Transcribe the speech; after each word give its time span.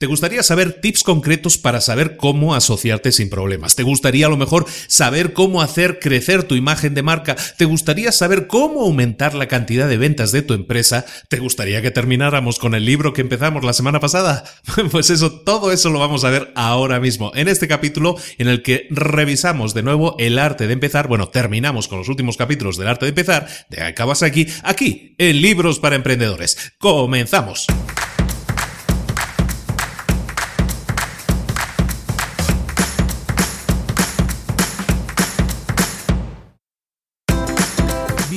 ¿Te 0.00 0.06
gustaría 0.06 0.42
saber 0.42 0.80
tips 0.80 1.02
concretos 1.02 1.58
para 1.58 1.82
saber 1.82 2.16
cómo 2.16 2.54
asociarte 2.54 3.12
sin 3.12 3.28
problemas? 3.28 3.76
¿Te 3.76 3.82
gustaría 3.82 4.24
a 4.24 4.28
lo 4.30 4.38
mejor 4.38 4.64
saber 4.86 5.34
cómo 5.34 5.60
hacer 5.60 5.98
crecer 5.98 6.42
tu 6.44 6.54
imagen 6.54 6.94
de 6.94 7.02
marca? 7.02 7.36
¿Te 7.58 7.66
gustaría 7.66 8.10
saber 8.10 8.46
cómo 8.46 8.80
aumentar 8.80 9.34
la 9.34 9.46
cantidad 9.46 9.86
de 9.86 9.98
ventas 9.98 10.32
de 10.32 10.40
tu 10.40 10.54
empresa? 10.54 11.04
¿Te 11.28 11.38
gustaría 11.38 11.82
que 11.82 11.90
termináramos 11.90 12.58
con 12.58 12.74
el 12.74 12.86
libro 12.86 13.12
que 13.12 13.20
empezamos 13.20 13.62
la 13.62 13.74
semana 13.74 14.00
pasada? 14.00 14.44
Pues 14.90 15.10
eso, 15.10 15.32
todo 15.32 15.70
eso 15.70 15.90
lo 15.90 15.98
vamos 15.98 16.24
a 16.24 16.30
ver 16.30 16.50
ahora 16.54 16.98
mismo 16.98 17.30
en 17.34 17.48
este 17.48 17.68
capítulo 17.68 18.16
en 18.38 18.48
el 18.48 18.62
que 18.62 18.86
revisamos 18.88 19.74
de 19.74 19.82
nuevo 19.82 20.16
el 20.18 20.38
arte 20.38 20.66
de 20.66 20.72
empezar. 20.72 21.08
Bueno, 21.08 21.28
terminamos 21.28 21.88
con 21.88 21.98
los 21.98 22.08
últimos 22.08 22.38
capítulos 22.38 22.78
del 22.78 22.88
arte 22.88 23.04
de 23.04 23.10
empezar 23.10 23.46
de 23.68 23.92
Kawasaki 23.92 24.46
aquí 24.62 25.14
en 25.18 25.42
Libros 25.42 25.78
para 25.78 25.96
Emprendedores. 25.96 26.72
Comenzamos. 26.78 27.66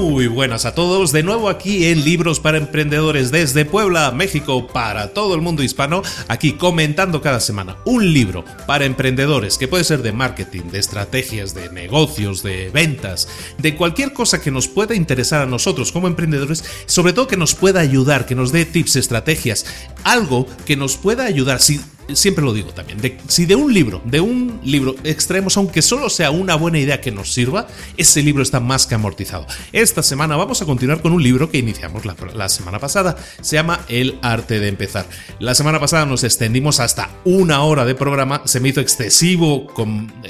Muy 0.00 0.28
buenas 0.28 0.64
a 0.64 0.74
todos, 0.74 1.12
de 1.12 1.22
nuevo 1.22 1.50
aquí 1.50 1.84
en 1.84 2.06
Libros 2.06 2.40
para 2.40 2.56
Emprendedores 2.56 3.30
desde 3.30 3.66
Puebla, 3.66 4.10
México, 4.12 4.66
para 4.66 5.12
todo 5.12 5.34
el 5.34 5.42
mundo 5.42 5.62
hispano, 5.62 6.00
aquí 6.26 6.54
comentando 6.54 7.20
cada 7.20 7.38
semana 7.38 7.76
un 7.84 8.14
libro 8.14 8.42
para 8.66 8.86
emprendedores 8.86 9.58
que 9.58 9.68
puede 9.68 9.84
ser 9.84 10.00
de 10.00 10.12
marketing, 10.12 10.70
de 10.70 10.78
estrategias, 10.78 11.54
de 11.54 11.68
negocios, 11.68 12.42
de 12.42 12.70
ventas, 12.70 13.28
de 13.58 13.76
cualquier 13.76 14.14
cosa 14.14 14.40
que 14.40 14.50
nos 14.50 14.68
pueda 14.68 14.94
interesar 14.94 15.42
a 15.42 15.46
nosotros 15.46 15.92
como 15.92 16.08
emprendedores, 16.08 16.64
sobre 16.86 17.12
todo 17.12 17.28
que 17.28 17.36
nos 17.36 17.54
pueda 17.54 17.80
ayudar, 17.80 18.24
que 18.24 18.34
nos 18.34 18.52
dé 18.52 18.64
tips, 18.64 18.96
estrategias, 18.96 19.66
algo 20.02 20.46
que 20.64 20.76
nos 20.76 20.96
pueda 20.96 21.26
ayudar. 21.26 21.60
Si 21.60 21.78
siempre 22.14 22.44
lo 22.44 22.52
digo 22.52 22.70
también, 22.70 23.00
si 23.28 23.46
de 23.46 23.54
un 23.54 23.72
libro, 23.72 24.00
de 24.04 24.20
un 24.20 24.60
libro 24.64 24.94
extraemos, 25.04 25.56
aunque 25.56 25.82
solo 25.82 26.10
sea 26.10 26.30
una 26.30 26.54
buena 26.54 26.78
idea 26.78 27.00
que 27.00 27.10
nos 27.10 27.32
sirva, 27.32 27.66
ese 27.96 28.22
libro 28.22 28.42
está 28.42 28.60
más 28.60 28.86
que 28.86 28.94
amortizado. 28.94 29.46
Esta 29.72 30.02
semana 30.02 30.36
vamos 30.36 30.62
a 30.62 30.66
continuar 30.66 31.00
con 31.02 31.12
un 31.12 31.22
libro 31.22 31.50
que 31.50 31.58
iniciamos 31.58 32.04
la, 32.04 32.48
semana 32.48 32.78
pasada, 32.78 33.16
se 33.40 33.56
llama 33.56 33.80
El 33.88 34.18
arte 34.22 34.60
de 34.60 34.68
empezar. 34.68 35.06
La 35.38 35.54
semana 35.54 35.80
pasada 35.80 36.06
nos 36.06 36.24
extendimos 36.24 36.80
hasta 36.80 37.10
una 37.24 37.62
hora 37.62 37.84
de 37.84 37.94
programa, 37.94 38.42
se 38.44 38.60
me 38.60 38.68
hizo 38.68 38.80
excesivo 38.80 39.66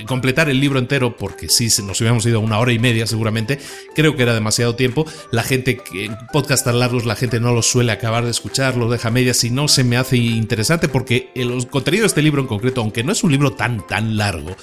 completar 0.06 0.48
el 0.48 0.60
libro 0.60 0.78
entero 0.78 1.16
porque 1.16 1.48
si 1.48 1.66
nos 1.82 2.00
hubiéramos 2.00 2.26
ido 2.26 2.38
a 2.38 2.42
una 2.42 2.58
hora 2.58 2.72
y 2.72 2.78
media 2.78 3.06
seguramente, 3.06 3.58
creo 3.94 4.16
que 4.16 4.22
era 4.22 4.34
demasiado 4.34 4.74
tiempo. 4.74 5.06
La 5.30 5.42
gente, 5.42 5.76
que 5.78 6.10
podcast 6.32 6.64
tan 6.64 6.78
largos, 6.78 7.06
la 7.06 7.16
gente 7.16 7.40
no 7.40 7.52
los 7.52 7.66
suele 7.66 7.92
acabar 7.92 8.24
de 8.24 8.30
escuchar, 8.30 8.76
los 8.76 8.90
deja 8.90 9.10
medias 9.10 9.44
y 9.44 9.50
no 9.50 9.68
se 9.68 9.84
me 9.84 9.96
hace 9.96 10.16
interesante 10.16 10.88
porque 10.88 11.30
los 11.34 11.66
contenido 11.70 12.02
de 12.02 12.08
este 12.08 12.22
libro 12.22 12.42
en 12.42 12.48
concreto, 12.48 12.80
aunque 12.80 13.04
no 13.04 13.12
es 13.12 13.24
un 13.24 13.32
libro 13.32 13.52
tan, 13.52 13.86
tan 13.86 14.16
largo, 14.16 14.56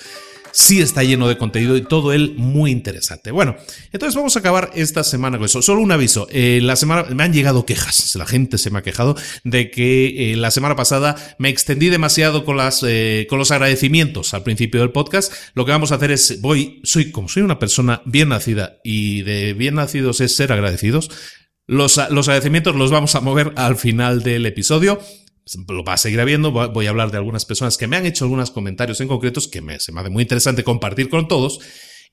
sí 0.57 0.81
está 0.81 1.04
lleno 1.04 1.27
de 1.27 1.38
contenido 1.38 1.77
y 1.77 1.81
todo 1.81 2.13
él 2.13 2.33
muy 2.36 2.71
interesante. 2.71 3.30
Bueno, 3.31 3.56
entonces 3.92 4.15
vamos 4.15 4.36
a 4.36 4.39
acabar 4.39 4.71
esta 4.74 5.04
semana 5.04 5.38
con 5.38 5.45
eso. 5.45 5.62
Solo 5.62 5.81
un 5.81 5.92
aviso. 5.92 6.27
Eh, 6.31 6.59
la 6.63 6.75
semana 6.75 7.04
me 7.13 7.24
han 7.24 7.31
llegado 7.33 7.65
quejas. 7.65 8.15
La 8.15 8.25
gente 8.25 8.57
se 8.57 8.71
me 8.71 8.80
ha 8.80 8.81
quejado 8.81 9.15
de 9.44 9.69
que 9.69 10.31
eh, 10.31 10.36
la 10.36 10.50
semana 10.50 10.75
pasada 10.75 11.15
me 11.38 11.50
extendí 11.50 11.89
demasiado 11.89 12.44
con 12.44 12.57
las 12.57 12.83
eh, 12.88 13.27
con 13.30 13.38
los 13.38 13.51
agradecimientos 13.51 14.33
al 14.33 14.44
principio 14.44 14.81
del 14.81 14.92
podcast. 14.92 15.31
Lo 15.53 15.65
que 15.65 15.71
vamos 15.71 15.92
a 15.92 15.95
hacer 15.95 16.12
es 16.12 16.42
voy 16.42 16.81
soy 16.83 17.12
como 17.12 17.30
soy 17.30 17.44
una 17.44 17.60
persona 17.60 18.01
bien 18.06 18.30
nacida 18.30 18.80
y 18.83 19.21
de 19.21 19.53
bien 19.53 19.75
nacidos 19.75 20.21
es 20.21 20.36
ser 20.36 20.51
agradecidos. 20.51 21.12
Los, 21.68 22.00
los 22.10 22.27
agradecimientos 22.30 22.75
los 22.75 22.92
vamos 22.92 23.13
a 23.15 23.21
mover 23.21 23.51
al 23.57 23.75
final 23.75 24.24
del 24.24 24.45
episodio 24.45 25.00
lo 25.68 25.84
va 25.84 25.94
a 25.94 25.98
seguir 25.98 26.20
habiendo. 26.20 26.52
Voy 26.52 26.86
a 26.88 26.90
hablar 26.90 27.12
de 27.12 27.18
algunas 27.18 27.46
personas 27.46 27.78
que 27.78 27.88
me 27.88 27.98
han 27.98 28.06
hecho 28.06 28.26
algunos 28.26 28.52
comentarios 28.52 29.02
en 29.02 29.08
concretos 29.08 29.48
que 29.48 29.62
me, 29.62 29.80
se 29.80 29.92
me 29.92 30.02
hace 30.02 30.10
muy 30.10 30.24
interesante 30.24 30.64
compartir 30.64 31.10
con 31.10 31.28
todos. 31.28 31.60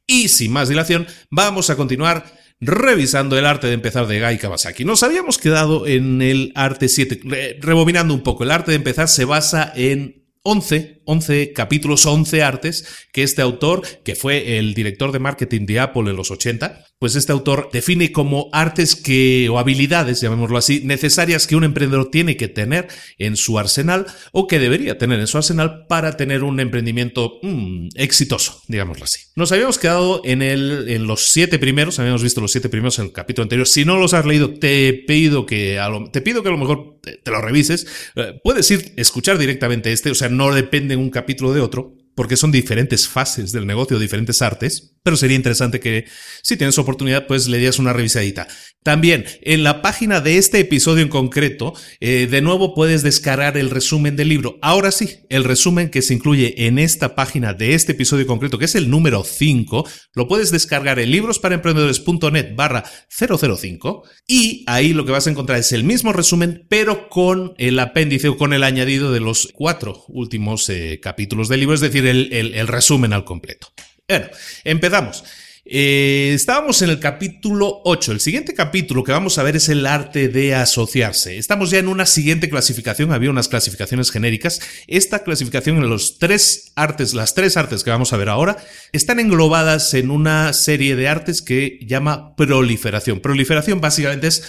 Y 0.07 0.29
sin 0.29 0.53
más 0.53 0.69
dilación, 0.69 1.07
vamos 1.31 1.71
a 1.71 1.77
continuar 1.77 2.25
revisando 2.61 3.39
el 3.39 3.47
arte 3.47 3.67
de 3.67 3.75
empezar 3.75 4.07
de 4.07 4.19
Gai 4.19 4.39
Kawasaki. 4.39 4.85
Nos 4.85 5.03
habíamos 5.03 5.39
quedado 5.39 5.87
en 5.87 6.23
el 6.23 6.53
arte 6.55 6.89
7, 6.89 7.59
rebobinando 7.61 8.15
un 8.15 8.23
poco. 8.23 8.45
El 8.45 8.51
arte 8.51 8.71
de 8.71 8.77
empezar 8.77 9.09
se 9.09 9.25
basa 9.25 9.73
en 9.75 10.25
11, 10.43 11.03
11 11.07 11.53
capítulos, 11.55 12.05
11 12.05 12.43
artes 12.43 13.07
que 13.13 13.23
este 13.23 13.41
autor, 13.41 13.83
que 14.05 14.15
fue 14.15 14.59
el 14.59 14.75
director 14.75 15.11
de 15.11 15.19
marketing 15.19 15.65
de 15.65 15.81
Apple 15.81 16.11
en 16.11 16.17
los 16.17 16.31
80, 16.31 16.85
pues 16.99 17.17
este 17.17 17.32
autor 17.32 17.69
define 17.73 18.12
como 18.12 18.49
artes 18.52 18.96
que, 18.96 19.49
o 19.50 19.58
habilidades, 19.58 20.20
llamémoslo 20.20 20.56
así, 20.56 20.81
necesarias 20.85 21.46
que 21.46 21.56
un 21.56 21.64
emprendedor 21.64 22.11
tiene 22.11 22.37
que 22.37 22.49
tener 22.49 22.88
en 23.19 23.37
su 23.37 23.58
arsenal 23.58 24.06
o 24.32 24.46
que 24.46 24.58
debería 24.58 24.96
tener 24.96 25.20
en 25.20 25.26
su 25.26 25.37
arsenal 25.37 25.87
para 25.88 26.17
tener 26.17 26.43
un 26.43 26.61
emprendimiento 26.61 27.38
mm, 27.43 27.88
exitoso, 27.94 28.62
digámoslo 28.69 29.05
así. 29.05 29.20
Nos 29.37 29.52
habíamos 29.52 29.79
quedado 29.79 30.23
en, 30.25 30.43
el, 30.43 30.88
en 30.88 31.06
los 31.06 31.29
siete 31.29 31.58
primeros, 31.58 31.99
habíamos 31.99 32.23
visto 32.23 32.41
los 32.41 32.52
siete 32.52 32.69
primeros 32.69 32.99
en 32.99 33.06
el 33.06 33.12
capítulo 33.12 33.44
anterior. 33.44 33.67
Si 33.67 33.85
no 33.85 33.99
los 33.99 34.14
has 34.14 34.25
leído, 34.25 34.55
te 34.55 34.93
pido 35.06 35.47
que 35.47 35.79
a 35.79 35.88
lo, 35.88 36.11
te 36.11 36.20
pido 36.20 36.43
que 36.43 36.49
a 36.49 36.52
lo 36.52 36.58
mejor 36.58 37.00
te, 37.02 37.19
te 37.19 37.31
lo 37.31 37.40
revises. 37.40 37.87
Eh, 38.17 38.40
puedes 38.43 38.70
ir 38.70 38.94
escuchar 38.97 39.38
directamente 39.38 39.93
este, 39.93 40.11
o 40.11 40.14
sea, 40.14 40.29
no 40.29 40.55
depende 40.55 40.97
un 40.97 41.11
capítulo 41.11 41.52
de 41.52 41.61
otro, 41.61 41.97
porque 42.14 42.37
son 42.37 42.52
diferentes 42.52 43.08
fases 43.08 43.52
del 43.52 43.66
negocio, 43.66 43.99
diferentes 43.99 44.43
artes, 44.43 44.94
pero 45.02 45.16
sería 45.16 45.37
interesante 45.37 45.81
que 45.81 46.06
si 46.43 46.56
tienes 46.56 46.78
oportunidad, 46.78 47.26
pues 47.26 47.46
le 47.46 47.58
dieras 47.58 47.78
una 47.78 47.93
revisadita. 47.93 48.49
También, 48.82 49.25
en 49.40 49.62
la 49.62 49.81
página 49.82 50.20
de 50.20 50.37
este 50.37 50.61
episodio 50.61 51.02
en 51.02 51.08
concreto, 51.08 51.75
eh, 52.00 52.26
de 52.31 52.43
nuevo 52.43 52.75
puedes 52.75 53.02
descargar 53.02 53.56
el 53.56 53.70
resumen 53.70 54.14
del 54.14 54.28
libro. 54.28 54.58
Ahora 54.61 54.90
sí, 54.90 55.20
el 55.31 55.44
resumen 55.44 55.90
que 55.90 56.02
se 56.02 56.14
incluye 56.14 56.66
en 56.66 56.78
esta 56.78 57.14
página 57.14 57.55
de 57.55 57.75
este 57.75 57.93
episodio 57.93 58.26
concreto, 58.26 58.58
que 58.58 58.66
es 58.66 58.75
el 58.75 58.90
número 58.90 59.25
5, 59.25 59.88
lo 60.14 60.28
puedes 60.28 60.50
descargar 60.50 60.99
en 60.99 61.11
librosparaemprendedores.net 61.11 62.55
barra 62.55 62.84
005 63.08 64.05
y 64.26 64.64
ahí 64.66 64.93
lo 64.93 65.05
que 65.05 65.12
vas 65.12 65.26
a 65.26 65.31
encontrar 65.31 65.58
es 65.58 65.72
el 65.72 65.84
mismo 65.84 66.12
resumen, 66.12 66.66
pero 66.69 67.08
con 67.08 67.55
el 67.56 67.78
apéndice 67.78 68.28
o 68.28 68.37
con 68.37 68.52
el 68.52 68.64
añadido 68.64 69.12
de 69.12 69.20
los 69.20 69.49
cuatro 69.55 70.05
últimos 70.08 70.69
eh, 70.69 71.00
capítulos 71.02 71.49
del 71.49 71.61
libro, 71.61 71.75
es 71.75 71.81
decir, 71.81 72.04
el 72.11 72.69
resumen 72.69 73.12
al 73.12 73.25
completo. 73.25 73.73
Bueno, 74.09 74.27
empezamos. 74.65 75.25
Eh, 75.67 76.33
estábamos 76.35 76.83
en 76.83 76.91
el 76.91 77.01
capítulo 77.01 77.81
8. 77.85 78.12
El 78.12 78.21
siguiente 78.21 78.53
capítulo 78.53 79.03
que 79.03 79.12
vamos 79.12 79.39
a 79.39 79.43
ver 79.43 79.56
es 79.56 79.71
el 79.71 79.87
arte 79.87 80.29
de 80.29 80.55
asociarse. 80.55 81.39
Estamos 81.39 81.71
ya 81.71 81.79
en 81.79 81.89
una 81.89 82.05
siguiente 82.05 82.51
clasificación. 82.51 83.12
Había 83.12 83.31
unas 83.31 83.49
clasificaciones 83.49 84.11
genéricas. 84.11 84.61
Esta 84.89 85.25
clasificación 85.25 85.79
en 85.79 85.89
los 85.89 86.19
tres 86.19 86.73
artes, 86.77 87.15
las 87.15 87.35
tres 87.35 87.56
artes 87.56 87.83
que 87.83 87.91
vamos 87.91 88.12
a 88.12 88.19
ver 88.19 88.29
ahora, 88.29 88.59
están 88.93 89.21
englobadas 89.21 89.95
en 89.95 90.11
una 90.11 90.53
serie 90.53 90.97
de 90.97 91.09
artes 91.09 91.41
que 91.41 91.79
llama 91.87 92.37
proliferación. 92.37 93.21
Proliferación 93.21 93.81
básicamente 93.81 94.27
es 94.27 94.45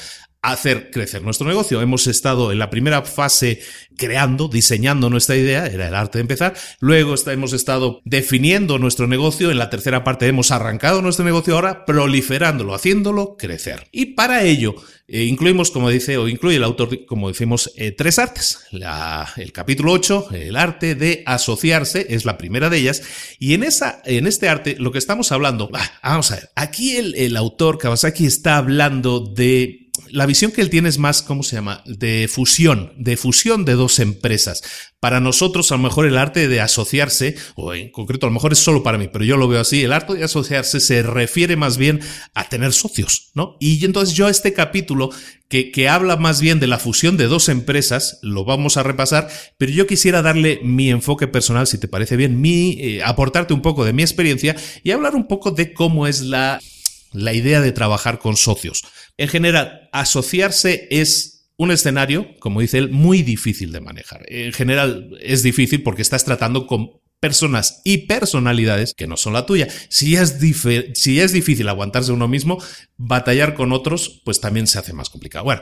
hacer 0.51 0.91
crecer 0.91 1.21
nuestro 1.23 1.47
negocio. 1.47 1.81
Hemos 1.81 2.07
estado 2.07 2.51
en 2.51 2.59
la 2.59 2.69
primera 2.69 3.01
fase 3.03 3.61
creando, 3.97 4.47
diseñando 4.47 5.09
nuestra 5.09 5.35
idea, 5.35 5.67
era 5.67 5.87
el 5.87 5.95
arte 5.95 6.17
de 6.17 6.23
empezar. 6.23 6.55
Luego 6.79 7.15
hemos 7.27 7.53
estado 7.53 8.01
definiendo 8.03 8.77
nuestro 8.77 9.07
negocio. 9.07 9.51
En 9.51 9.57
la 9.57 9.69
tercera 9.69 10.03
parte 10.03 10.27
hemos 10.27 10.51
arrancado 10.51 11.01
nuestro 11.01 11.25
negocio 11.25 11.55
ahora 11.55 11.85
proliferándolo, 11.85 12.73
haciéndolo 12.73 13.37
crecer. 13.37 13.87
Y 13.91 14.07
para 14.07 14.43
ello 14.43 14.75
eh, 15.07 15.23
incluimos, 15.23 15.69
como 15.69 15.89
dice, 15.89 16.17
o 16.17 16.27
incluye 16.27 16.57
el 16.57 16.63
autor, 16.63 17.05
como 17.05 17.27
decimos, 17.27 17.71
eh, 17.75 17.91
tres 17.91 18.17
artes. 18.17 18.59
el 18.71 19.51
capítulo 19.51 19.91
8, 19.91 20.29
el 20.33 20.55
arte 20.55 20.95
de 20.95 21.21
asociarse, 21.25 22.07
es 22.09 22.25
la 22.25 22.37
primera 22.37 22.69
de 22.69 22.77
ellas. 22.77 23.03
Y 23.37 23.53
en, 23.53 23.63
esa, 23.63 24.01
en 24.05 24.25
este 24.25 24.49
arte, 24.49 24.75
lo 24.79 24.91
que 24.91 24.97
estamos 24.97 25.31
hablando, 25.31 25.69
vamos 26.03 26.31
a 26.31 26.35
ver, 26.35 26.49
aquí 26.55 26.97
el, 26.97 27.15
el 27.15 27.37
autor 27.37 27.77
Kawasaki 27.77 28.25
está 28.25 28.57
hablando 28.57 29.19
de 29.19 29.84
la 30.09 30.25
visión 30.25 30.51
que 30.51 30.61
él 30.61 30.69
tiene 30.69 30.89
es 30.89 30.97
más, 30.97 31.21
¿cómo 31.21 31.43
se 31.43 31.55
llama? 31.55 31.83
De 31.85 32.27
fusión, 32.27 32.93
de 32.97 33.17
fusión 33.17 33.65
de 33.65 33.73
dos 33.73 33.99
empresas. 33.99 34.61
Para 34.99 35.19
nosotros, 35.19 35.71
a 35.71 35.75
lo 35.75 35.83
mejor 35.83 36.05
el 36.05 36.17
arte 36.17 36.47
de 36.47 36.61
asociarse, 36.61 37.35
o 37.55 37.73
en 37.73 37.91
concreto 37.91 38.25
a 38.25 38.29
lo 38.29 38.33
mejor 38.33 38.53
es 38.53 38.59
solo 38.59 38.83
para 38.83 38.97
mí, 38.97 39.09
pero 39.11 39.25
yo 39.25 39.37
lo 39.37 39.47
veo 39.47 39.61
así, 39.61 39.83
el 39.83 39.93
arte 39.93 40.15
de 40.15 40.23
asociarse 40.23 40.79
se 40.79 41.03
refiere 41.03 41.55
más 41.55 41.77
bien 41.77 42.01
a 42.33 42.49
tener 42.49 42.73
socios, 42.73 43.31
¿no? 43.33 43.57
Y 43.59 43.83
entonces 43.85 44.15
yo 44.15 44.29
este 44.29 44.53
capítulo 44.53 45.09
que, 45.47 45.71
que 45.71 45.89
habla 45.89 46.15
más 46.15 46.41
bien 46.41 46.59
de 46.59 46.67
la 46.67 46.79
fusión 46.79 47.17
de 47.17 47.27
dos 47.27 47.49
empresas, 47.49 48.19
lo 48.21 48.45
vamos 48.45 48.77
a 48.77 48.83
repasar, 48.83 49.29
pero 49.57 49.71
yo 49.71 49.87
quisiera 49.87 50.21
darle 50.21 50.59
mi 50.63 50.89
enfoque 50.89 51.27
personal, 51.27 51.67
si 51.67 51.77
te 51.77 51.87
parece 51.87 52.15
bien, 52.15 52.41
mi, 52.41 52.77
eh, 52.79 53.03
aportarte 53.03 53.53
un 53.53 53.61
poco 53.61 53.85
de 53.85 53.93
mi 53.93 54.01
experiencia 54.01 54.55
y 54.83 54.91
hablar 54.91 55.15
un 55.15 55.27
poco 55.27 55.51
de 55.51 55.73
cómo 55.73 56.07
es 56.07 56.21
la 56.21 56.59
la 57.15 57.33
idea 57.33 57.61
de 57.61 57.71
trabajar 57.71 58.19
con 58.19 58.35
socios. 58.35 58.83
En 59.17 59.29
general, 59.29 59.89
asociarse 59.91 60.87
es 60.91 61.49
un 61.57 61.71
escenario, 61.71 62.35
como 62.39 62.61
dice 62.61 62.79
él, 62.79 62.89
muy 62.89 63.21
difícil 63.21 63.71
de 63.71 63.79
manejar. 63.79 64.25
En 64.27 64.51
general 64.51 65.17
es 65.21 65.41
difícil 65.41 65.83
porque 65.83 66.01
estás 66.01 66.25
tratando 66.25 66.67
con 66.67 66.99
personas 67.19 67.81
y 67.83 67.99
personalidades 67.99 68.93
que 68.93 69.07
no 69.07 69.17
son 69.17 69.33
la 69.33 69.45
tuya. 69.45 69.67
Si 69.89 70.15
es, 70.15 70.37
es 70.41 71.33
difícil 71.33 71.69
aguantarse 71.69 72.11
uno 72.11 72.27
mismo, 72.27 72.61
batallar 72.97 73.55
con 73.55 73.71
otros, 73.71 74.21
pues 74.25 74.41
también 74.41 74.67
se 74.67 74.79
hace 74.79 74.93
más 74.93 75.09
complicado. 75.09 75.45
Bueno, 75.45 75.61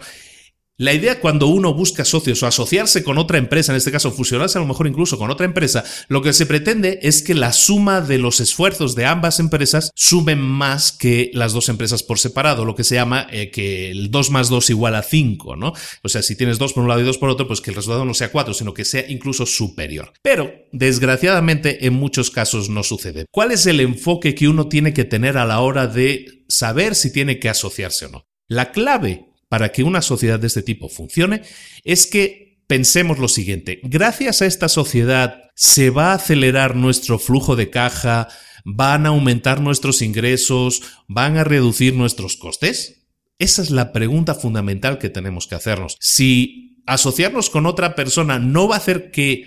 la 0.78 0.92
idea 0.92 1.20
cuando 1.20 1.48
uno 1.48 1.74
busca 1.76 2.04
socios 2.04 2.42
o 2.42 2.48
asociarse 2.48 3.04
con 3.04 3.20
otra 3.20 3.38
empresa, 3.38 3.72
en 3.72 3.78
este 3.78 3.92
caso 3.92 4.12
fusionarse 4.12 4.58
a 4.58 4.62
lo 4.62 4.68
mejor 4.68 4.88
incluso 4.88 5.20
con 5.20 5.30
otra 5.30 5.46
empresa, 5.46 5.84
lo 6.08 6.24
que 6.24 6.34
se 6.34 6.48
pretende 6.48 7.00
es 7.04 7.22
que 7.22 7.36
la 7.36 7.54
suma 7.54 8.02
de 8.02 8.18
los 8.18 8.40
esfuerzos 8.40 8.96
de 8.96 9.06
ambas 9.06 9.40
empresas 9.40 9.92
sumen 9.96 10.42
más 10.42 10.92
que 10.92 11.30
las 11.34 11.54
dos 11.54 11.70
empresas 11.70 12.02
por 12.02 12.18
separado, 12.18 12.66
lo 12.66 12.74
que 12.74 12.84
se 12.84 12.96
llama 12.96 13.28
eh, 13.32 13.52
que 13.52 13.92
el 13.92 14.10
2 14.10 14.32
más 14.32 14.50
2 14.50 14.72
igual 14.72 14.96
a 14.96 15.04
5, 15.04 15.56
¿no? 15.56 15.74
O 16.02 16.10
sea, 16.10 16.24
si 16.24 16.36
tienes 16.36 16.58
2 16.58 16.74
por 16.74 16.84
un 16.84 16.90
lado 16.90 17.02
y 17.02 17.06
2 17.06 17.20
por 17.20 17.30
otro, 17.30 17.48
pues 17.48 17.62
que 17.62 17.70
el 17.70 17.76
resultado 17.76 18.04
no 18.04 18.16
sea 18.16 18.32
4, 18.32 18.56
sino 18.56 18.74
que 18.74 18.84
sea 18.84 19.06
incluso 19.08 19.46
superior. 19.46 20.14
Pero, 20.24 20.52
desgraciadamente, 20.72 21.86
en 21.86 21.94
muchos 21.94 22.32
casos 22.32 22.70
no 22.70 22.82
sucede. 22.82 23.26
¿Cuál 23.32 23.52
es 23.52 23.68
el 23.68 23.80
enfoque 23.80 24.34
que 24.34 24.48
uno 24.48 24.68
tiene 24.70 24.94
que 24.94 25.06
tener 25.06 25.38
a 25.38 25.46
la 25.46 25.60
hora 25.60 25.86
de 25.86 26.46
saber 26.48 26.96
si 26.96 27.14
tiene 27.14 27.40
que 27.40 27.50
asociarse 27.50 28.06
o 28.06 28.10
no? 28.10 28.26
La 28.48 28.72
clave 28.72 29.33
para 29.54 29.72
que 29.72 29.84
una 29.84 30.02
sociedad 30.02 30.40
de 30.40 30.48
este 30.48 30.64
tipo 30.64 30.90
funcione 30.90 31.44
es 31.84 32.08
que 32.08 32.58
pensemos 32.66 33.20
lo 33.20 33.28
siguiente, 33.28 33.82
gracias 33.84 34.42
a 34.42 34.48
esta 34.48 34.68
sociedad 34.68 35.52
se 35.54 35.92
va 35.92 36.10
a 36.10 36.16
acelerar 36.16 36.76
nuestro 36.76 37.20
flujo 37.20 37.56
de 37.56 37.70
caja, 37.70 38.30
van 38.66 39.06
a 39.06 39.10
aumentar 39.10 39.62
nuestros 39.62 40.02
ingresos, 40.02 40.82
van 41.08 41.38
a 41.38 41.44
reducir 41.44 41.94
nuestros 41.94 42.36
costes. 42.36 43.06
Esa 43.38 43.62
es 43.62 43.70
la 43.70 43.94
pregunta 43.94 44.34
fundamental 44.34 44.98
que 44.98 45.12
tenemos 45.12 45.46
que 45.46 45.54
hacernos. 45.54 45.98
Si 46.00 46.82
asociarnos 46.88 47.52
con 47.52 47.68
otra 47.68 47.94
persona 47.94 48.40
no 48.40 48.68
va 48.68 48.78
a 48.78 48.80
hacer 48.80 49.12
que, 49.12 49.46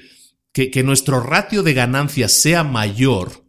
que, 0.53 0.85
nuestro 0.85 1.19
ratio 1.19 1.65
de 1.65 1.75
ganancias 1.75 2.31
sea 2.31 2.63
mayor, 2.63 3.45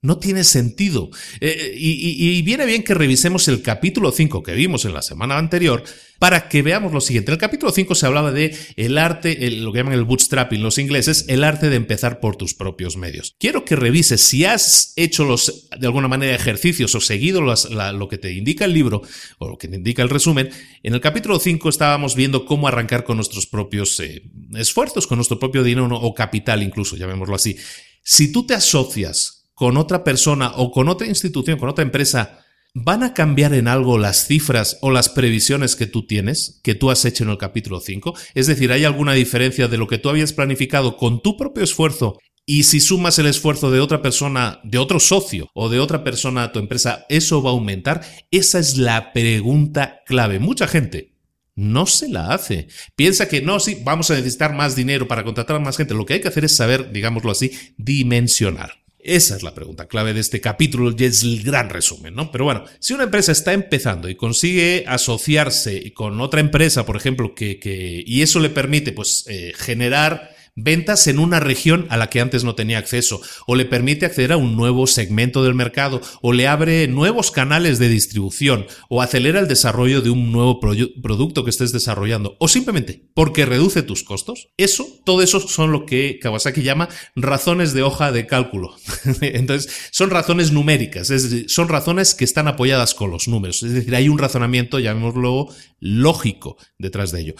no 0.00 0.18
tiene 0.18 0.44
sentido. 0.44 1.10
Eh, 1.40 1.56
eh, 1.58 1.74
y, 1.76 2.42
viene 2.42 2.66
bien 2.66 2.84
que 2.84 2.94
revisemos 2.94 3.48
el 3.48 3.62
capítulo 3.62 4.12
5 4.12 4.42
que 4.42 4.54
vimos 4.54 4.84
en 4.84 4.94
la 4.94 5.02
semana 5.02 5.38
anterior 5.38 5.82
para 6.20 6.48
que 6.48 6.62
veamos 6.62 6.92
lo 6.92 7.00
siguiente. 7.00 7.30
En 7.30 7.34
el 7.34 7.40
capítulo 7.40 7.72
5 7.72 7.94
se 7.94 8.06
hablaba 8.06 8.30
de 8.30 8.56
el 8.76 8.96
arte, 8.96 9.50
lo 9.50 9.72
que 9.72 9.78
llaman 9.78 9.94
el 9.94 10.04
bootstrapping 10.04 10.62
los 10.62 10.78
ingleses, 10.78 11.24
el 11.28 11.42
arte 11.42 11.68
de 11.68 11.76
empezar 11.76 12.20
por 12.20 12.36
tus 12.36 12.54
propios 12.54 12.96
medios. 12.96 13.34
Quiero 13.38 13.64
que 13.64 13.76
revises 13.76 14.20
si 14.20 14.44
has 14.44 14.92
hecho 14.96 15.24
los, 15.24 15.68
de 15.78 15.86
alguna 15.86 16.08
manera, 16.08 16.34
ejercicios 16.34 16.94
o 16.94 17.00
seguido 17.00 17.40
lo 17.40 18.08
que 18.08 18.18
te 18.18 18.32
indica 18.32 18.64
el 18.64 18.74
libro 18.74 19.02
o 19.38 19.48
lo 19.48 19.58
que 19.58 19.68
te 19.68 19.76
indica 19.76 20.02
el 20.02 20.10
resumen. 20.10 20.50
En 20.82 20.94
el 20.94 21.00
capítulo 21.00 21.40
5 21.40 21.68
estábamos 21.68 22.14
viendo 22.14 22.46
cómo 22.46 22.68
arrancar 22.68 23.04
con 23.04 23.16
nuestros 23.16 23.46
propios 23.46 23.98
eh, 24.00 24.22
esfuerzos, 24.54 25.08
con 25.08 25.18
nuestro 25.18 25.40
propio 25.40 25.64
dinero 25.64 25.88
o 25.88 26.14
capital 26.14 26.62
incluso, 26.62 26.96
llamémoslo 26.96 27.34
así. 27.34 27.56
Si 28.02 28.32
tú 28.32 28.46
te 28.46 28.54
asocias 28.54 29.37
con 29.58 29.76
otra 29.76 30.04
persona 30.04 30.52
o 30.54 30.70
con 30.70 30.88
otra 30.88 31.08
institución, 31.08 31.58
con 31.58 31.68
otra 31.68 31.82
empresa, 31.82 32.44
¿van 32.74 33.02
a 33.02 33.12
cambiar 33.12 33.52
en 33.54 33.66
algo 33.66 33.98
las 33.98 34.24
cifras 34.28 34.78
o 34.82 34.92
las 34.92 35.08
previsiones 35.08 35.74
que 35.74 35.88
tú 35.88 36.06
tienes, 36.06 36.60
que 36.62 36.76
tú 36.76 36.92
has 36.92 37.04
hecho 37.04 37.24
en 37.24 37.30
el 37.30 37.38
capítulo 37.38 37.80
5? 37.80 38.14
Es 38.34 38.46
decir, 38.46 38.70
¿hay 38.70 38.84
alguna 38.84 39.14
diferencia 39.14 39.66
de 39.66 39.76
lo 39.76 39.88
que 39.88 39.98
tú 39.98 40.10
habías 40.10 40.32
planificado 40.32 40.96
con 40.96 41.22
tu 41.22 41.36
propio 41.36 41.64
esfuerzo 41.64 42.20
y 42.46 42.62
si 42.62 42.78
sumas 42.78 43.18
el 43.18 43.26
esfuerzo 43.26 43.72
de 43.72 43.80
otra 43.80 44.00
persona, 44.00 44.60
de 44.62 44.78
otro 44.78 45.00
socio 45.00 45.50
o 45.54 45.68
de 45.68 45.80
otra 45.80 46.04
persona 46.04 46.44
a 46.44 46.52
tu 46.52 46.60
empresa, 46.60 47.04
¿eso 47.08 47.42
va 47.42 47.50
a 47.50 47.54
aumentar? 47.54 48.02
Esa 48.30 48.60
es 48.60 48.76
la 48.76 49.12
pregunta 49.12 50.02
clave. 50.06 50.38
Mucha 50.38 50.68
gente 50.68 51.16
no 51.56 51.86
se 51.86 52.08
la 52.08 52.32
hace. 52.32 52.68
Piensa 52.94 53.26
que 53.28 53.42
no, 53.42 53.58
sí, 53.58 53.78
vamos 53.82 54.08
a 54.12 54.14
necesitar 54.14 54.54
más 54.54 54.76
dinero 54.76 55.08
para 55.08 55.24
contratar 55.24 55.56
a 55.56 55.58
más 55.58 55.76
gente. 55.76 55.94
Lo 55.94 56.06
que 56.06 56.14
hay 56.14 56.20
que 56.20 56.28
hacer 56.28 56.44
es 56.44 56.54
saber, 56.54 56.92
digámoslo 56.92 57.32
así, 57.32 57.50
dimensionar. 57.76 58.87
Esa 58.98 59.36
es 59.36 59.42
la 59.44 59.54
pregunta 59.54 59.86
clave 59.86 60.12
de 60.12 60.20
este 60.20 60.40
capítulo 60.40 60.92
y 60.96 61.04
es 61.04 61.22
el 61.22 61.42
gran 61.42 61.70
resumen, 61.70 62.14
¿no? 62.14 62.32
Pero 62.32 62.44
bueno, 62.44 62.64
si 62.80 62.94
una 62.94 63.04
empresa 63.04 63.30
está 63.30 63.52
empezando 63.52 64.08
y 64.08 64.16
consigue 64.16 64.84
asociarse 64.88 65.92
con 65.92 66.20
otra 66.20 66.40
empresa, 66.40 66.84
por 66.84 66.96
ejemplo, 66.96 67.34
que, 67.34 67.60
que 67.60 68.02
y 68.04 68.22
eso 68.22 68.40
le 68.40 68.50
permite 68.50 68.92
pues 68.92 69.24
eh, 69.28 69.52
generar 69.56 70.34
ventas 70.58 71.06
en 71.06 71.18
una 71.18 71.40
región 71.40 71.86
a 71.88 71.96
la 71.96 72.10
que 72.10 72.20
antes 72.20 72.44
no 72.44 72.54
tenía 72.54 72.78
acceso, 72.78 73.20
o 73.46 73.54
le 73.54 73.64
permite 73.64 74.06
acceder 74.06 74.32
a 74.32 74.36
un 74.36 74.56
nuevo 74.56 74.86
segmento 74.86 75.44
del 75.44 75.54
mercado, 75.54 76.00
o 76.20 76.32
le 76.32 76.48
abre 76.48 76.88
nuevos 76.88 77.30
canales 77.30 77.78
de 77.78 77.88
distribución, 77.88 78.66
o 78.88 79.00
acelera 79.00 79.40
el 79.40 79.48
desarrollo 79.48 80.00
de 80.00 80.10
un 80.10 80.32
nuevo 80.32 80.60
producto 80.60 81.44
que 81.44 81.50
estés 81.50 81.72
desarrollando, 81.72 82.36
o 82.40 82.48
simplemente 82.48 83.08
porque 83.14 83.46
reduce 83.46 83.82
tus 83.82 84.02
costos. 84.02 84.48
Eso, 84.56 84.86
todo 85.04 85.22
eso 85.22 85.40
son 85.40 85.70
lo 85.70 85.86
que 85.86 86.18
Kawasaki 86.20 86.62
llama 86.62 86.88
razones 87.14 87.72
de 87.72 87.82
hoja 87.82 88.12
de 88.12 88.26
cálculo. 88.26 88.74
Entonces, 89.20 89.72
son 89.92 90.10
razones 90.10 90.50
numéricas, 90.50 91.10
es 91.10 91.30
decir, 91.30 91.48
son 91.48 91.68
razones 91.68 92.14
que 92.14 92.24
están 92.24 92.48
apoyadas 92.48 92.94
con 92.94 93.10
los 93.10 93.28
números. 93.28 93.62
Es 93.62 93.72
decir, 93.72 93.94
hay 93.94 94.08
un 94.08 94.18
razonamiento, 94.18 94.78
llamémoslo, 94.78 95.48
lógico 95.80 96.56
detrás 96.78 97.12
de 97.12 97.20
ello. 97.20 97.34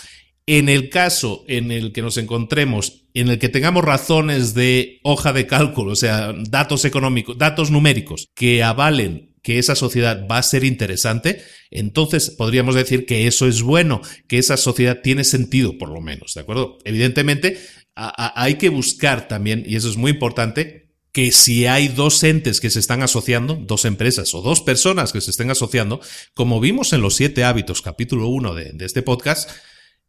En 0.51 0.71
el 0.71 0.89
caso 0.89 1.45
en 1.47 1.71
el 1.71 1.93
que 1.93 2.01
nos 2.01 2.17
encontremos, 2.17 3.03
en 3.13 3.29
el 3.29 3.39
que 3.39 3.51
tengamos 3.51 3.85
razones 3.85 4.55
de 4.55 4.99
hoja 5.03 5.35
de 5.35 5.47
cálculo, 5.47 5.93
o 5.93 5.97
sea, 5.97 6.33
datos 6.33 6.87
económicos, 6.87 7.37
datos 7.37 7.71
numéricos 7.71 8.31
que 8.35 8.63
avalen 8.63 9.35
que 9.43 9.59
esa 9.59 9.75
sociedad 9.75 10.27
va 10.27 10.39
a 10.39 10.43
ser 10.43 10.65
interesante, 10.65 11.43
entonces 11.71 12.31
podríamos 12.31 12.75
decir 12.75 13.05
que 13.05 13.27
eso 13.27 13.47
es 13.47 13.61
bueno, 13.61 14.01
que 14.27 14.39
esa 14.39 14.57
sociedad 14.57 15.01
tiene 15.03 15.25
sentido, 15.25 15.77
por 15.77 15.91
lo 15.91 16.01
menos, 16.01 16.33
¿de 16.33 16.41
acuerdo? 16.41 16.79
Evidentemente, 16.85 17.59
hay 17.95 18.55
que 18.55 18.71
buscar 18.71 19.29
también, 19.29 19.65
y 19.67 19.77
eso 19.77 19.91
es 19.91 19.99
muy 19.99 20.13
importante, 20.13 20.89
que 21.13 21.33
si 21.33 21.67
hay 21.67 21.89
dos 21.89 22.23
entes 22.23 22.61
que 22.61 22.71
se 22.71 22.79
están 22.79 23.03
asociando, 23.03 23.55
dos 23.55 23.85
empresas 23.85 24.35
o 24.35 24.43
dos 24.43 24.61
personas 24.61 25.13
que 25.13 25.21
se 25.21 25.31
estén 25.31 25.51
asociando, 25.51 26.01
como 26.33 26.61
vimos 26.61 26.93
en 26.93 27.01
los 27.01 27.17
siete 27.17 27.45
hábitos, 27.45 27.83
capítulo 27.83 28.29
uno 28.29 28.55
de, 28.55 28.73
este 28.81 29.03
podcast, 29.03 29.51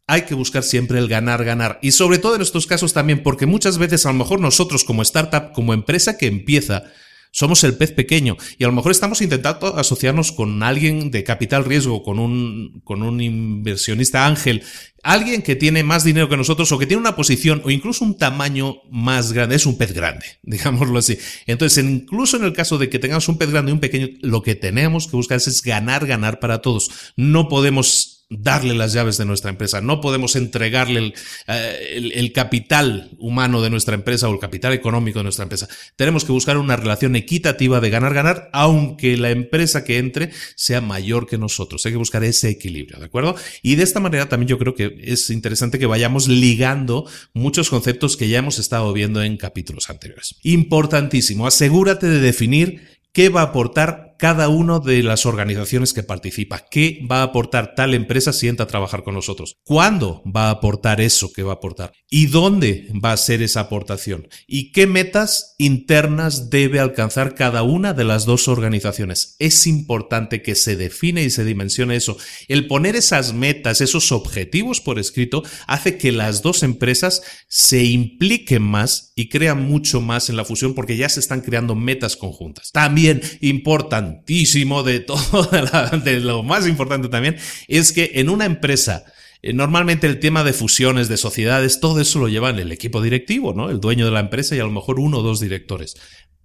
hay 0.10 0.24
que 0.24 0.34
buscar 0.34 0.63
siempre 0.63 0.98
el 0.98 1.08
ganar, 1.08 1.46
ganar. 1.46 1.78
Y 1.84 1.92
sobre 1.92 2.18
todo 2.18 2.36
en 2.36 2.42
estos 2.42 2.66
casos 2.66 2.94
también, 2.94 3.22
porque 3.22 3.46
muchas 3.46 3.78
veces 3.78 4.08
a 4.08 4.12
lo 4.12 4.18
mejor 4.18 4.42
nosotros 4.42 4.84
como 4.84 5.04
startup, 5.04 5.51
como 5.54 5.72
empresa 5.72 6.18
que 6.18 6.25
empieza, 6.25 6.84
somos 7.30 7.63
el 7.63 7.75
pez 7.75 7.92
pequeño 7.92 8.36
y 8.58 8.63
a 8.63 8.68
lo 8.68 8.74
mejor 8.74 8.92
estamos 8.92 9.22
intentando 9.22 9.78
asociarnos 9.78 10.32
con 10.32 10.63
alguien 10.63 11.12
de 11.12 11.24
capital 11.24 11.63
riesgo, 11.63 12.01
con 12.01 12.18
un, 12.18 12.82
con 12.84 13.04
un 13.04 13.22
inversionista 13.22 14.25
ángel, 14.25 14.63
alguien 15.04 15.44
que 15.44 15.56
tiene 15.56 15.84
más 15.84 16.04
dinero 16.04 16.28
que 16.28 16.38
nosotros 16.38 16.72
o 16.72 16.80
que 16.80 16.88
tiene 16.88 17.01
una 17.01 17.16
posición 17.16 17.62
o 17.63 17.70
incluso 17.70 18.04
un 18.04 18.18
tamaño 18.18 18.78
más 18.89 19.32
grande. 19.32 19.58
Es 19.58 19.68
un 19.68 19.78
pez 19.78 19.94
grande, 19.94 20.25
digámoslo 20.42 20.98
así. 20.98 21.20
Entonces, 21.46 21.86
incluso 21.86 22.38
en 22.38 22.46
el 22.46 22.54
caso 22.54 22.80
de 22.80 22.89
que 22.89 22.98
tengamos 22.98 23.30
un 23.30 23.38
pez 23.38 23.51
grande 23.51 23.70
y 23.70 23.74
un 23.74 23.80
pequeño, 23.80 24.08
lo 24.22 24.42
que 24.42 24.56
tenemos 24.56 25.06
que 25.06 25.18
buscar 25.18 25.38
es 25.38 25.62
ganar, 25.62 26.08
ganar 26.08 26.39
para 26.39 26.63
todos. 26.63 26.89
No 27.16 27.48
podemos 27.48 28.19
darle 28.30 28.76
las 28.76 28.94
llaves 28.94 29.18
de 29.18 29.26
nuestra 29.26 29.50
empresa, 29.50 29.82
no 29.82 30.02
podemos 30.02 30.36
entregarle 30.36 31.14
eh, 31.48 32.12
el, 32.14 32.32
capital 32.32 33.10
humano 33.18 33.62
de 33.62 33.72
nuestra 33.72 33.96
empresa 33.96 34.30
o 34.30 34.34
el 34.34 34.40
capital 34.40 34.72
económico 34.74 35.20
de 35.20 35.24
nuestra 35.24 35.44
empresa. 35.44 35.68
Tenemos 35.96 36.26
que 36.26 36.32
buscar 36.32 36.58
una 36.58 36.76
relación 36.76 37.16
equitativa 37.16 37.80
de 37.80 37.90
ganar-ganar, 37.90 38.50
aunque 38.54 39.18
la 39.18 39.32
empresa 39.32 39.84
que 39.84 39.98
entre 39.98 40.30
sea 40.56 40.80
mayor 40.80 41.26
que 41.26 41.40
nosotros. 41.40 41.84
Hay 41.86 41.94
que 41.94 41.98
buscar 41.98 42.24
ese 42.24 42.50
equilibrio, 42.50 43.00
¿de 43.00 43.06
acuerdo? 43.06 43.36
Y 43.64 43.76
de 43.76 43.84
esta 43.84 44.00
manera 44.00 44.30
también 44.30 44.48
yo 44.48 44.60
creo 44.60 44.76
que 44.76 44.96
es 45.02 45.32
interesante 45.32 45.80
que 45.80 45.88
vayamos 45.88 46.28
ligando 46.28 47.10
muchos 47.34 47.72
conceptos 47.72 48.16
que 48.16 48.30
ya 48.30 48.40
hemos 48.40 48.60
estado 48.60 48.94
viendo 48.94 49.24
en 49.24 49.38
capítulos 49.38 49.90
anteriores. 49.90 50.36
Importantísimo, 50.44 51.48
asegúrate 51.48 52.08
de 52.08 52.20
definir 52.20 53.00
qué 53.12 53.30
va 53.30 53.42
a 53.42 53.46
aportar 53.46 54.09
cada 54.20 54.50
una 54.50 54.80
de 54.80 55.02
las 55.02 55.26
organizaciones 55.26 55.94
que 55.94 56.04
participa. 56.04 56.66
¿Qué 56.70 57.08
va 57.10 57.22
a 57.22 57.24
aportar 57.24 57.74
tal 57.74 57.94
empresa 57.94 58.34
si 58.34 58.50
entra 58.50 58.66
a 58.66 58.68
trabajar 58.68 59.04
con 59.04 59.14
nosotros? 59.14 59.56
¿Cuándo 59.64 60.22
va 60.26 60.48
a 60.48 60.52
aportar 60.52 61.00
eso 61.00 61.32
que 61.32 61.42
va 61.42 61.54
a 61.54 61.56
aportar? 61.56 61.94
¿Y 62.10 62.26
dónde 62.26 62.90
va 62.94 63.14
a 63.14 63.18
ser 63.18 63.42
esa 63.42 63.62
aportación? 63.62 64.28
¿Y 64.46 64.74
qué 64.74 64.88
metas 64.88 65.56
internas 65.58 66.50
debe 66.50 66.82
alcanzar 66.82 67.34
cada 67.34 67.64
una 67.64 67.94
de 67.94 68.04
las 68.04 68.26
dos 68.26 68.50
organizaciones? 68.50 69.38
Es 69.40 69.66
importante 69.68 70.42
que 70.42 70.56
se 70.56 70.76
define 70.76 71.24
y 71.24 71.30
se 71.30 71.46
dimensione 71.46 71.96
eso. 71.96 72.18
El 72.50 72.68
poner 72.68 72.98
esas 72.98 73.32
metas, 73.32 73.80
esos 73.80 74.12
objetivos 74.12 74.82
por 74.82 75.00
escrito, 75.00 75.44
hace 75.66 75.98
que 75.98 76.12
las 76.12 76.42
dos 76.42 76.64
empresas 76.64 77.22
se 77.48 77.86
impliquen 77.86 78.64
más 78.64 79.14
y 79.16 79.30
crean 79.30 79.66
mucho 79.66 80.02
más 80.02 80.30
en 80.30 80.36
la 80.36 80.44
fusión 80.44 80.74
porque 80.74 80.98
ya 80.98 81.08
se 81.08 81.22
están 81.22 81.40
creando 81.40 81.74
metas 81.74 82.18
conjuntas. 82.18 82.74
También 82.74 83.22
importante 83.40 84.09
de 84.25 85.00
todo, 85.00 85.44
de 86.04 86.20
lo 86.20 86.44
más 86.44 86.68
importante 86.68 87.10
también, 87.10 87.38
es 87.68 87.92
que 87.92 88.12
en 88.16 88.30
una 88.30 88.46
empresa, 88.46 89.06
eh, 89.42 89.54
Normalmente 89.54 90.08
el 90.08 90.20
tema 90.20 90.44
de 90.44 90.54
fusiones, 90.54 91.08
de 91.08 91.18
sociedades, 91.18 91.80
todo 91.80 92.01
eso 92.01 92.20
lo 92.20 92.28
llevan 92.28 92.60
el 92.60 92.72
equipo 92.72 93.01
directivo, 93.01 93.54
¿no? 93.54 93.70
El 93.70 93.80
dueño 93.80 94.06
de 94.06 94.12
la 94.12 94.20
empresa 94.20 94.56
y 94.56 94.60
a 94.60 94.66
lo 94.66 94.72
mejor 94.72 95.00
uno 95.00 95.20
o 95.20 95.24
dos 95.24 95.39
directores. 95.39 95.96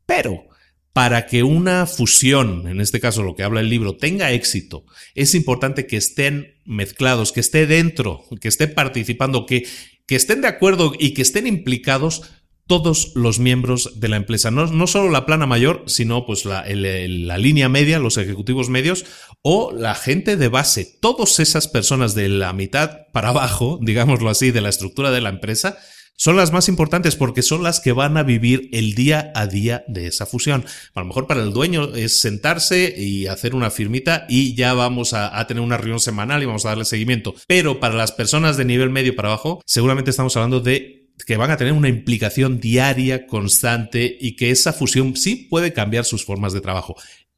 Pero 0.06 0.46
para 0.92 1.26
que 1.26 1.42
una 1.42 1.86
fusión, 1.86 2.68
en 2.68 2.80
este 2.80 3.00
caso 3.00 3.24
lo 3.24 3.34
que 3.34 3.42
habla 3.42 3.60
el 3.60 3.68
libro, 3.68 3.96
tenga 3.96 4.30
éxito, 4.30 4.84
es 5.16 5.34
importante 5.34 5.88
que 5.88 5.96
estén 5.96 6.54
mezclados, 6.64 7.32
que 7.32 7.40
esté 7.40 7.66
dentro, 7.66 8.22
que 8.40 8.46
esté 8.46 8.68
participando, 8.68 9.44
que, 9.44 9.66
que 10.06 10.14
estén 10.14 10.40
de 10.40 10.48
acuerdo 10.48 10.92
y 10.96 11.12
que 11.12 11.22
estén 11.22 11.48
implicados 11.48 12.22
todos 12.66 13.12
los 13.14 13.38
miembros 13.38 14.00
de 14.00 14.08
la 14.08 14.16
empresa, 14.16 14.50
no, 14.50 14.86
solo 14.86 15.10
la 15.10 15.26
plana 15.26 15.46
mayor, 15.46 15.84
sino 15.86 16.24
pues 16.26 16.44
la, 16.44 16.64
línea 16.66 17.68
media, 17.68 17.98
los 17.98 18.16
ejecutivos 18.16 18.68
medios 18.68 19.04
o 19.42 19.72
la 19.72 19.94
gente 19.94 20.36
de 20.36 20.48
base, 20.48 20.98
todas 21.00 21.40
esas 21.40 21.68
personas 21.68 22.14
de 22.14 22.28
la 22.28 22.52
mitad 22.52 23.06
para 23.12 23.28
abajo, 23.28 23.78
digámoslo 23.82 24.30
así, 24.30 24.50
de 24.50 24.60
la 24.60 24.70
estructura 24.70 25.10
de 25.10 25.20
la 25.20 25.28
empresa, 25.28 25.78
son 26.16 26.36
las 26.36 26.52
más 26.52 26.68
importantes 26.68 27.16
porque 27.16 27.42
son 27.42 27.64
las 27.64 27.80
que 27.80 27.92
van 27.92 28.16
a 28.16 28.22
vivir 28.22 28.68
el 28.72 28.94
día 28.94 29.32
a 29.34 29.48
día 29.48 29.84
de 29.88 30.06
esa 30.06 30.26
fusión. 30.26 30.64
A 30.94 31.00
lo 31.00 31.06
mejor 31.06 31.26
para 31.26 31.42
el 31.42 31.52
dueño 31.52 31.94
es 31.94 32.20
sentarse 32.20 32.94
y 32.96 33.26
hacer 33.26 33.54
una 33.54 33.70
firmita 33.70 34.24
y 34.28 34.54
ya 34.54 34.74
vamos 34.74 35.12
a, 35.12 35.44
tener 35.48 35.62
una 35.62 35.76
reunión 35.76 35.98
semanal 35.98 36.42
y 36.42 36.46
vamos 36.46 36.64
a 36.64 36.68
darle 36.68 36.84
seguimiento. 36.84 37.34
Pero 37.48 37.80
para 37.80 37.96
las 37.96 38.12
personas 38.12 38.56
de 38.56 38.64
nivel 38.64 38.90
medio 38.90 39.16
para 39.16 39.28
abajo, 39.30 39.60
seguramente 39.66 40.10
estamos 40.10 40.36
hablando 40.36 40.60
de 40.60 41.03
que 41.26 41.36
van 41.36 41.50
a 41.50 41.56
tener 41.56 41.72
una 41.72 41.88
implicación 41.88 42.60
diaria, 42.60 43.26
constante 43.26 44.16
y 44.20 44.36
que 44.36 44.50
esa 44.50 44.72
fusión 44.72 45.16
sí 45.16 45.46
puede 45.48 45.72
cambiar 45.72 46.04
sus 46.04 46.24
formas 46.24 46.52
de 46.52 46.60
trabajo. 46.60 46.96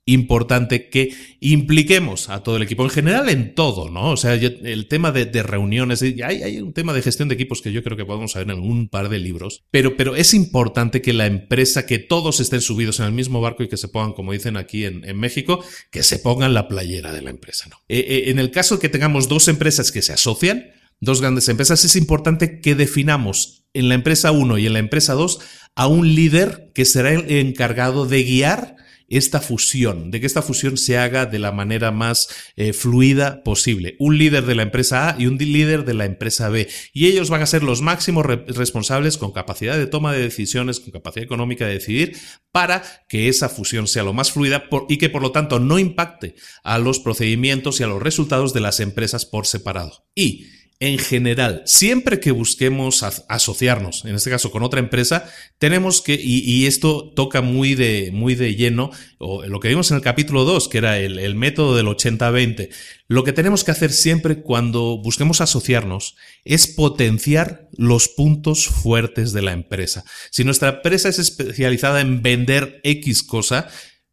Importante 0.09 0.89
que 0.89 1.13
impliquemos 1.41 2.29
a 2.29 2.45
todo 2.45 2.57
el 2.57 2.63
equipo, 2.63 2.85
en 2.85 2.91
general 2.91 3.29
en 3.29 3.57
todo, 3.57 3.91
¿no? 3.91 4.13
O 4.13 4.17
sea, 4.17 4.35
el 4.35 4.87
tema 4.87 5.11
de, 5.11 5.43
reuniones, 5.43 6.01
hay, 6.01 6.23
hay, 6.23 6.61
un 6.61 6.73
tema 6.73 6.95
de 6.95 7.03
gestión 7.03 7.29
de 7.29 7.35
equipos 7.35 7.61
que 7.61 7.73
yo 7.73 7.83
creo 7.83 7.97
que 7.97 8.05
podemos 8.05 8.33
ver 8.35 8.49
en 8.49 8.61
un 8.61 8.89
par 8.89 9.09
de 9.09 9.19
libros, 9.19 9.65
pero, 9.73 9.97
pero 9.97 10.15
es 10.15 10.33
importante 10.33 11.03
que 11.03 11.13
la 11.13 11.27
empresa, 11.27 11.87
que 11.87 11.99
todos 11.99 12.39
estén 12.39 12.61
subidos 12.61 13.01
en 13.01 13.07
el 13.07 13.13
mismo 13.13 13.41
barco 13.41 13.65
y 13.65 13.69
que 13.69 13.77
se 13.77 13.89
pongan, 13.89 14.13
como 14.13 14.31
dicen 14.31 14.57
aquí 14.57 14.85
en, 14.85 15.01
México, 15.19 15.65
que 15.91 16.05
se 16.05 16.21
pongan 16.21 16.55
la 16.55 16.69
playera 16.69 17.13
de 17.13 17.23
la 17.23 17.31
empresa, 17.31 17.69
¿no? 17.69 17.79
Eh, 17.89 17.99
eh, 17.99 18.31
en 18.31 18.39
el 18.39 18.53
caso 18.53 18.79
que 18.79 18.89
tengamos 18.89 19.29
dos 19.29 19.49
empresas 19.49 19.91
que 19.91 20.03
se 20.03 20.13
asocian, 20.13 20.67
dos 21.01 21.21
grandes 21.21 21.49
empresas, 21.49 21.85
es 21.85 21.97
importante 21.97 22.61
que 22.61 22.75
definamos 22.75 23.56
en 23.79 23.89
la 23.89 23.95
empresa 23.95 24.33
1 24.33 24.59
y 24.59 24.67
en 24.67 24.73
la 24.73 24.79
empresa 24.79 25.15
2 25.15 25.39
a 25.75 25.87
un 25.87 26.15
líder 26.15 26.71
que 26.75 26.85
será 26.85 27.13
el 27.13 27.31
encargado 27.31 28.07
de 28.07 28.23
guiar 28.23 28.77
esta 29.09 29.41
fusión, 29.41 30.11
de 30.11 30.21
que 30.21 30.27
esta 30.27 30.43
fusión 30.43 30.77
se 30.77 30.99
haga 30.99 31.27
de 31.27 31.39
la 31.39 31.53
manera 31.53 31.93
más 31.93 32.29
eh, 32.57 32.73
fluida 32.73 33.43
posible. 33.45 33.95
Un 33.99 34.19
líder 34.19 34.47
de 34.47 34.55
la 34.55 34.63
empresa 34.63 35.11
A 35.11 35.17
y 35.19 35.27
un 35.27 35.39
líder 35.39 35.85
de 35.85 35.95
la 35.95 36.07
empresa 36.07 36.49
B. 36.49 36.69
Y 36.93 37.07
ellos 37.07 37.31
van 37.31 37.43
a 37.43 37.47
ser 37.47 37.63
los 37.63 37.83
máximos 37.83 38.27
responsables 38.27 39.17
con 39.17 39.33
capacidad 39.33 39.77
de 39.77 39.87
toma 39.87 40.13
de 40.13 40.23
decisiones, 40.23 40.81
con 40.81 40.91
capacidad 40.91 41.25
económica 41.25 41.67
de 41.67 41.75
decidir, 41.75 42.17
para 42.51 42.83
que 43.09 43.29
esa 43.29 43.49
fusión 43.49 43.87
sea 43.87 44.03
lo 44.03 44.13
más 44.13 44.33
fluida 44.33 44.65
y 44.89 44.97
que 44.97 45.11
por 45.11 45.23
lo 45.23 45.31
tanto 45.31 45.61
no 45.61 45.79
impacte 45.79 46.35
a 46.65 46.79
los 46.79 46.99
procedimientos 46.99 47.79
y 47.79 47.85
a 47.85 47.89
los 47.89 48.03
resultados 48.03 48.53
de 48.53 48.61
las 48.61 48.81
empresas 48.81 49.25
por 49.25 49.47
separado. 49.47 50.07
Y 50.15 50.47
en 50.79 50.99
general, 50.99 51.63
siempre 51.65 52.21
que 52.21 52.33
busquemos 52.33 53.03
asociarnos, 53.03 54.05
en 54.05 54.15
este 54.15 54.29
caso 54.29 54.51
con 54.51 54.63
otra 54.63 54.79
empresa, 54.79 55.27
tenemos 55.59 56.03
que, 56.03 56.21
y, 56.23 56.67
esto 56.67 57.13
toca 57.15 57.41
muy 57.41 57.75
de, 57.75 58.11
muy 58.13 58.35
de 58.35 58.57
lleno, 58.57 58.91
o 59.17 59.43
lo 59.47 59.59
que 59.59 59.69
vimos 59.69 59.91
en 59.91 59.97
el 59.97 60.03
capítulo 60.03 60.45
2, 60.45 60.69
que 60.69 60.79
era 60.79 60.99
el, 60.99 61.19
el 61.19 61.35
método 61.35 61.77
del 61.77 61.87
80-20, 61.87 62.69
lo 63.09 63.25
que 63.25 63.33
tenemos 63.33 63.65
que 63.65 63.71
hacer 63.71 63.91
siempre 63.91 64.43
cuando 64.43 64.99
busquemos 64.99 65.41
asociarnos 65.41 66.15
es 66.45 66.67
potenciar 66.67 67.69
los 67.73 68.09
puntos 68.09 68.67
fuertes 68.67 69.33
de 69.33 69.43
la 69.43 69.53
empresa. 69.53 70.05
Si 70.31 70.45
nuestra 70.45 70.69
empresa 70.69 71.09
es 71.09 71.19
especializada 71.19 72.03
en 72.03 72.21
vender 72.21 72.81
X 72.85 73.23
cosa, 73.23 73.69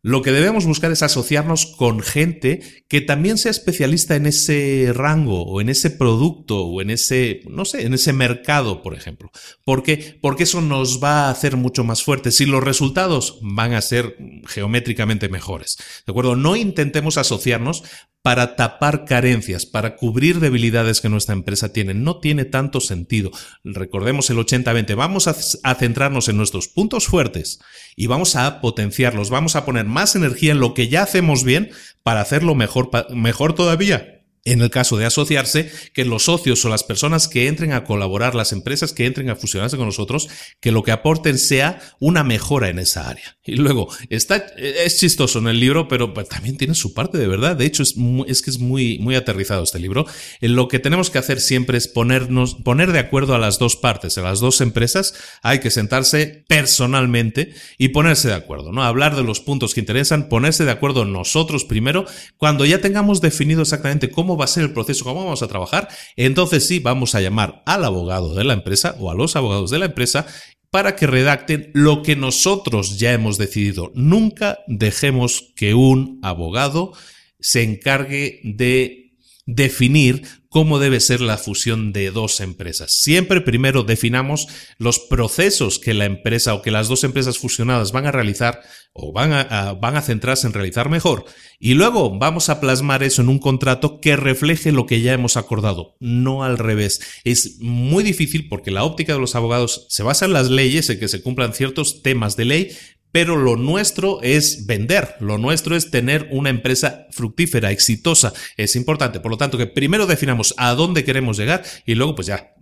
lo 0.05 0.21
que 0.21 0.33
debemos 0.33 0.65
buscar 0.65 0.91
es 0.91 1.01
asociarnos 1.01 1.65
con 1.65 2.01
gente 2.01 2.59
que 2.89 2.99
también 2.99 3.37
sea 3.37 3.51
especialista 3.51 4.17
en 4.17 4.25
ese 4.25 4.91
rango 4.93 5.43
o 5.43 5.61
en 5.61 5.69
ese 5.69 5.89
producto 5.91 6.65
o 6.65 6.81
en 6.81 6.89
ese, 6.89 7.39
no 7.49 7.63
sé, 7.63 7.85
en 7.85 7.93
ese 7.93 8.11
mercado, 8.11 8.83
por 8.83 8.95
ejemplo. 8.95 9.31
¿Por 9.63 9.81
qué? 9.81 10.19
Porque 10.21 10.43
eso 10.43 10.59
nos 10.59 11.01
va 11.01 11.27
a 11.27 11.29
hacer 11.29 11.55
mucho 11.55 11.85
más 11.85 12.03
fuertes 12.03 12.41
y 12.41 12.45
los 12.45 12.61
resultados 12.61 13.39
van 13.41 13.73
a 13.73 13.81
ser 13.81 14.17
geométricamente 14.45 15.29
mejores. 15.29 15.77
¿De 16.05 16.11
acuerdo? 16.11 16.35
No 16.35 16.57
intentemos 16.57 17.17
asociarnos 17.17 17.83
para 18.23 18.55
tapar 18.55 19.03
carencias, 19.03 19.65
para 19.65 19.97
cubrir 19.97 20.39
debilidades 20.39 21.01
que 21.01 21.09
nuestra 21.09 21.33
empresa 21.33 21.73
tiene. 21.73 21.93
No 21.93 22.19
tiene 22.19 22.45
tanto 22.45 22.79
sentido. 22.79 23.31
Recordemos 23.65 24.29
el 24.29 24.37
80-20. 24.37 24.95
Vamos 24.95 25.27
a, 25.27 25.75
centrarnos 25.75 26.29
en 26.29 26.37
nuestros 26.37 26.69
puntos 26.69 27.05
fuertes 27.07 27.59
y 27.97 28.07
vamos 28.07 28.37
a 28.37 28.61
potenciarlos. 28.61 29.29
Vamos 29.29 29.57
a 29.57 29.65
poner 29.65 29.85
más 29.93 30.15
energía 30.15 30.51
en 30.51 30.59
lo 30.59 30.73
que 30.73 30.89
ya 30.89 31.03
hacemos 31.03 31.43
bien 31.43 31.71
para 32.03 32.21
hacerlo 32.21 32.55
mejor, 32.55 32.89
mejor 33.11 33.53
todavía 33.53 34.12
en 34.45 34.61
el 34.61 34.69
caso 34.69 34.97
de 34.97 35.05
asociarse, 35.05 35.71
que 35.93 36.03
los 36.03 36.23
socios 36.23 36.63
o 36.65 36.69
las 36.69 36.83
personas 36.83 37.27
que 37.27 37.47
entren 37.47 37.71
a 37.71 37.85
colaborar, 37.85 38.35
las 38.35 38.51
empresas 38.51 38.91
que 38.91 39.05
entren 39.05 39.29
a 39.29 39.35
fusionarse 39.35 39.77
con 39.77 39.85
nosotros, 39.85 40.27
que 40.59 40.71
lo 40.71 40.83
que 40.83 40.91
aporten 40.91 41.37
sea 41.37 41.79
una 41.99 42.23
mejora 42.23 42.69
en 42.69 42.79
esa 42.79 43.09
área. 43.09 43.37
Y 43.45 43.55
luego, 43.55 43.87
está, 44.09 44.45
es 44.57 44.99
chistoso 44.99 45.39
en 45.39 45.47
el 45.47 45.59
libro, 45.59 45.87
pero 45.87 46.13
también 46.13 46.57
tiene 46.57 46.75
su 46.75 46.93
parte 46.93 47.17
de 47.17 47.27
verdad. 47.27 47.55
De 47.55 47.65
hecho, 47.65 47.83
es, 47.83 47.95
es 48.27 48.41
que 48.41 48.49
es 48.49 48.59
muy, 48.59 48.99
muy 48.99 49.15
aterrizado 49.15 49.63
este 49.63 49.79
libro. 49.79 50.05
En 50.41 50.55
lo 50.55 50.67
que 50.67 50.79
tenemos 50.79 51.09
que 51.09 51.19
hacer 51.19 51.39
siempre 51.39 51.77
es 51.77 51.87
ponernos, 51.87 52.55
poner 52.55 52.91
de 52.91 52.99
acuerdo 52.99 53.35
a 53.35 53.39
las 53.39 53.59
dos 53.59 53.75
partes, 53.75 54.17
a 54.17 54.21
las 54.21 54.39
dos 54.39 54.59
empresas. 54.61 55.13
Hay 55.41 55.59
que 55.59 55.71
sentarse 55.71 56.45
personalmente 56.47 57.53
y 57.77 57.89
ponerse 57.89 58.27
de 58.27 58.33
acuerdo, 58.33 58.71
¿no? 58.71 58.83
Hablar 58.83 59.15
de 59.15 59.23
los 59.23 59.39
puntos 59.39 59.73
que 59.73 59.79
interesan, 59.79 60.27
ponerse 60.27 60.65
de 60.65 60.71
acuerdo 60.71 61.05
nosotros 61.05 61.63
primero, 61.63 62.05
cuando 62.37 62.65
ya 62.65 62.81
tengamos 62.81 63.21
definido 63.21 63.61
exactamente 63.61 64.09
cómo 64.09 64.32
va 64.37 64.45
a 64.45 64.47
ser 64.47 64.63
el 64.63 64.73
proceso, 64.73 65.03
cómo 65.03 65.23
vamos 65.23 65.43
a 65.43 65.47
trabajar, 65.47 65.89
entonces 66.15 66.67
sí 66.67 66.79
vamos 66.79 67.15
a 67.15 67.21
llamar 67.21 67.63
al 67.65 67.85
abogado 67.85 68.35
de 68.35 68.43
la 68.43 68.53
empresa 68.53 68.95
o 68.99 69.11
a 69.11 69.15
los 69.15 69.35
abogados 69.35 69.71
de 69.71 69.79
la 69.79 69.85
empresa 69.85 70.25
para 70.71 70.95
que 70.95 71.05
redacten 71.05 71.69
lo 71.73 72.01
que 72.01 72.15
nosotros 72.15 72.97
ya 72.97 73.13
hemos 73.13 73.37
decidido. 73.37 73.91
Nunca 73.93 74.59
dejemos 74.67 75.53
que 75.55 75.75
un 75.75 76.19
abogado 76.23 76.93
se 77.39 77.61
encargue 77.61 78.39
de 78.43 79.13
definir 79.45 80.23
cómo 80.53 80.77
debe 80.77 80.99
ser 80.99 81.19
la 81.19 81.39
fusión 81.39 81.93
de 81.93 82.11
dos 82.11 82.39
empresas. 82.39 82.93
Siempre 82.93 83.41
primero 83.41 83.81
definamos 83.81 84.47
los 84.77 84.99
procesos 84.99 85.79
que 85.79 85.95
la 85.95 86.05
empresa 86.05 86.53
o 86.53 86.61
que 86.61 86.69
las 86.69 86.87
dos 86.87 87.03
empresas 87.03 87.39
fusionadas 87.39 87.91
van 87.91 88.05
a 88.05 88.11
realizar 88.11 88.61
o 88.93 89.11
van 89.11 89.33
a, 89.33 89.73
van 89.73 89.97
a 89.97 90.03
centrarse 90.03 90.45
en 90.45 90.53
realizar 90.53 90.89
mejor 90.89 91.25
y 91.59 91.73
luego 91.73 92.19
vamos 92.19 92.49
a 92.49 92.61
plasmar 92.61 93.01
eso 93.01 93.23
en 93.23 93.29
un 93.29 93.39
contrato 93.39 93.99
que 93.99 94.15
refleje 94.15 94.71
lo 94.71 94.85
que 94.85 95.01
ya 95.01 95.13
hemos 95.13 95.37
acordado, 95.37 95.95
no 95.99 96.43
al 96.43 96.59
revés. 96.59 97.01
Es 97.23 97.57
muy 97.59 98.03
difícil 98.03 98.47
porque 98.47 98.69
la 98.69 98.83
óptica 98.83 99.13
de 99.13 99.19
los 99.19 99.33
abogados 99.33 99.87
se 99.89 100.03
basa 100.03 100.25
en 100.25 100.33
las 100.33 100.51
leyes, 100.51 100.87
en 100.91 100.99
que 100.99 101.07
se 101.07 101.23
cumplan 101.23 101.53
ciertos 101.53 102.03
temas 102.03 102.37
de 102.37 102.45
ley, 102.45 102.77
pero 103.13 103.37
lo 103.37 103.55
nuestro 103.55 104.19
es 104.23 104.65
vender, 104.65 105.15
lo 105.19 105.37
nuestro 105.37 105.75
es 105.75 105.91
tener 105.91 106.27
una 106.31 106.49
empresa 106.49 107.05
fructífera, 107.11 107.71
exitosa, 107.71 108.33
es 108.57 108.75
importante. 108.75 109.19
Por 109.19 109.31
lo 109.31 109.37
tanto, 109.37 109.59
que 109.59 109.67
primero 109.67 110.07
definamos 110.07 110.55
a 110.57 110.73
dónde 110.73 111.03
queremos 111.03 111.37
llegar 111.37 111.63
y 111.85 111.93
luego 111.93 112.15
pues 112.15 112.25
ya 112.25 112.55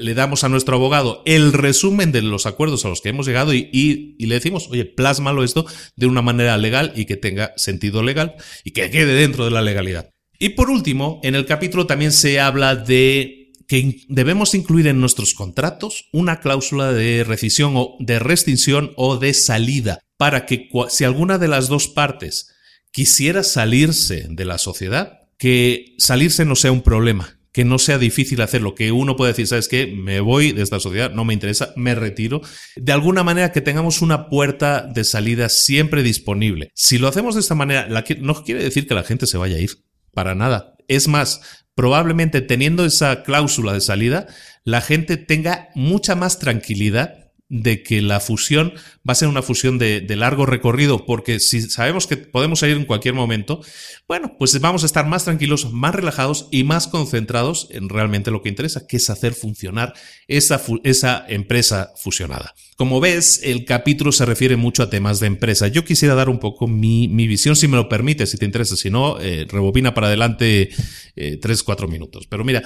le 0.00 0.14
damos 0.14 0.44
a 0.44 0.48
nuestro 0.48 0.76
abogado 0.76 1.22
el 1.26 1.52
resumen 1.52 2.10
de 2.10 2.22
los 2.22 2.46
acuerdos 2.46 2.86
a 2.86 2.88
los 2.88 3.02
que 3.02 3.10
hemos 3.10 3.26
llegado 3.26 3.52
y, 3.52 4.16
le 4.18 4.34
decimos, 4.34 4.68
oye, 4.70 4.86
plásmalo 4.86 5.44
esto 5.44 5.66
de 5.94 6.06
una 6.06 6.22
manera 6.22 6.56
legal 6.56 6.92
y 6.96 7.04
que 7.04 7.16
tenga 7.16 7.52
sentido 7.56 8.02
legal 8.02 8.36
y 8.64 8.70
que 8.70 8.90
quede 8.90 9.12
dentro 9.14 9.44
de 9.44 9.50
la 9.50 9.60
legalidad. 9.60 10.10
Y 10.38 10.50
por 10.50 10.70
último, 10.70 11.20
en 11.22 11.34
el 11.34 11.44
capítulo 11.44 11.86
también 11.86 12.12
se 12.12 12.40
habla 12.40 12.76
de 12.76 13.37
que 13.68 14.00
debemos 14.08 14.54
incluir 14.54 14.88
en 14.88 15.00
nuestros 15.00 15.34
contratos 15.34 16.08
una 16.12 16.40
cláusula 16.40 16.92
de 16.92 17.22
rescisión 17.22 17.74
o 17.76 17.96
de 18.00 18.18
restricción 18.18 18.92
o 18.96 19.18
de 19.18 19.34
salida 19.34 20.00
para 20.16 20.46
que 20.46 20.68
si 20.88 21.04
alguna 21.04 21.38
de 21.38 21.48
las 21.48 21.68
dos 21.68 21.86
partes 21.86 22.54
quisiera 22.90 23.44
salirse 23.44 24.26
de 24.30 24.44
la 24.46 24.58
sociedad, 24.58 25.20
que 25.38 25.94
salirse 25.98 26.46
no 26.46 26.56
sea 26.56 26.72
un 26.72 26.82
problema, 26.82 27.38
que 27.52 27.64
no 27.64 27.78
sea 27.78 27.98
difícil 27.98 28.40
hacerlo, 28.40 28.74
que 28.74 28.90
uno 28.90 29.16
puede 29.16 29.32
decir, 29.32 29.46
¿sabes 29.46 29.68
qué? 29.68 29.86
Me 29.86 30.20
voy 30.20 30.52
de 30.52 30.62
esta 30.62 30.80
sociedad, 30.80 31.12
no 31.12 31.24
me 31.24 31.34
interesa, 31.34 31.72
me 31.76 31.94
retiro. 31.94 32.40
De 32.74 32.92
alguna 32.92 33.22
manera 33.22 33.52
que 33.52 33.60
tengamos 33.60 34.00
una 34.00 34.28
puerta 34.28 34.82
de 34.82 35.04
salida 35.04 35.48
siempre 35.50 36.02
disponible. 36.02 36.70
Si 36.74 36.98
lo 36.98 37.06
hacemos 37.06 37.34
de 37.34 37.42
esta 37.42 37.54
manera, 37.54 37.86
no 38.20 38.44
quiere 38.44 38.64
decir 38.64 38.86
que 38.86 38.94
la 38.94 39.04
gente 39.04 39.26
se 39.26 39.38
vaya 39.38 39.56
a 39.56 39.60
ir, 39.60 39.70
para 40.18 40.34
nada. 40.34 40.74
Es 40.88 41.06
más, 41.06 41.42
probablemente 41.76 42.40
teniendo 42.40 42.84
esa 42.84 43.22
cláusula 43.22 43.72
de 43.72 43.80
salida, 43.80 44.26
la 44.64 44.80
gente 44.80 45.16
tenga 45.16 45.68
mucha 45.76 46.16
más 46.16 46.40
tranquilidad 46.40 47.27
de 47.48 47.82
que 47.82 48.02
la 48.02 48.20
fusión 48.20 48.74
va 49.08 49.12
a 49.12 49.14
ser 49.14 49.28
una 49.28 49.42
fusión 49.42 49.78
de, 49.78 50.04
largo 50.16 50.44
recorrido, 50.44 51.06
porque 51.06 51.40
si 51.40 51.62
sabemos 51.62 52.06
que 52.06 52.16
podemos 52.16 52.58
salir 52.60 52.76
en 52.76 52.84
cualquier 52.84 53.14
momento, 53.14 53.62
bueno, 54.06 54.36
pues 54.38 54.60
vamos 54.60 54.82
a 54.82 54.86
estar 54.86 55.06
más 55.06 55.24
tranquilos, 55.24 55.72
más 55.72 55.94
relajados 55.94 56.48
y 56.50 56.64
más 56.64 56.88
concentrados 56.88 57.68
en 57.70 57.88
realmente 57.88 58.30
lo 58.30 58.42
que 58.42 58.48
interesa, 58.48 58.86
que 58.86 58.98
es 58.98 59.08
hacer 59.08 59.34
funcionar 59.34 59.94
esa, 60.26 60.60
esa 60.82 61.24
empresa 61.28 61.92
fusionada. 61.96 62.54
Como 62.76 63.00
ves, 63.00 63.40
el 63.42 63.64
capítulo 63.64 64.12
se 64.12 64.24
refiere 64.24 64.56
mucho 64.56 64.82
a 64.82 64.90
temas 64.90 65.18
de 65.18 65.26
empresa. 65.26 65.66
Yo 65.66 65.84
quisiera 65.84 66.14
dar 66.14 66.28
un 66.28 66.38
poco 66.38 66.68
mi, 66.68 67.08
visión, 67.08 67.56
si 67.56 67.66
me 67.66 67.76
lo 67.76 67.88
permite, 67.88 68.26
si 68.26 68.38
te 68.38 68.44
interesa. 68.44 68.76
Si 68.76 68.88
no, 68.88 69.20
eh, 69.20 69.46
rebobina 69.48 69.94
para 69.94 70.06
adelante 70.06 70.68
eh, 71.16 71.38
tres, 71.42 71.64
cuatro 71.64 71.88
minutos. 71.88 72.28
Pero 72.28 72.44
mira, 72.44 72.62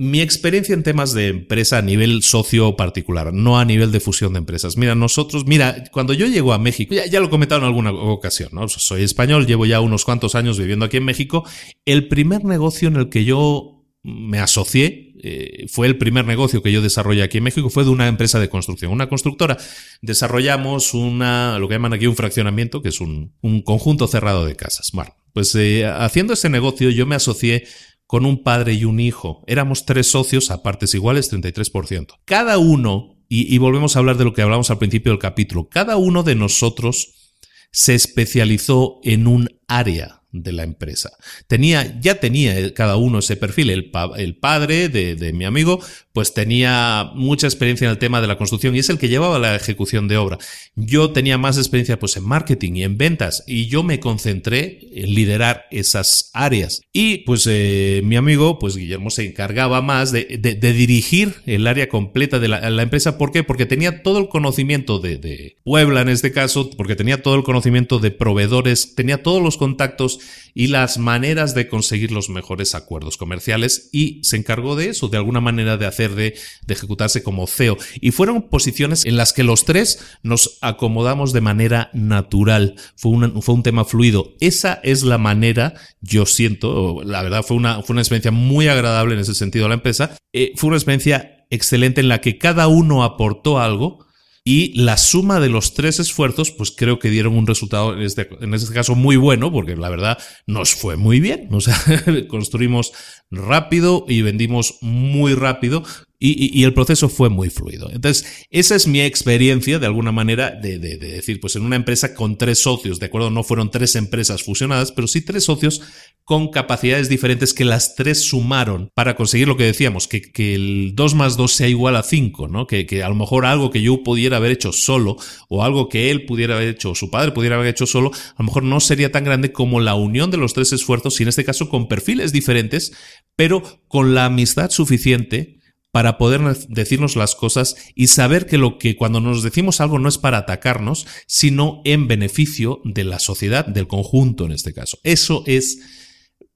mi 0.00 0.22
experiencia 0.22 0.72
en 0.72 0.82
temas 0.82 1.12
de 1.12 1.28
empresa 1.28 1.76
a 1.76 1.82
nivel 1.82 2.22
socio 2.22 2.74
particular, 2.74 3.34
no 3.34 3.58
a 3.58 3.66
nivel 3.66 3.92
de 3.92 4.00
fusión 4.00 4.32
de 4.32 4.38
empresas. 4.38 4.78
Mira, 4.78 4.94
nosotros, 4.94 5.44
mira, 5.44 5.84
cuando 5.92 6.14
yo 6.14 6.26
llego 6.26 6.54
a 6.54 6.58
México, 6.58 6.94
ya, 6.94 7.20
lo 7.20 7.26
he 7.26 7.28
comentado 7.28 7.60
en 7.60 7.66
alguna 7.66 7.92
ocasión, 7.92 8.48
¿no? 8.52 8.66
Soy 8.66 9.02
español, 9.02 9.46
llevo 9.46 9.66
ya 9.66 9.82
unos 9.82 10.06
cuantos 10.06 10.34
años 10.34 10.58
viviendo 10.58 10.86
aquí 10.86 10.96
en 10.96 11.04
México. 11.04 11.44
El 11.84 12.08
primer 12.08 12.46
negocio 12.46 12.88
en 12.88 12.96
el 12.96 13.10
que 13.10 13.26
yo 13.26 13.84
me 14.02 14.38
asocié 14.38 15.12
eh, 15.22 15.66
fue 15.68 15.86
el 15.86 15.98
primer 15.98 16.24
negocio 16.24 16.62
que 16.62 16.72
yo 16.72 16.80
desarrollé 16.80 17.22
aquí 17.22 17.36
en 17.36 17.44
México, 17.44 17.68
fue 17.68 17.84
de 17.84 17.90
una 17.90 18.08
empresa 18.08 18.40
de 18.40 18.48
construcción, 18.48 18.92
una 18.92 19.10
constructora. 19.10 19.58
Desarrollamos 20.00 20.94
una, 20.94 21.58
lo 21.58 21.68
que 21.68 21.74
llaman 21.74 21.92
aquí 21.92 22.06
un 22.06 22.16
fraccionamiento, 22.16 22.80
que 22.80 22.88
es 22.88 23.02
un, 23.02 23.34
conjunto 23.66 24.06
cerrado 24.06 24.46
de 24.46 24.56
casas. 24.56 24.92
Bueno, 24.94 25.14
pues 25.34 25.54
eh, 25.56 25.84
haciendo 25.84 26.32
ese 26.32 26.48
negocio 26.48 26.88
yo 26.88 27.04
me 27.04 27.16
asocié 27.16 27.66
con 28.10 28.26
un 28.26 28.42
padre 28.42 28.74
y 28.74 28.84
un 28.84 28.98
hijo. 28.98 29.44
Éramos 29.46 29.86
tres 29.86 30.08
socios 30.08 30.50
a 30.50 30.64
partes 30.64 30.94
iguales, 30.94 31.32
33%. 31.32 32.16
Cada 32.24 32.58
uno, 32.58 33.14
y, 33.28 33.54
y 33.54 33.58
volvemos 33.58 33.94
a 33.94 34.00
hablar 34.00 34.16
de 34.16 34.24
lo 34.24 34.32
que 34.32 34.42
hablamos 34.42 34.68
al 34.68 34.78
principio 34.78 35.12
del 35.12 35.20
capítulo, 35.20 35.68
cada 35.68 35.96
uno 35.96 36.24
de 36.24 36.34
nosotros 36.34 37.36
se 37.70 37.94
especializó 37.94 38.98
en 39.04 39.28
un 39.28 39.48
área 39.68 40.19
de 40.32 40.52
la 40.52 40.62
empresa. 40.62 41.12
Tenía, 41.46 41.98
ya 42.00 42.16
tenía 42.16 42.72
cada 42.74 42.96
uno 42.96 43.18
ese 43.18 43.36
perfil. 43.36 43.70
El, 43.70 43.90
el 44.16 44.36
padre 44.36 44.88
de, 44.88 45.16
de, 45.16 45.32
mi 45.32 45.44
amigo, 45.44 45.80
pues 46.12 46.34
tenía 46.34 47.10
mucha 47.14 47.46
experiencia 47.46 47.86
en 47.86 47.92
el 47.92 47.98
tema 47.98 48.20
de 48.20 48.26
la 48.26 48.38
construcción 48.38 48.76
y 48.76 48.78
es 48.78 48.88
el 48.90 48.98
que 48.98 49.08
llevaba 49.08 49.38
la 49.38 49.56
ejecución 49.56 50.08
de 50.08 50.16
obra. 50.16 50.38
Yo 50.76 51.10
tenía 51.10 51.38
más 51.38 51.58
experiencia 51.58 51.98
pues 51.98 52.16
en 52.16 52.24
marketing 52.24 52.74
y 52.74 52.84
en 52.84 52.96
ventas 52.96 53.42
y 53.46 53.66
yo 53.66 53.82
me 53.82 54.00
concentré 54.00 54.80
en 54.92 55.14
liderar 55.14 55.66
esas 55.70 56.30
áreas. 56.32 56.82
Y 56.92 57.18
pues 57.18 57.46
eh, 57.48 58.00
mi 58.04 58.16
amigo, 58.16 58.58
pues 58.58 58.76
Guillermo 58.76 59.10
se 59.10 59.26
encargaba 59.26 59.82
más 59.82 60.12
de, 60.12 60.38
de, 60.40 60.72
dirigir 60.72 61.34
el 61.46 61.66
área 61.66 61.88
completa 61.88 62.38
de 62.38 62.48
la, 62.48 62.70
la, 62.70 62.82
empresa. 62.82 63.18
¿Por 63.18 63.32
qué? 63.32 63.42
Porque 63.42 63.66
tenía 63.66 64.02
todo 64.02 64.18
el 64.18 64.28
conocimiento 64.28 64.98
de, 65.00 65.16
de 65.16 65.56
Puebla 65.64 66.02
en 66.02 66.08
este 66.08 66.32
caso, 66.32 66.70
porque 66.70 66.96
tenía 66.96 67.22
todo 67.22 67.34
el 67.36 67.42
conocimiento 67.42 67.98
de 67.98 68.10
proveedores, 68.10 68.94
tenía 68.94 69.22
todos 69.22 69.42
los 69.42 69.56
contactos 69.56 70.19
y 70.54 70.68
las 70.68 70.98
maneras 70.98 71.54
de 71.54 71.68
conseguir 71.68 72.12
los 72.12 72.28
mejores 72.28 72.74
acuerdos 72.74 73.16
comerciales 73.16 73.88
y 73.92 74.20
se 74.24 74.36
encargó 74.36 74.76
de 74.76 74.88
eso, 74.88 75.08
de 75.08 75.16
alguna 75.16 75.40
manera 75.40 75.76
de 75.76 75.86
hacer, 75.86 76.14
de, 76.14 76.34
ejecutarse 76.68 77.22
como 77.22 77.46
CEO. 77.46 77.76
Y 78.00 78.10
fueron 78.10 78.48
posiciones 78.48 79.04
en 79.04 79.16
las 79.16 79.32
que 79.32 79.44
los 79.44 79.64
tres 79.64 80.00
nos 80.22 80.58
acomodamos 80.60 81.32
de 81.32 81.40
manera 81.40 81.90
natural. 81.92 82.76
Fue, 82.96 83.10
fue 83.40 83.54
un 83.54 83.62
tema 83.62 83.84
fluido. 83.84 84.34
Esa 84.40 84.80
es 84.82 85.02
la 85.02 85.18
manera, 85.18 85.74
yo 86.00 86.26
siento, 86.26 87.02
la 87.04 87.22
verdad 87.22 87.42
fue 87.42 87.56
una, 87.56 87.82
fue 87.82 87.94
una 87.94 88.02
experiencia 88.02 88.30
muy 88.30 88.68
agradable 88.68 89.14
en 89.14 89.20
ese 89.20 89.34
sentido 89.34 89.66
a 89.66 89.68
la 89.68 89.74
empresa. 89.74 90.16
Eh, 90.32 90.52
fue 90.56 90.68
una 90.68 90.76
experiencia 90.76 91.46
excelente 91.50 92.00
en 92.00 92.08
la 92.08 92.20
que 92.20 92.38
cada 92.38 92.68
uno 92.68 93.02
aportó 93.02 93.58
algo 93.58 94.06
y 94.44 94.80
la 94.80 94.96
suma 94.96 95.38
de 95.38 95.50
los 95.50 95.74
tres 95.74 95.98
esfuerzos, 96.00 96.50
pues 96.50 96.70
creo 96.70 96.98
que 96.98 97.10
dieron 97.10 97.36
un 97.36 97.46
resultado 97.46 97.92
en 97.92 98.00
este, 98.00 98.28
en 98.40 98.54
este 98.54 98.72
caso 98.72 98.94
muy 98.94 99.16
bueno, 99.16 99.52
porque 99.52 99.76
la 99.76 99.90
verdad 99.90 100.18
nos 100.46 100.74
fue 100.74 100.96
muy 100.96 101.20
bien. 101.20 101.48
O 101.52 101.60
sea, 101.60 101.76
construimos 102.28 102.92
rápido 103.30 104.06
y 104.08 104.22
vendimos 104.22 104.78
muy 104.80 105.34
rápido 105.34 105.82
y, 106.22 106.64
el 106.64 106.74
proceso 106.74 107.08
fue 107.08 107.30
muy 107.30 107.48
fluido. 107.48 107.90
Entonces, 107.90 108.46
esa 108.50 108.76
es 108.76 108.86
mi 108.86 109.00
experiencia 109.00 109.78
de 109.78 109.86
alguna 109.86 110.12
manera 110.12 110.50
de, 110.50 110.78
de, 110.78 110.98
decir, 110.98 111.40
pues 111.40 111.56
en 111.56 111.62
una 111.62 111.76
empresa 111.76 112.14
con 112.14 112.36
tres 112.36 112.58
socios, 112.58 113.00
¿de 113.00 113.06
acuerdo? 113.06 113.30
No 113.30 113.42
fueron 113.42 113.70
tres 113.70 113.96
empresas 113.96 114.42
fusionadas, 114.42 114.92
pero 114.92 115.08
sí 115.08 115.22
tres 115.22 115.44
socios 115.44 115.80
con 116.24 116.50
capacidades 116.50 117.08
diferentes 117.08 117.54
que 117.54 117.64
las 117.64 117.94
tres 117.94 118.22
sumaron 118.22 118.90
para 118.92 119.16
conseguir 119.16 119.48
lo 119.48 119.56
que 119.56 119.64
decíamos, 119.64 120.08
que, 120.08 120.20
que 120.20 120.54
el 120.54 120.92
2 120.94 121.14
más 121.14 121.38
2 121.38 121.50
sea 121.50 121.68
igual 121.68 121.96
a 121.96 122.02
5, 122.02 122.48
¿no? 122.48 122.66
Que, 122.66 122.84
que 122.84 123.02
a 123.02 123.08
lo 123.08 123.14
mejor 123.14 123.46
algo 123.46 123.70
que 123.70 123.80
yo 123.80 124.02
pudiera 124.02 124.36
haber 124.36 124.52
hecho 124.52 124.72
solo 124.72 125.16
o 125.48 125.64
algo 125.64 125.88
que 125.88 126.10
él 126.10 126.26
pudiera 126.26 126.54
haber 126.54 126.68
hecho 126.68 126.90
o 126.90 126.94
su 126.94 127.10
padre 127.10 127.32
pudiera 127.32 127.56
haber 127.56 127.68
hecho 127.68 127.86
solo, 127.86 128.10
a 128.12 128.42
lo 128.42 128.44
mejor 128.44 128.62
no 128.62 128.78
sería 128.80 129.10
tan 129.10 129.24
grande 129.24 129.52
como 129.52 129.80
la 129.80 129.94
unión 129.94 130.30
de 130.30 130.36
los 130.36 130.52
tres 130.52 130.74
esfuerzos 130.74 131.18
y 131.18 131.22
en 131.22 131.30
este 131.30 131.46
caso 131.46 131.70
con 131.70 131.88
perfiles 131.88 132.30
diferentes, 132.30 132.92
pero 133.36 133.62
con 133.88 134.14
la 134.14 134.26
amistad 134.26 134.70
suficiente 134.70 135.59
para 135.92 136.18
poder 136.18 136.40
decirnos 136.68 137.16
las 137.16 137.34
cosas 137.34 137.76
y 137.94 138.06
saber 138.08 138.46
que 138.46 138.58
lo 138.58 138.78
que 138.78 138.96
cuando 138.96 139.20
nos 139.20 139.42
decimos 139.42 139.80
algo 139.80 139.98
no 139.98 140.08
es 140.08 140.18
para 140.18 140.38
atacarnos, 140.38 141.06
sino 141.26 141.82
en 141.84 142.08
beneficio 142.08 142.80
de 142.84 143.04
la 143.04 143.18
sociedad, 143.18 143.66
del 143.66 143.88
conjunto 143.88 144.44
en 144.44 144.52
este 144.52 144.72
caso. 144.72 144.98
Eso 145.02 145.42
es 145.46 145.80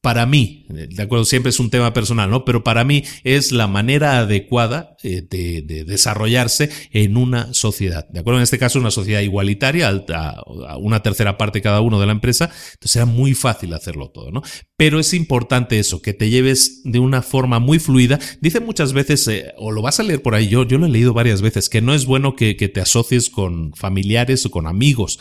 para 0.05 0.27
mí, 0.27 0.67
de 0.69 1.03
acuerdo, 1.03 1.25
siempre 1.25 1.49
es 1.49 1.59
un 1.59 1.71
tema 1.71 1.95
personal, 1.95 2.29
¿no? 2.29 2.45
Pero 2.45 2.62
para 2.62 2.85
mí 2.85 3.05
es 3.23 3.53
la 3.53 3.67
manera 3.69 4.19
adecuada 4.19 4.99
eh, 5.03 5.23
de, 5.27 5.62
desarrollarse 5.87 6.69
en 6.93 7.17
una 7.17 7.55
sociedad. 7.55 8.07
De 8.11 8.21
acuerdo, 8.21 8.38
en 8.38 8.43
este 8.43 8.59
caso 8.59 8.79
una 8.79 8.90
sociedad 8.90 9.23
igualitaria, 9.23 9.88
a 9.88 10.77
una 10.77 11.03
tercera 11.03 11.38
parte 11.38 11.62
cada 11.62 11.81
uno 11.81 11.99
de 12.01 12.05
la 12.05 12.12
empresa, 12.12 12.51
entonces 12.75 12.97
era 12.97 13.07
muy 13.07 13.33
fácil 13.33 13.73
hacerlo 13.73 14.11
todo, 14.11 14.31
¿no? 14.31 14.43
Pero 14.77 15.01
es 15.01 15.14
importante 15.14 15.79
eso, 15.79 16.03
que 16.03 16.12
te 16.12 16.29
lleves 16.29 16.83
de 16.85 16.99
una 16.99 17.23
forma 17.23 17.59
muy 17.59 17.79
fluida. 17.79 18.19
Dice 18.43 18.61
muchas 18.61 18.93
veces, 18.93 19.27
eh, 19.29 19.55
o 19.57 19.73
lo 19.73 19.81
vas 19.81 20.01
a 20.01 20.03
leer 20.03 20.21
por 20.21 20.35
ahí, 20.35 20.49
yo, 20.49 20.67
lo 20.67 20.85
he 20.85 20.90
leído 20.90 21.14
varias 21.14 21.40
veces, 21.40 21.71
que 21.71 21.81
no 21.81 21.95
es 21.95 22.05
bueno 22.05 22.37
que 22.37 22.55
te 22.55 22.81
asocies 22.83 23.31
con 23.31 23.73
familiares 23.73 24.45
o 24.45 24.51
con 24.51 24.67
amigos 24.67 25.19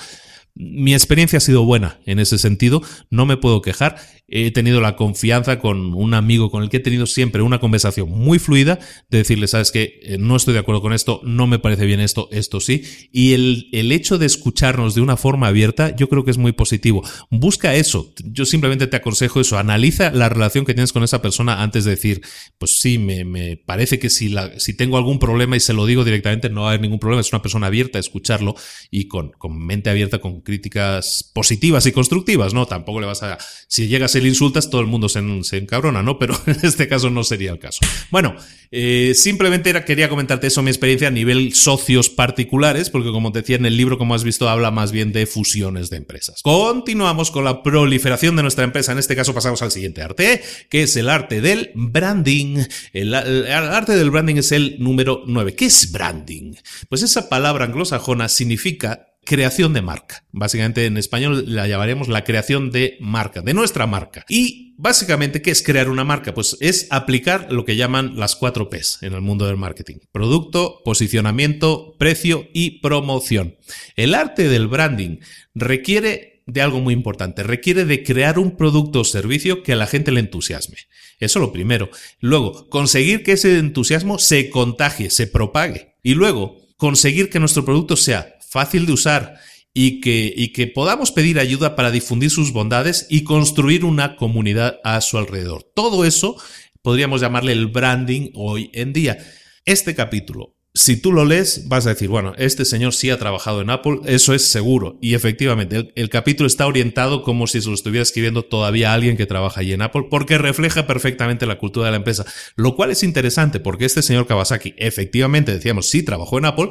mi 0.56 0.93
experiencia 0.93 1.38
ha 1.38 1.41
sido 1.41 1.65
buena 1.65 2.00
en 2.06 2.19
ese 2.19 2.38
sentido, 2.38 2.82
no 3.10 3.26
me 3.26 3.38
puedo 3.38 3.62
quejar. 3.62 3.98
He 4.36 4.50
tenido 4.50 4.82
la 4.82 4.96
confianza 4.96 5.60
con 5.60 5.93
un 5.93 6.15
amigo 6.15 6.50
con 6.50 6.63
el 6.63 6.69
que 6.69 6.78
he 6.78 6.80
tenido 6.80 7.06
siempre 7.06 7.43
una 7.43 7.60
conversación 7.60 8.10
muy 8.10 8.39
fluida 8.39 8.80
de 9.12 9.19
decirle, 9.19 9.48
sabes 9.48 9.72
que 9.72 10.00
eh, 10.02 10.17
no 10.17 10.36
estoy 10.36 10.56
de 10.56 10.60
acuerdo 10.60 10.82
con 10.82 10.91
esto, 10.91 11.22
no 11.24 11.46
me 11.46 11.60
parece 11.60 11.86
bien 11.86 12.00
esto, 12.00 12.30
esto 12.32 12.60
sí. 12.60 12.82
Y 13.12 13.34
el, 13.34 13.69
el 13.74 13.91
hecho 13.91 14.17
de 14.17 14.26
escucharnos 14.26 14.96
de 14.96 15.02
una 15.02 15.17
forma 15.17 15.50
abierta, 15.50 15.96
yo 15.96 16.10
creo 16.10 16.26
que 16.26 16.32
es 16.32 16.39
muy 16.39 16.52
positivo. 16.52 17.04
Busca 17.30 17.76
eso. 17.76 18.12
Yo 18.24 18.46
simplemente 18.46 18.88
te 18.88 18.98
aconsejo 18.98 19.39
eso. 19.39 19.60
Analiza 19.60 20.10
la 20.10 20.30
relación 20.30 20.65
que 20.65 20.74
tienes 20.74 20.93
con 20.93 21.04
esa 21.04 21.22
persona 21.22 21.62
antes 21.62 21.84
de 21.84 21.91
decir, 21.91 22.22
pues 22.58 22.80
sí, 22.80 22.98
me, 22.98 23.26
me 23.26 23.58
parece 23.58 24.00
que 24.00 24.10
si, 24.10 24.30
la, 24.30 24.60
si 24.60 24.76
tengo 24.76 24.98
algún 24.98 25.19
problema 25.19 25.56
y 25.58 25.60
se 25.60 25.74
lo 25.74 25.86
digo 25.86 26.04
directamente, 26.04 26.50
no 26.50 26.62
va 26.62 26.67
a 26.67 26.69
haber 26.72 26.82
ningún 26.82 26.98
problema. 26.98 27.22
Es 27.22 27.32
una 27.32 27.43
persona 27.43 27.67
abierta 27.67 28.00
a 28.00 28.02
escucharlo 28.02 28.56
y 28.89 29.08
con, 29.08 29.30
con 29.34 29.63
mente 29.63 29.91
abierta, 29.91 30.17
con 30.17 30.41
críticas 30.41 31.30
positivas 31.36 31.86
y 31.86 31.91
constructivas, 31.91 32.56
¿no? 32.56 32.65
Tampoco 32.65 33.00
le 33.00 33.06
vas 33.06 33.22
a, 33.22 33.38
si 33.67 33.88
llegas 33.88 34.15
a 34.15 34.22
le 34.23 34.29
insultas, 34.29 34.69
todo 34.69 34.81
el 34.81 34.88
mundo 34.88 35.09
se, 35.09 35.19
encabrona, 35.57 36.01
¿no? 36.01 36.17
Pero 36.17 36.39
en 36.47 36.57
este 36.63 36.88
caso 36.88 37.09
no 37.09 37.23
sería 37.23 37.51
el 37.51 37.59
caso. 37.59 37.79
Bueno, 38.09 38.36
eh, 38.71 39.13
simplemente 39.15 39.73
quería 39.86 40.09
comentarte 40.09 40.47
eso, 40.47 40.63
mi 40.63 40.71
experiencia 40.71 41.09
a 41.09 41.12
nivel 41.12 41.53
socios 41.53 42.09
particulares, 42.09 42.89
porque 42.89 43.12
como 43.12 43.31
te 43.31 43.41
decía 43.41 43.57
en 43.57 43.65
el 43.65 43.77
libro, 43.77 43.97
como 43.97 44.15
has 44.15 44.23
visto, 44.23 44.49
habla 44.49 44.71
más 44.71 44.91
bien 44.91 45.12
de 45.12 45.27
fusiones 45.27 45.89
de 45.89 45.97
empresas. 45.97 46.41
Continuamos 46.41 47.29
con 47.29 47.45
la 47.45 47.62
proliferación 47.62 48.36
de 48.36 48.41
nuestra 48.41 48.63
empresa. 48.63 48.91
En 48.91 48.99
este 48.99 49.15
caso 49.15 49.33
pasamos 49.33 49.62
al 49.62 49.71
siguiente 49.71 50.01
arte, 50.01 50.41
que 50.69 50.83
es 50.83 50.95
el 50.95 51.09
arte 51.09 51.41
del 51.41 51.71
branding. 51.75 52.63
El, 52.93 53.13
el 53.13 53.51
arte 53.51 53.95
del 53.95 54.09
branding 54.09 54.38
es 54.38 54.51
el 54.51 54.77
número 54.79 55.23
9. 55.27 55.55
¿Qué 55.55 55.65
es 55.65 55.91
branding? 55.91 56.53
Pues 56.89 57.03
esa 57.03 57.29
palabra 57.29 57.65
anglosajona 57.65 58.29
significa 58.29 59.12
creación 59.25 59.73
de 59.73 59.81
marca. 59.81 60.25
Básicamente 60.31 60.86
en 60.86 60.97
español 60.97 61.45
la 61.47 61.67
llamaríamos 61.67 62.07
la 62.07 62.23
creación 62.23 62.71
de 62.71 62.97
marca, 62.99 63.41
de 63.41 63.53
nuestra 63.53 63.88
marca. 63.88 64.25
Y 64.29 64.75
básicamente, 64.77 65.41
¿qué 65.41 65.51
es 65.51 65.62
crear 65.62 65.89
una 65.89 66.03
marca? 66.03 66.33
Pues 66.33 66.57
es 66.59 66.88
aplicar 66.89 67.51
lo 67.51 67.65
que 67.65 67.75
llaman 67.75 68.17
las 68.17 68.36
cuatro 68.36 68.69
Ps 68.69 68.99
en 69.01 69.13
el 69.13 69.21
mundo 69.21 69.45
del 69.45 69.57
marketing. 69.57 69.97
Producto, 70.12 70.81
posicionamiento, 70.83 71.95
precio 71.97 72.47
y 72.53 72.81
promoción. 72.81 73.57
El 73.95 74.15
arte 74.15 74.47
del 74.47 74.67
branding 74.67 75.19
requiere 75.53 76.43
de 76.45 76.62
algo 76.62 76.79
muy 76.79 76.93
importante. 76.93 77.43
Requiere 77.43 77.86
de 77.86 78.03
crear 78.03 78.38
un 78.38 78.57
producto 78.57 79.01
o 79.01 79.05
servicio 79.05 79.63
que 79.63 79.73
a 79.73 79.77
la 79.77 79.88
gente 79.88 80.12
le 80.12 80.19
entusiasme. 80.19 80.77
Eso 81.19 81.39
lo 81.39 81.53
primero. 81.53 81.89
Luego, 82.19 82.69
conseguir 82.69 83.23
que 83.23 83.33
ese 83.33 83.57
entusiasmo 83.57 84.19
se 84.19 84.49
contagie, 84.49 85.09
se 85.09 85.27
propague. 85.27 85.95
Y 86.03 86.15
luego, 86.15 86.57
conseguir 86.75 87.29
que 87.29 87.39
nuestro 87.39 87.63
producto 87.63 87.95
sea 87.95 88.33
fácil 88.54 88.86
de 88.86 88.94
usar 88.94 89.36
y 89.74 90.00
que, 90.00 90.32
y 90.36 90.54
que 90.54 90.68
podamos 90.68 91.12
pedir 91.12 91.39
ayuda 91.39 91.76
para 91.76 91.89
difundir 91.89 92.30
sus 92.30 92.54
bondades 92.54 93.08
y 93.10 93.24
construir 93.24 93.84
una 93.84 94.16
comunidad 94.16 94.80
a 94.84 95.02
su 95.02 95.18
alrededor. 95.18 95.63
Todo 95.76 96.06
eso 96.06 96.38
podríamos 96.84 97.20
llamarle 97.20 97.52
el 97.54 97.68
branding 97.68 98.30
hoy 98.36 98.70
en 98.74 98.94
día. 98.94 99.18
Este 99.66 99.96
capítulo, 99.96 100.56
si 100.76 100.98
tú 100.98 101.12
lo 101.12 101.24
lees, 101.24 101.68
vas 101.68 101.86
a 101.86 101.89
decir, 101.89 102.10
bueno, 102.10 102.34
este 102.36 102.66
señor 102.66 102.94
sí 102.94 103.12
ha 103.12 103.20
trabajado 103.20 103.62
en 103.62 103.70
Apple, 103.70 104.00
eso 104.06 104.34
es 104.34 104.50
seguro. 104.50 104.98
Y 105.02 105.13
efectivamente, 105.13 105.92
el, 105.96 106.10
capítulo 106.10 106.48
está 106.48 106.66
orientado 106.66 107.22
como 107.22 107.46
si 107.46 107.62
se 107.62 107.68
lo 107.68 107.76
estuviera 107.76 108.02
escribiendo 108.02 108.44
todavía 108.44 108.92
alguien 108.92 109.16
que 109.16 109.28
trabaja 109.28 109.62
allí 109.62 109.74
en 109.74 109.84
Apple, 109.84 110.08
porque 110.10 110.39
refleja 110.39 110.88
perfectamente 110.88 111.46
la 111.46 111.60
cultura 111.60 111.86
de 111.86 111.92
la 111.92 111.98
empresa. 111.98 112.26
Lo 112.56 112.76
cual 112.76 112.89
es 112.89 113.04
interesante, 113.04 113.60
porque 113.60 113.86
este 113.86 114.02
señor 114.02 114.26
Kawasaki, 114.26 114.74
efectivamente, 114.78 115.54
decíamos, 115.54 115.88
sí 115.89 116.02
trabajó 116.02 116.39
en 116.39 116.46
Apple, 116.46 116.70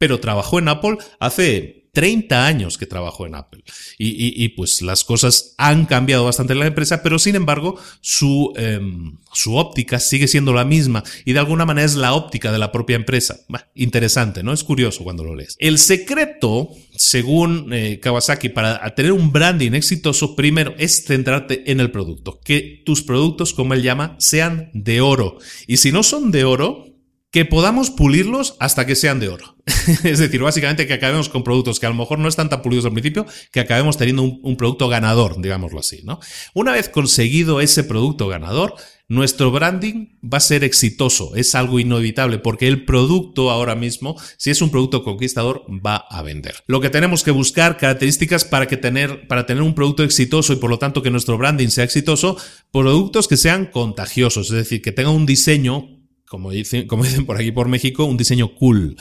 pero 0.00 0.18
trabajó 0.18 0.58
en 0.58 0.68
Apple 0.68 0.96
hace 1.18 1.90
30 1.92 2.46
años 2.46 2.78
que 2.78 2.86
trabajó 2.86 3.26
en 3.26 3.34
Apple. 3.34 3.62
Y, 3.98 4.48
pues 4.50 4.80
las 4.80 5.04
cosas 5.04 5.54
han 5.58 5.84
cambiado 5.84 6.24
bastante 6.24 6.54
en 6.54 6.60
la 6.60 6.66
empresa, 6.66 7.02
pero 7.02 7.18
sin 7.18 7.34
embargo 7.34 7.78
su, 8.00 8.54
em, 8.56 9.18
su 9.34 9.56
óptica 9.56 10.00
sigue 10.00 10.26
siendo 10.26 10.54
la 10.54 10.64
misma 10.64 11.04
y 11.26 11.34
de 11.34 11.38
alguna 11.38 11.66
manera 11.66 11.84
es 11.84 11.96
la 11.96 12.14
óptica 12.14 12.50
de 12.50 12.58
la 12.58 12.72
propia 12.72 12.96
empresa. 12.96 13.40
interesante, 13.74 14.42
¿no? 14.42 14.54
Es 14.54 14.64
curioso 14.64 15.04
cuando 15.04 15.22
lo 15.22 15.34
lees. 15.34 15.56
El 15.58 15.78
secreto, 15.78 16.70
según 16.96 17.72
eh, 17.72 18.00
Kawasaki, 18.00 18.48
para 18.48 18.94
tener 18.94 19.12
un 19.12 19.32
branding 19.32 19.72
exitoso, 19.72 20.34
primero 20.34 20.74
es 20.78 21.04
centrarte 21.04 21.70
en 21.70 21.80
el 21.80 21.90
producto. 21.90 22.40
Que 22.42 22.82
tus 22.86 23.02
productos, 23.02 23.52
como 23.52 23.74
él 23.74 23.82
llama, 23.82 24.16
sean 24.18 24.70
de 24.72 25.02
oro. 25.02 25.38
Y 25.66 25.76
si 25.76 25.92
no 25.92 26.02
son 26.02 26.30
de 26.30 26.44
oro, 26.44 26.89
que 27.30 27.44
podamos 27.44 27.90
pulirlos 27.90 28.56
hasta 28.58 28.86
que 28.86 28.96
sean 28.96 29.20
de 29.20 29.28
oro. 29.28 29.56
es 30.04 30.18
decir, 30.18 30.40
básicamente 30.40 30.86
que 30.86 30.94
acabemos 30.94 31.28
con 31.28 31.44
productos 31.44 31.78
que 31.78 31.86
a 31.86 31.90
lo 31.90 31.94
mejor 31.94 32.18
no 32.18 32.28
están 32.28 32.48
tan 32.48 32.62
pulidos 32.62 32.84
al 32.86 32.92
principio, 32.92 33.26
que 33.52 33.60
acabemos 33.60 33.96
teniendo 33.96 34.22
un, 34.22 34.56
producto 34.56 34.88
ganador, 34.88 35.40
digámoslo 35.40 35.78
así, 35.78 36.00
¿no? 36.04 36.18
Una 36.54 36.72
vez 36.72 36.88
conseguido 36.88 37.60
ese 37.60 37.84
producto 37.84 38.26
ganador, 38.26 38.74
nuestro 39.08 39.50
branding 39.50 40.18
va 40.22 40.38
a 40.38 40.40
ser 40.40 40.64
exitoso, 40.64 41.34
es 41.36 41.54
algo 41.54 41.78
inevitable, 41.78 42.38
porque 42.38 42.68
el 42.68 42.84
producto 42.84 43.50
ahora 43.50 43.74
mismo, 43.74 44.16
si 44.36 44.50
es 44.50 44.60
un 44.60 44.70
producto 44.70 45.02
conquistador, 45.04 45.64
va 45.68 45.96
a 45.96 46.22
vender. 46.22 46.56
Lo 46.66 46.80
que 46.80 46.90
tenemos 46.90 47.22
que 47.22 47.30
buscar, 47.30 47.76
características 47.76 48.44
para, 48.44 48.66
que 48.66 48.76
tener, 48.76 49.26
para 49.28 49.46
tener 49.46 49.62
un 49.62 49.74
producto 49.74 50.04
exitoso 50.04 50.52
y 50.52 50.56
por 50.56 50.70
lo 50.70 50.78
tanto 50.78 51.02
que 51.02 51.10
nuestro 51.10 51.38
branding 51.38 51.68
sea 51.68 51.84
exitoso, 51.84 52.36
productos 52.72 53.28
que 53.28 53.36
sean 53.36 53.66
contagiosos, 53.66 54.48
es 54.50 54.56
decir, 54.56 54.82
que 54.82 54.92
tengan 54.92 55.14
un 55.14 55.26
diseño 55.26 55.99
como 56.30 56.52
dicen, 56.52 56.86
como 56.86 57.02
dicen 57.08 57.26
por 57.26 57.36
aquí 57.36 57.50
por 57.50 57.68
México, 57.68 58.04
un 58.04 58.16
diseño 58.16 58.54
cool, 58.54 58.96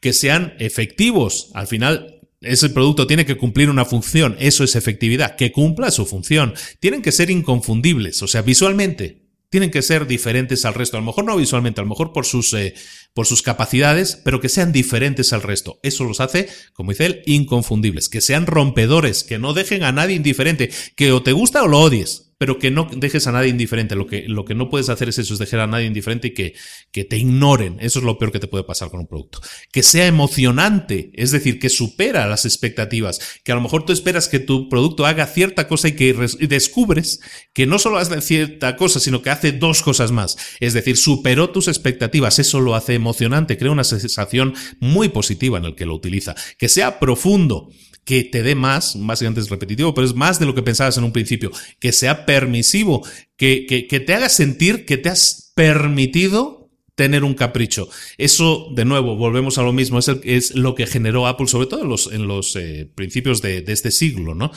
que 0.00 0.12
sean 0.12 0.54
efectivos. 0.60 1.50
Al 1.54 1.66
final, 1.66 2.20
ese 2.40 2.70
producto 2.70 3.08
tiene 3.08 3.26
que 3.26 3.36
cumplir 3.36 3.68
una 3.68 3.84
función, 3.84 4.36
eso 4.38 4.62
es 4.62 4.76
efectividad, 4.76 5.34
que 5.34 5.50
cumpla 5.50 5.90
su 5.90 6.06
función. 6.06 6.54
Tienen 6.78 7.02
que 7.02 7.10
ser 7.10 7.30
inconfundibles, 7.30 8.22
o 8.22 8.28
sea, 8.28 8.42
visualmente. 8.42 9.26
Tienen 9.50 9.70
que 9.70 9.82
ser 9.82 10.06
diferentes 10.06 10.64
al 10.66 10.74
resto, 10.74 10.98
a 10.98 11.00
lo 11.00 11.06
mejor 11.06 11.24
no 11.24 11.36
visualmente, 11.36 11.80
a 11.80 11.84
lo 11.84 11.88
mejor 11.88 12.12
por 12.12 12.26
sus, 12.26 12.52
eh, 12.52 12.74
por 13.14 13.26
sus 13.26 13.42
capacidades, 13.42 14.20
pero 14.24 14.40
que 14.40 14.48
sean 14.48 14.72
diferentes 14.72 15.32
al 15.32 15.42
resto. 15.42 15.80
Eso 15.82 16.04
los 16.04 16.20
hace, 16.20 16.48
como 16.72 16.92
dice 16.92 17.06
él, 17.06 17.22
inconfundibles, 17.26 18.08
que 18.08 18.20
sean 18.20 18.46
rompedores, 18.46 19.24
que 19.24 19.38
no 19.38 19.54
dejen 19.54 19.82
a 19.82 19.92
nadie 19.92 20.16
indiferente, 20.16 20.70
que 20.96 21.12
o 21.12 21.22
te 21.22 21.32
gusta 21.32 21.62
o 21.62 21.68
lo 21.68 21.80
odies, 21.80 22.28
pero 22.38 22.60
que 22.60 22.70
no 22.70 22.88
dejes 22.90 23.26
a 23.26 23.32
nadie 23.32 23.50
indiferente. 23.50 23.96
Lo 23.96 24.06
que, 24.06 24.24
lo 24.28 24.44
que 24.44 24.54
no 24.54 24.70
puedes 24.70 24.88
hacer 24.88 25.08
es 25.08 25.18
eso, 25.18 25.34
es 25.34 25.40
dejar 25.40 25.60
a 25.60 25.66
nadie 25.66 25.86
indiferente 25.86 26.28
y 26.28 26.34
que, 26.34 26.54
que 26.92 27.04
te 27.04 27.18
ignoren. 27.18 27.76
Eso 27.80 27.98
es 27.98 28.04
lo 28.04 28.16
peor 28.16 28.30
que 28.30 28.38
te 28.38 28.46
puede 28.46 28.64
pasar 28.64 28.90
con 28.90 29.00
un 29.00 29.08
producto. 29.08 29.40
Que 29.72 29.82
sea 29.82 30.06
emocionante, 30.06 31.10
es 31.14 31.32
decir, 31.32 31.58
que 31.58 31.68
supera 31.68 32.26
las 32.26 32.44
expectativas. 32.44 33.40
Que 33.42 33.50
a 33.50 33.56
lo 33.56 33.60
mejor 33.60 33.84
tú 33.84 33.92
esperas 33.92 34.28
que 34.28 34.38
tu 34.38 34.68
producto 34.68 35.04
haga 35.04 35.26
cierta 35.26 35.66
cosa 35.66 35.88
y 35.88 35.92
que 35.92 36.14
descubres 36.48 37.20
que 37.52 37.66
no 37.66 37.80
solo 37.80 37.98
hace 37.98 38.20
cierta 38.20 38.76
cosa, 38.76 39.00
sino 39.00 39.20
que 39.20 39.30
hace 39.30 39.50
dos 39.50 39.82
cosas 39.82 40.12
más. 40.12 40.36
Es 40.60 40.74
decir, 40.74 40.96
superó 40.96 41.50
tus 41.50 41.66
expectativas. 41.66 42.38
Eso 42.38 42.60
lo 42.60 42.76
hace 42.76 42.97
emocionante, 42.98 43.56
crea 43.56 43.72
una 43.72 43.84
sensación 43.84 44.54
muy 44.80 45.08
positiva 45.08 45.58
en 45.58 45.64
el 45.64 45.74
que 45.74 45.86
lo 45.86 45.94
utiliza. 45.94 46.34
Que 46.58 46.68
sea 46.68 46.98
profundo 46.98 47.70
que 48.04 48.24
te 48.24 48.42
dé 48.42 48.54
más, 48.54 48.94
básicamente 48.98 49.42
es 49.42 49.50
repetitivo, 49.50 49.92
pero 49.92 50.06
es 50.06 50.14
más 50.14 50.38
de 50.38 50.46
lo 50.46 50.54
que 50.54 50.62
pensabas 50.62 50.96
en 50.96 51.04
un 51.04 51.12
principio, 51.12 51.50
que 51.78 51.92
sea 51.92 52.24
permisivo, 52.24 53.06
que, 53.36 53.66
que, 53.66 54.00
te 54.00 54.14
haga 54.14 54.30
sentir 54.30 54.86
que 54.86 54.96
te 54.96 55.10
has 55.10 55.52
permitido 55.54 56.70
tener 56.94 57.22
un 57.22 57.34
capricho. 57.34 57.90
Eso, 58.16 58.68
de 58.74 58.86
nuevo, 58.86 59.16
volvemos 59.16 59.58
a 59.58 59.62
lo 59.62 59.74
mismo, 59.74 59.98
es, 59.98 60.10
es 60.24 60.54
lo 60.54 60.74
que 60.74 60.86
generó 60.86 61.26
Apple, 61.26 61.48
sobre 61.48 61.66
todo 61.66 61.82
en 61.82 61.88
los, 61.90 62.10
en 62.10 62.26
los 62.26 62.56
eh, 62.56 62.90
principios 62.94 63.42
de, 63.42 63.60
de 63.60 63.72
este 63.74 63.90
siglo, 63.90 64.34
¿no? 64.34 64.52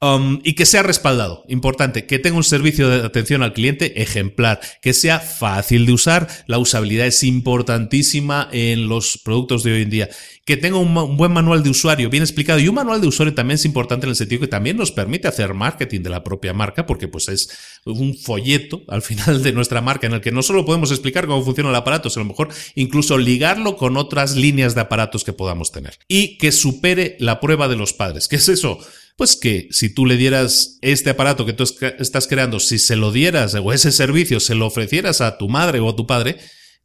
Um, 0.00 0.40
y 0.44 0.52
que 0.52 0.66
sea 0.66 0.82
respaldado. 0.82 1.44
Importante, 1.48 2.04
que 2.04 2.18
tenga 2.18 2.36
un 2.36 2.44
servicio 2.44 2.90
de 2.90 3.06
atención 3.06 3.42
al 3.42 3.54
cliente 3.54 4.02
ejemplar, 4.02 4.60
que 4.82 4.92
sea 4.92 5.18
fácil 5.18 5.86
de 5.86 5.92
usar. 5.92 6.28
La 6.46 6.58
usabilidad 6.58 7.06
es 7.06 7.22
importantísima 7.22 8.48
en 8.52 8.88
los 8.88 9.18
productos 9.24 9.62
de 9.62 9.72
hoy 9.72 9.82
en 9.82 9.90
día. 9.90 10.10
Que 10.44 10.58
tenga 10.58 10.76
un, 10.76 11.16
buen 11.16 11.32
manual 11.32 11.62
de 11.62 11.70
usuario 11.70 12.10
bien 12.10 12.22
explicado. 12.22 12.58
Y 12.58 12.68
un 12.68 12.74
manual 12.74 13.00
de 13.00 13.06
usuario 13.06 13.34
también 13.34 13.54
es 13.54 13.64
importante 13.64 14.04
en 14.04 14.10
el 14.10 14.16
sentido 14.16 14.42
que 14.42 14.48
también 14.48 14.76
nos 14.76 14.92
permite 14.92 15.26
hacer 15.26 15.54
marketing 15.54 16.02
de 16.02 16.10
la 16.10 16.22
propia 16.22 16.52
marca, 16.52 16.84
porque 16.84 17.08
pues 17.08 17.28
es 17.28 17.48
un 17.86 18.14
folleto 18.14 18.82
al 18.88 19.00
final 19.00 19.42
de 19.42 19.52
nuestra 19.52 19.80
marca 19.80 20.06
en 20.06 20.12
el 20.12 20.20
que 20.20 20.32
no 20.32 20.42
solo 20.42 20.66
podemos 20.66 20.90
explicar 20.90 21.26
cómo 21.26 21.42
funciona 21.42 21.70
el 21.70 21.76
aparato, 21.76 22.10
sino 22.10 22.22
a 22.22 22.24
lo 22.24 22.30
mejor 22.30 22.48
incluso 22.74 23.16
ligarlo 23.16 23.76
con 23.76 23.96
otras 23.96 24.36
líneas 24.36 24.74
de 24.74 24.82
aparatos 24.82 25.24
que 25.24 25.32
podamos 25.32 25.72
tener. 25.72 25.98
Y 26.08 26.36
que 26.36 26.52
supere 26.52 27.16
la 27.20 27.40
prueba 27.40 27.68
de 27.68 27.76
los 27.76 27.94
padres. 27.94 28.28
¿Qué 28.28 28.36
es 28.36 28.50
eso? 28.50 28.80
Pues 29.16 29.36
que 29.36 29.68
si 29.70 29.92
tú 29.92 30.06
le 30.06 30.16
dieras 30.16 30.78
este 30.82 31.10
aparato 31.10 31.46
que 31.46 31.52
tú 31.52 31.64
estás 31.98 32.26
creando, 32.26 32.60
si 32.60 32.78
se 32.78 32.96
lo 32.96 33.12
dieras 33.12 33.54
o 33.54 33.72
ese 33.72 33.92
servicio 33.92 34.40
se 34.40 34.54
lo 34.54 34.66
ofrecieras 34.66 35.20
a 35.20 35.38
tu 35.38 35.48
madre 35.48 35.80
o 35.80 35.90
a 35.90 35.96
tu 35.96 36.06
padre, 36.06 36.38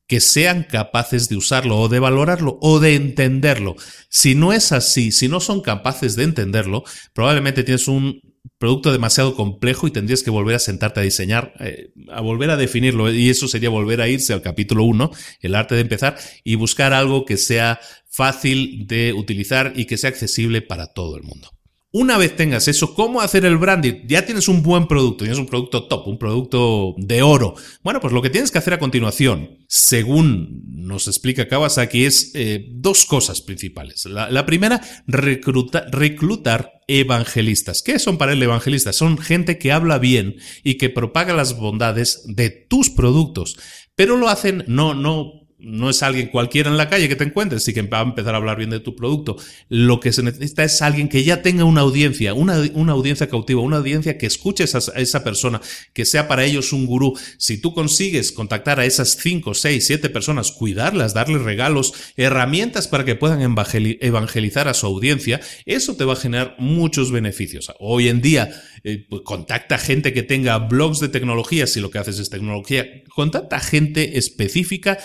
que 0.09 0.19
sean 0.19 0.63
capaces 0.63 1.29
de 1.29 1.37
usarlo 1.37 1.77
o 1.77 1.87
de 1.87 1.99
valorarlo 1.99 2.57
o 2.61 2.79
de 2.79 2.95
entenderlo. 2.95 3.75
Si 4.09 4.33
no 4.33 4.53
es 4.53 4.71
así, 4.71 5.11
si 5.11 5.27
no 5.27 5.39
son 5.39 5.61
capaces 5.61 6.15
de 6.15 6.23
entenderlo, 6.23 6.83
probablemente 7.13 7.63
tienes 7.63 7.87
un 7.87 8.19
producto 8.57 8.91
demasiado 8.91 9.35
complejo 9.35 9.87
y 9.87 9.91
tendrías 9.91 10.23
que 10.23 10.31
volver 10.31 10.55
a 10.55 10.59
sentarte 10.59 10.99
a 10.99 11.03
diseñar, 11.03 11.53
eh, 11.59 11.91
a 12.11 12.21
volver 12.21 12.49
a 12.49 12.57
definirlo. 12.57 13.11
Y 13.13 13.29
eso 13.29 13.47
sería 13.47 13.69
volver 13.69 14.01
a 14.01 14.07
irse 14.07 14.33
al 14.33 14.41
capítulo 14.41 14.83
1, 14.83 15.11
el 15.41 15.53
arte 15.53 15.75
de 15.75 15.81
empezar, 15.81 16.17
y 16.43 16.55
buscar 16.55 16.91
algo 16.93 17.23
que 17.25 17.37
sea 17.37 17.79
fácil 18.09 18.87
de 18.87 19.13
utilizar 19.13 19.73
y 19.75 19.85
que 19.85 19.97
sea 19.97 20.09
accesible 20.09 20.63
para 20.63 20.87
todo 20.87 21.17
el 21.17 21.23
mundo. 21.23 21.51
Una 21.91 22.19
vez 22.19 22.35
tengas 22.35 22.67
eso, 22.67 22.93
¿cómo 22.93 23.19
hacer 23.19 23.45
el 23.45 23.57
branding? 23.57 24.05
Ya 24.05 24.23
tienes 24.23 24.47
un 24.47 24.61
buen 24.61 24.87
producto, 24.87 25.23
tienes 25.23 25.39
un 25.39 25.47
producto 25.47 25.87
top, 25.87 26.07
un 26.07 26.19
producto 26.19 26.93
de 26.97 27.23
oro. 27.23 27.55
Bueno, 27.81 27.99
pues 27.99 28.13
lo 28.13 28.21
que 28.21 28.29
tienes 28.29 28.51
que 28.51 28.59
hacer 28.59 28.75
a 28.75 28.79
continuación, 28.79 29.57
según 29.67 30.61
nos 30.67 31.07
explica 31.07 31.47
Kawasaki, 31.47 32.05
es 32.05 32.31
eh, 32.35 32.67
dos 32.69 33.05
cosas 33.05 33.41
principales. 33.41 34.05
La, 34.05 34.45
primera, 34.45 34.81
reclutar 35.07 36.71
evangelistas. 36.87 37.81
¿Qué 37.81 37.97
son 37.97 38.19
para 38.19 38.33
él 38.33 38.43
evangelistas? 38.43 38.95
Son 38.95 39.17
gente 39.17 39.57
que 39.57 39.71
habla 39.71 39.97
bien 39.97 40.35
y 40.63 40.75
que 40.75 40.91
propaga 40.91 41.33
las 41.33 41.57
bondades 41.57 42.21
de 42.27 42.51
tus 42.51 42.91
productos, 42.91 43.57
pero 43.95 44.15
lo 44.15 44.29
hacen 44.29 44.63
no, 44.67 44.93
no 44.93 45.38
no 45.59 45.89
es 45.89 46.01
alguien 46.03 46.27
cualquiera 46.27 46.69
en 46.69 46.77
la 46.77 46.89
calle 46.89 47.09
que 47.09 47.17
te 47.17 47.25
encuentres 47.25 47.67
y 47.67 47.73
que 47.73 47.81
va 47.81 47.99
a 47.99 48.03
empezar 48.03 48.33
a 48.33 48.37
hablar 48.37 48.57
bien 48.57 48.69
de 48.69 48.79
tu 48.79 48.95
producto. 48.95 49.35
Lo 49.67 49.99
que 49.99 50.13
se 50.13 50.23
necesita 50.23 50.63
es 50.63 50.81
alguien 50.81 51.09
que 51.09 51.23
ya 51.23 51.41
tenga 51.41 51.65
una 51.65 51.81
audiencia, 51.81 52.33
una, 52.33 52.55
audiencia 52.91 53.27
cautiva, 53.27 53.61
una 53.61 53.77
audiencia 53.77 54.17
que 54.17 54.25
escuche 54.25 54.63
a 54.63 55.01
esa 55.01 55.23
persona, 55.23 55.59
que 55.93 56.05
sea 56.05 56.27
para 56.27 56.45
ellos 56.45 56.71
un 56.71 56.85
gurú. 56.85 57.17
Si 57.37 57.59
tú 57.59 57.73
consigues 57.73 58.31
contactar 58.31 58.79
a 58.79 58.85
esas 58.85 59.17
5, 59.17 59.53
6, 59.53 59.85
7 59.85 60.09
personas, 60.09 60.51
cuidarlas, 60.51 61.13
darles 61.13 61.41
regalos, 61.41 61.93
herramientas 62.15 62.87
para 62.87 63.03
que 63.03 63.15
puedan 63.15 63.41
evangelizar 63.41 64.69
a 64.69 64.73
su 64.73 64.85
audiencia, 64.85 65.41
eso 65.65 65.95
te 65.95 66.05
va 66.05 66.13
a 66.13 66.17
generar 66.17 66.55
muchos 66.57 67.11
beneficios. 67.11 67.71
Hoy 67.79 68.07
en 68.07 68.21
día, 68.21 68.49
eh, 68.85 69.05
pues, 69.09 69.23
contacta 69.25 69.77
gente 69.77 70.13
que 70.13 70.23
tenga 70.23 70.57
blogs 70.57 71.01
de 71.01 71.09
tecnología, 71.09 71.67
si 71.67 71.81
lo 71.81 71.89
que 71.89 71.97
haces 71.97 72.17
es 72.19 72.29
tecnología, 72.29 72.87
contacta 73.13 73.59
gente 73.59 74.17
específica 74.17 74.97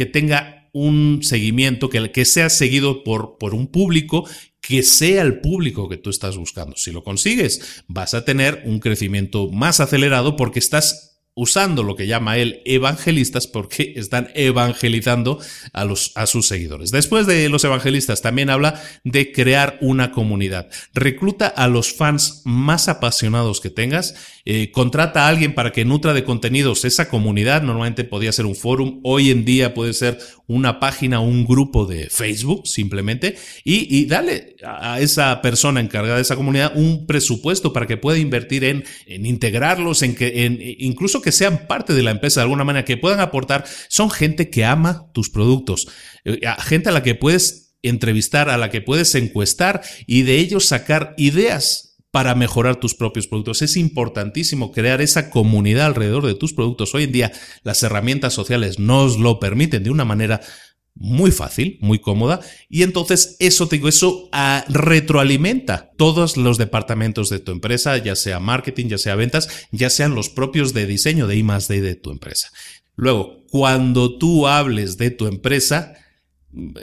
que 0.00 0.06
tenga 0.06 0.70
un 0.72 1.20
seguimiento, 1.22 1.90
que, 1.90 2.10
que 2.10 2.24
sea 2.24 2.48
seguido 2.48 3.04
por, 3.04 3.36
por 3.36 3.52
un 3.52 3.66
público 3.66 4.26
que 4.62 4.82
sea 4.82 5.20
el 5.20 5.40
público 5.40 5.90
que 5.90 5.98
tú 5.98 6.08
estás 6.08 6.38
buscando. 6.38 6.74
Si 6.76 6.90
lo 6.90 7.04
consigues, 7.04 7.82
vas 7.86 8.14
a 8.14 8.24
tener 8.24 8.62
un 8.64 8.78
crecimiento 8.80 9.50
más 9.50 9.78
acelerado 9.78 10.36
porque 10.36 10.58
estás 10.58 11.09
usando 11.40 11.82
lo 11.82 11.96
que 11.96 12.06
llama 12.06 12.36
él 12.36 12.60
evangelistas 12.66 13.46
porque 13.46 13.94
están 13.96 14.28
evangelizando 14.34 15.38
a, 15.72 15.86
los, 15.86 16.12
a 16.14 16.26
sus 16.26 16.46
seguidores. 16.46 16.90
Después 16.90 17.26
de 17.26 17.48
los 17.48 17.64
evangelistas 17.64 18.20
también 18.20 18.50
habla 18.50 18.82
de 19.04 19.32
crear 19.32 19.78
una 19.80 20.12
comunidad. 20.12 20.68
Recluta 20.92 21.46
a 21.46 21.66
los 21.66 21.94
fans 21.94 22.42
más 22.44 22.88
apasionados 22.88 23.62
que 23.62 23.70
tengas, 23.70 24.14
eh, 24.44 24.70
contrata 24.70 25.24
a 25.24 25.28
alguien 25.28 25.54
para 25.54 25.72
que 25.72 25.86
nutra 25.86 26.12
de 26.12 26.24
contenidos 26.24 26.84
esa 26.84 27.08
comunidad, 27.08 27.62
normalmente 27.62 28.04
podría 28.04 28.32
ser 28.32 28.44
un 28.44 28.54
forum, 28.54 29.00
hoy 29.02 29.30
en 29.30 29.46
día 29.46 29.72
puede 29.72 29.94
ser 29.94 30.18
una 30.46 30.78
página, 30.78 31.20
un 31.20 31.46
grupo 31.46 31.86
de 31.86 32.10
Facebook 32.10 32.66
simplemente, 32.66 33.36
y, 33.64 34.04
dale 34.06 34.56
a 34.64 35.00
esa 35.00 35.40
persona 35.40 35.80
encargada 35.80 36.16
de 36.16 36.22
esa 36.22 36.36
comunidad 36.36 36.72
un 36.74 37.06
presupuesto 37.06 37.72
para 37.72 37.86
que 37.86 37.96
pueda 37.96 38.18
invertir 38.18 38.64
en, 38.64 38.84
en 39.06 39.26
integrarlos, 39.26 40.02
en 40.02 40.14
que 40.14 40.44
en, 40.44 40.58
incluso 40.60 41.22
que 41.22 41.29
sean 41.32 41.66
parte 41.66 41.94
de 41.94 42.02
la 42.02 42.10
empresa 42.10 42.40
de 42.40 42.44
alguna 42.44 42.64
manera, 42.64 42.84
que 42.84 42.96
puedan 42.96 43.20
aportar, 43.20 43.64
son 43.88 44.10
gente 44.10 44.50
que 44.50 44.64
ama 44.64 45.10
tus 45.12 45.30
productos, 45.30 45.88
eh, 46.24 46.40
gente 46.58 46.88
a 46.88 46.92
la 46.92 47.02
que 47.02 47.14
puedes 47.14 47.74
entrevistar, 47.82 48.48
a 48.48 48.58
la 48.58 48.70
que 48.70 48.80
puedes 48.80 49.14
encuestar 49.14 49.82
y 50.06 50.22
de 50.22 50.36
ellos 50.36 50.66
sacar 50.66 51.14
ideas 51.16 51.90
para 52.10 52.34
mejorar 52.34 52.76
tus 52.76 52.94
propios 52.94 53.26
productos. 53.26 53.62
Es 53.62 53.76
importantísimo 53.76 54.72
crear 54.72 55.00
esa 55.00 55.30
comunidad 55.30 55.86
alrededor 55.86 56.26
de 56.26 56.34
tus 56.34 56.52
productos. 56.52 56.94
Hoy 56.94 57.04
en 57.04 57.12
día 57.12 57.32
las 57.62 57.82
herramientas 57.82 58.34
sociales 58.34 58.78
nos 58.78 59.18
lo 59.18 59.38
permiten 59.38 59.84
de 59.84 59.90
una 59.90 60.04
manera 60.04 60.40
muy 61.00 61.32
fácil, 61.32 61.78
muy 61.80 61.98
cómoda, 61.98 62.40
y 62.68 62.82
entonces 62.82 63.36
eso 63.40 63.66
te 63.66 63.76
digo, 63.76 63.88
eso 63.88 64.28
ah, 64.32 64.64
retroalimenta 64.68 65.90
todos 65.96 66.36
los 66.36 66.58
departamentos 66.58 67.30
de 67.30 67.40
tu 67.40 67.52
empresa, 67.52 67.96
ya 67.96 68.14
sea 68.14 68.38
marketing, 68.38 68.86
ya 68.86 68.98
sea 68.98 69.16
ventas, 69.16 69.48
ya 69.72 69.90
sean 69.90 70.14
los 70.14 70.28
propios 70.28 70.74
de 70.74 70.86
diseño 70.86 71.26
de 71.26 71.36
I 71.36 71.42
D 71.42 71.80
de 71.80 71.94
tu 71.96 72.10
empresa. 72.10 72.50
Luego, 72.96 73.44
cuando 73.48 74.18
tú 74.18 74.46
hables 74.46 74.98
de 74.98 75.10
tu 75.10 75.26
empresa, 75.26 75.94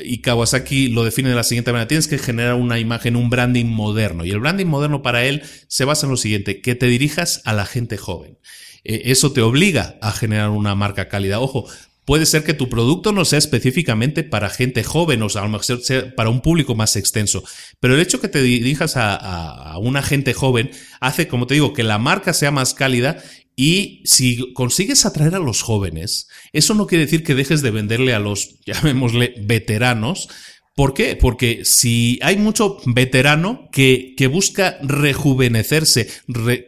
y 0.03 0.21
Kawasaki 0.21 0.87
lo 0.87 1.03
define 1.03 1.29
de 1.29 1.35
la 1.35 1.43
siguiente 1.43 1.71
manera, 1.71 1.87
tienes 1.87 2.07
que 2.07 2.17
generar 2.17 2.55
una 2.55 2.79
imagen, 2.79 3.15
un 3.15 3.29
branding 3.29 3.65
moderno. 3.65 4.25
Y 4.25 4.31
el 4.31 4.39
branding 4.39 4.65
moderno 4.65 5.01
para 5.01 5.25
él 5.25 5.43
se 5.67 5.85
basa 5.85 6.07
en 6.07 6.11
lo 6.11 6.17
siguiente, 6.17 6.61
que 6.61 6.73
te 6.73 6.87
dirijas 6.87 7.41
a 7.45 7.53
la 7.53 7.65
gente 7.65 7.97
joven. 7.97 8.39
E, 8.83 9.11
eso 9.11 9.31
te 9.31 9.41
obliga 9.41 9.97
a 10.01 10.11
generar 10.11 10.49
una 10.49 10.73
marca 10.73 11.07
cálida. 11.09 11.39
Ojo, 11.39 11.67
Puede 12.07 12.25
ser 12.25 12.45
que 12.45 12.53
tu 12.53 12.69
producto 12.69 13.11
no 13.11 13.25
sea 13.25 13.37
específicamente 13.37 14.23
para 14.23 14.49
gente 14.49 14.81
joven, 14.81 15.21
o 15.23 15.27
sea, 15.27 15.41
a 15.41 15.43
lo 15.43 15.51
mejor 15.51 15.81
sea 15.81 16.15
para 16.15 16.29
un 16.29 16.39
público 16.39 16.73
más 16.73 16.95
extenso. 16.95 17.43
Pero 17.81 17.95
el 17.95 17.99
hecho 17.99 18.21
que 18.21 18.29
te 18.29 18.41
dirijas 18.41 18.93
a, 18.95 19.77
una 19.81 20.01
gente 20.01 20.33
joven 20.33 20.71
hace, 21.01 21.27
como 21.27 21.47
te 21.47 21.55
digo, 21.55 21.73
que 21.73 21.83
la 21.83 21.97
marca 21.97 22.31
sea 22.31 22.49
más 22.49 22.73
cálida 22.73 23.21
y 23.57 24.03
si 24.05 24.53
consigues 24.53 25.05
atraer 25.05 25.35
a 25.35 25.39
los 25.39 25.61
jóvenes, 25.61 26.29
eso 26.53 26.75
no 26.75 26.87
quiere 26.87 27.03
decir 27.03 27.25
que 27.25 27.35
dejes 27.35 27.61
de 27.61 27.71
venderle 27.71 28.13
a 28.13 28.19
los, 28.19 28.57
llamémosle, 28.65 29.33
veteranos, 29.41 30.29
¿Por 30.77 30.93
qué? 30.93 31.15
Porque 31.15 31.61
si 31.65 32.19
hay 32.21 32.37
mucho 32.37 32.77
veterano 32.85 33.67
que, 33.71 34.13
que 34.15 34.27
busca 34.27 34.77
rejuvenecerse, 34.83 36.07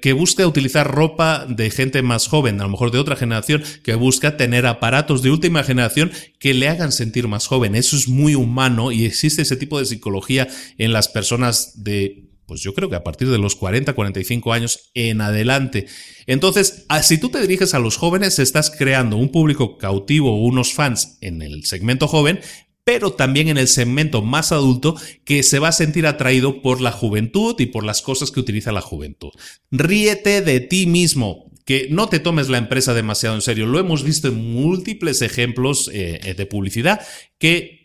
que 0.02 0.14
busca 0.14 0.48
utilizar 0.48 0.90
ropa 0.90 1.46
de 1.48 1.70
gente 1.70 2.02
más 2.02 2.28
joven, 2.28 2.60
a 2.60 2.64
lo 2.64 2.72
mejor 2.72 2.90
de 2.90 2.98
otra 2.98 3.16
generación, 3.16 3.62
que 3.84 3.94
busca 3.94 4.36
tener 4.36 4.66
aparatos 4.66 5.22
de 5.22 5.30
última 5.30 5.64
generación 5.64 6.12
que 6.40 6.56
le 6.56 6.70
hagan 6.70 6.92
sentir 6.92 7.28
más 7.28 7.46
joven. 7.46 7.76
Eso 7.76 7.96
es 7.96 8.08
muy 8.08 8.34
humano 8.34 8.92
y 8.92 9.06
existe 9.06 9.44
ese 9.44 9.58
tipo 9.58 9.78
de 9.78 9.86
psicología 9.86 10.48
en 10.80 10.92
las 10.92 11.08
personas 11.08 11.84
de 11.84 12.26
pues 12.48 12.62
yo 12.62 12.74
creo 12.74 12.90
que 12.90 12.96
a 12.96 13.04
partir 13.04 13.30
de 13.30 13.38
los 13.38 13.56
40, 13.56 13.94
45 13.94 14.54
años 14.54 14.90
en 14.96 15.22
adelante. 15.22 15.86
Entonces, 16.26 16.88
si 17.04 17.20
tú 17.20 17.30
te 17.30 17.40
diriges 17.40 17.76
a 17.76 17.80
los 17.80 17.96
jóvenes, 17.96 18.40
estás 18.40 18.72
creando 18.72 19.18
un 19.18 19.30
público 19.30 19.78
cautivo, 19.78 20.44
unos 20.44 20.74
fans 20.74 21.20
en 21.22 21.44
el 21.44 21.66
segmento 21.66 22.08
joven, 22.08 22.40
pero 22.84 23.14
también 23.14 23.50
en 23.50 23.58
el 23.58 23.68
segmento 23.68 24.22
más 24.22 24.52
adulto 24.52 24.96
que 25.26 25.44
se 25.44 25.60
va 25.60 25.70
a 25.70 25.74
sentir 25.74 26.08
atraído 26.08 26.62
por 26.62 26.82
la 26.82 26.92
juventud 26.92 27.56
y 27.60 27.68
por 27.68 27.84
las 27.84 28.02
cosas 28.02 28.32
que 28.32 28.40
utiliza 28.40 28.72
la 28.72 28.82
juventud. 28.82 29.32
Ríete 29.72 30.42
de 30.42 30.60
ti 30.60 30.86
mismo, 30.86 31.52
que 31.66 31.88
no 31.92 32.10
te 32.10 32.20
tomes 32.20 32.50
la 32.50 32.58
empresa 32.58 32.94
demasiado 32.94 33.36
en 33.36 33.42
serio. 33.42 33.68
Lo 33.68 33.80
hemos 33.80 34.04
visto 34.04 34.28
en 34.28 34.54
múltiples 34.54 35.22
ejemplos 35.22 35.90
eh, 35.94 36.34
de 36.36 36.46
publicidad 36.48 37.02
que 37.38 37.79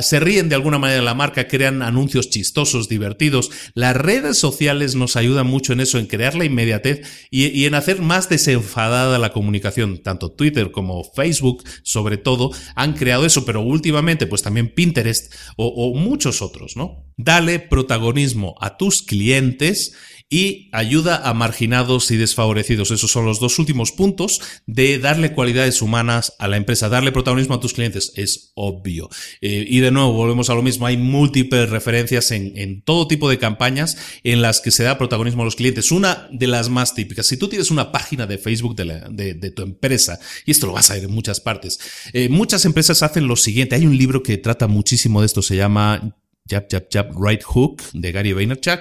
se 0.00 0.20
ríen 0.20 0.48
de 0.48 0.54
alguna 0.54 0.78
manera 0.78 1.00
de 1.00 1.04
la 1.04 1.14
marca, 1.14 1.48
crean 1.48 1.82
anuncios 1.82 2.30
chistosos, 2.30 2.88
divertidos. 2.88 3.50
Las 3.74 3.96
redes 3.96 4.38
sociales 4.38 4.94
nos 4.94 5.16
ayudan 5.16 5.46
mucho 5.46 5.72
en 5.72 5.80
eso, 5.80 5.98
en 5.98 6.06
crear 6.06 6.34
la 6.34 6.44
inmediatez 6.44 7.28
y, 7.30 7.64
en 7.64 7.74
hacer 7.74 8.02
más 8.02 8.28
desenfadada 8.28 9.18
la 9.18 9.32
comunicación. 9.32 10.02
Tanto 10.02 10.32
Twitter 10.32 10.70
como 10.70 11.04
Facebook, 11.04 11.64
sobre 11.82 12.16
todo, 12.16 12.50
han 12.74 12.94
creado 12.94 13.26
eso, 13.26 13.44
pero 13.44 13.60
últimamente, 13.60 14.26
pues 14.26 14.42
también 14.42 14.74
Pinterest 14.74 15.32
o, 15.56 15.68
o 15.68 15.94
muchos 15.94 16.42
otros, 16.42 16.76
¿no? 16.76 17.04
Dale 17.16 17.60
protagonismo 17.60 18.56
a 18.60 18.76
tus 18.76 19.02
clientes 19.02 19.94
y 20.34 20.68
ayuda 20.72 21.28
a 21.28 21.32
marginados 21.32 22.10
y 22.10 22.16
desfavorecidos. 22.16 22.90
Esos 22.90 23.12
son 23.12 23.24
los 23.24 23.38
dos 23.38 23.60
últimos 23.60 23.92
puntos 23.92 24.40
de 24.66 24.98
darle 24.98 25.32
cualidades 25.32 25.80
humanas 25.80 26.32
a 26.40 26.48
la 26.48 26.56
empresa, 26.56 26.88
darle 26.88 27.12
protagonismo 27.12 27.54
a 27.54 27.60
tus 27.60 27.72
clientes. 27.72 28.12
Es 28.16 28.50
obvio. 28.56 29.08
Eh, 29.40 29.64
y 29.68 29.78
de 29.78 29.92
nuevo, 29.92 30.12
volvemos 30.12 30.50
a 30.50 30.56
lo 30.56 30.62
mismo. 30.62 30.86
Hay 30.86 30.96
múltiples 30.96 31.70
referencias 31.70 32.32
en, 32.32 32.82
todo 32.82 33.06
tipo 33.06 33.30
de 33.30 33.38
campañas 33.38 33.96
en 34.24 34.42
las 34.42 34.60
que 34.60 34.72
se 34.72 34.82
da 34.82 34.98
protagonismo 34.98 35.42
a 35.42 35.44
los 35.44 35.54
clientes. 35.54 35.92
Una 35.92 36.26
de 36.32 36.48
las 36.48 36.68
más 36.68 36.96
típicas. 36.96 37.28
Si 37.28 37.36
tú 37.36 37.46
tienes 37.46 37.70
una 37.70 37.92
página 37.92 38.26
de 38.26 38.36
Facebook 38.36 38.74
de, 38.74 39.50
tu 39.52 39.62
empresa, 39.62 40.18
y 40.44 40.50
esto 40.50 40.66
lo 40.66 40.72
vas 40.72 40.90
a 40.90 40.94
ver 40.94 41.04
en 41.04 41.12
muchas 41.12 41.38
partes, 41.38 41.78
eh, 42.12 42.28
muchas 42.28 42.64
empresas 42.64 43.04
hacen 43.04 43.28
lo 43.28 43.36
siguiente. 43.36 43.76
Hay 43.76 43.86
un 43.86 43.96
libro 43.96 44.24
que 44.24 44.36
trata 44.36 44.66
muchísimo 44.66 45.20
de 45.20 45.26
esto, 45.26 45.42
se 45.42 45.54
llama 45.54 46.18
Jab, 46.48 46.66
Jab, 46.68 46.88
Jab, 46.90 47.12
Right 47.24 47.44
Hook 47.44 47.84
de 47.92 48.10
Gary 48.10 48.32
Vaynerchuk. 48.32 48.80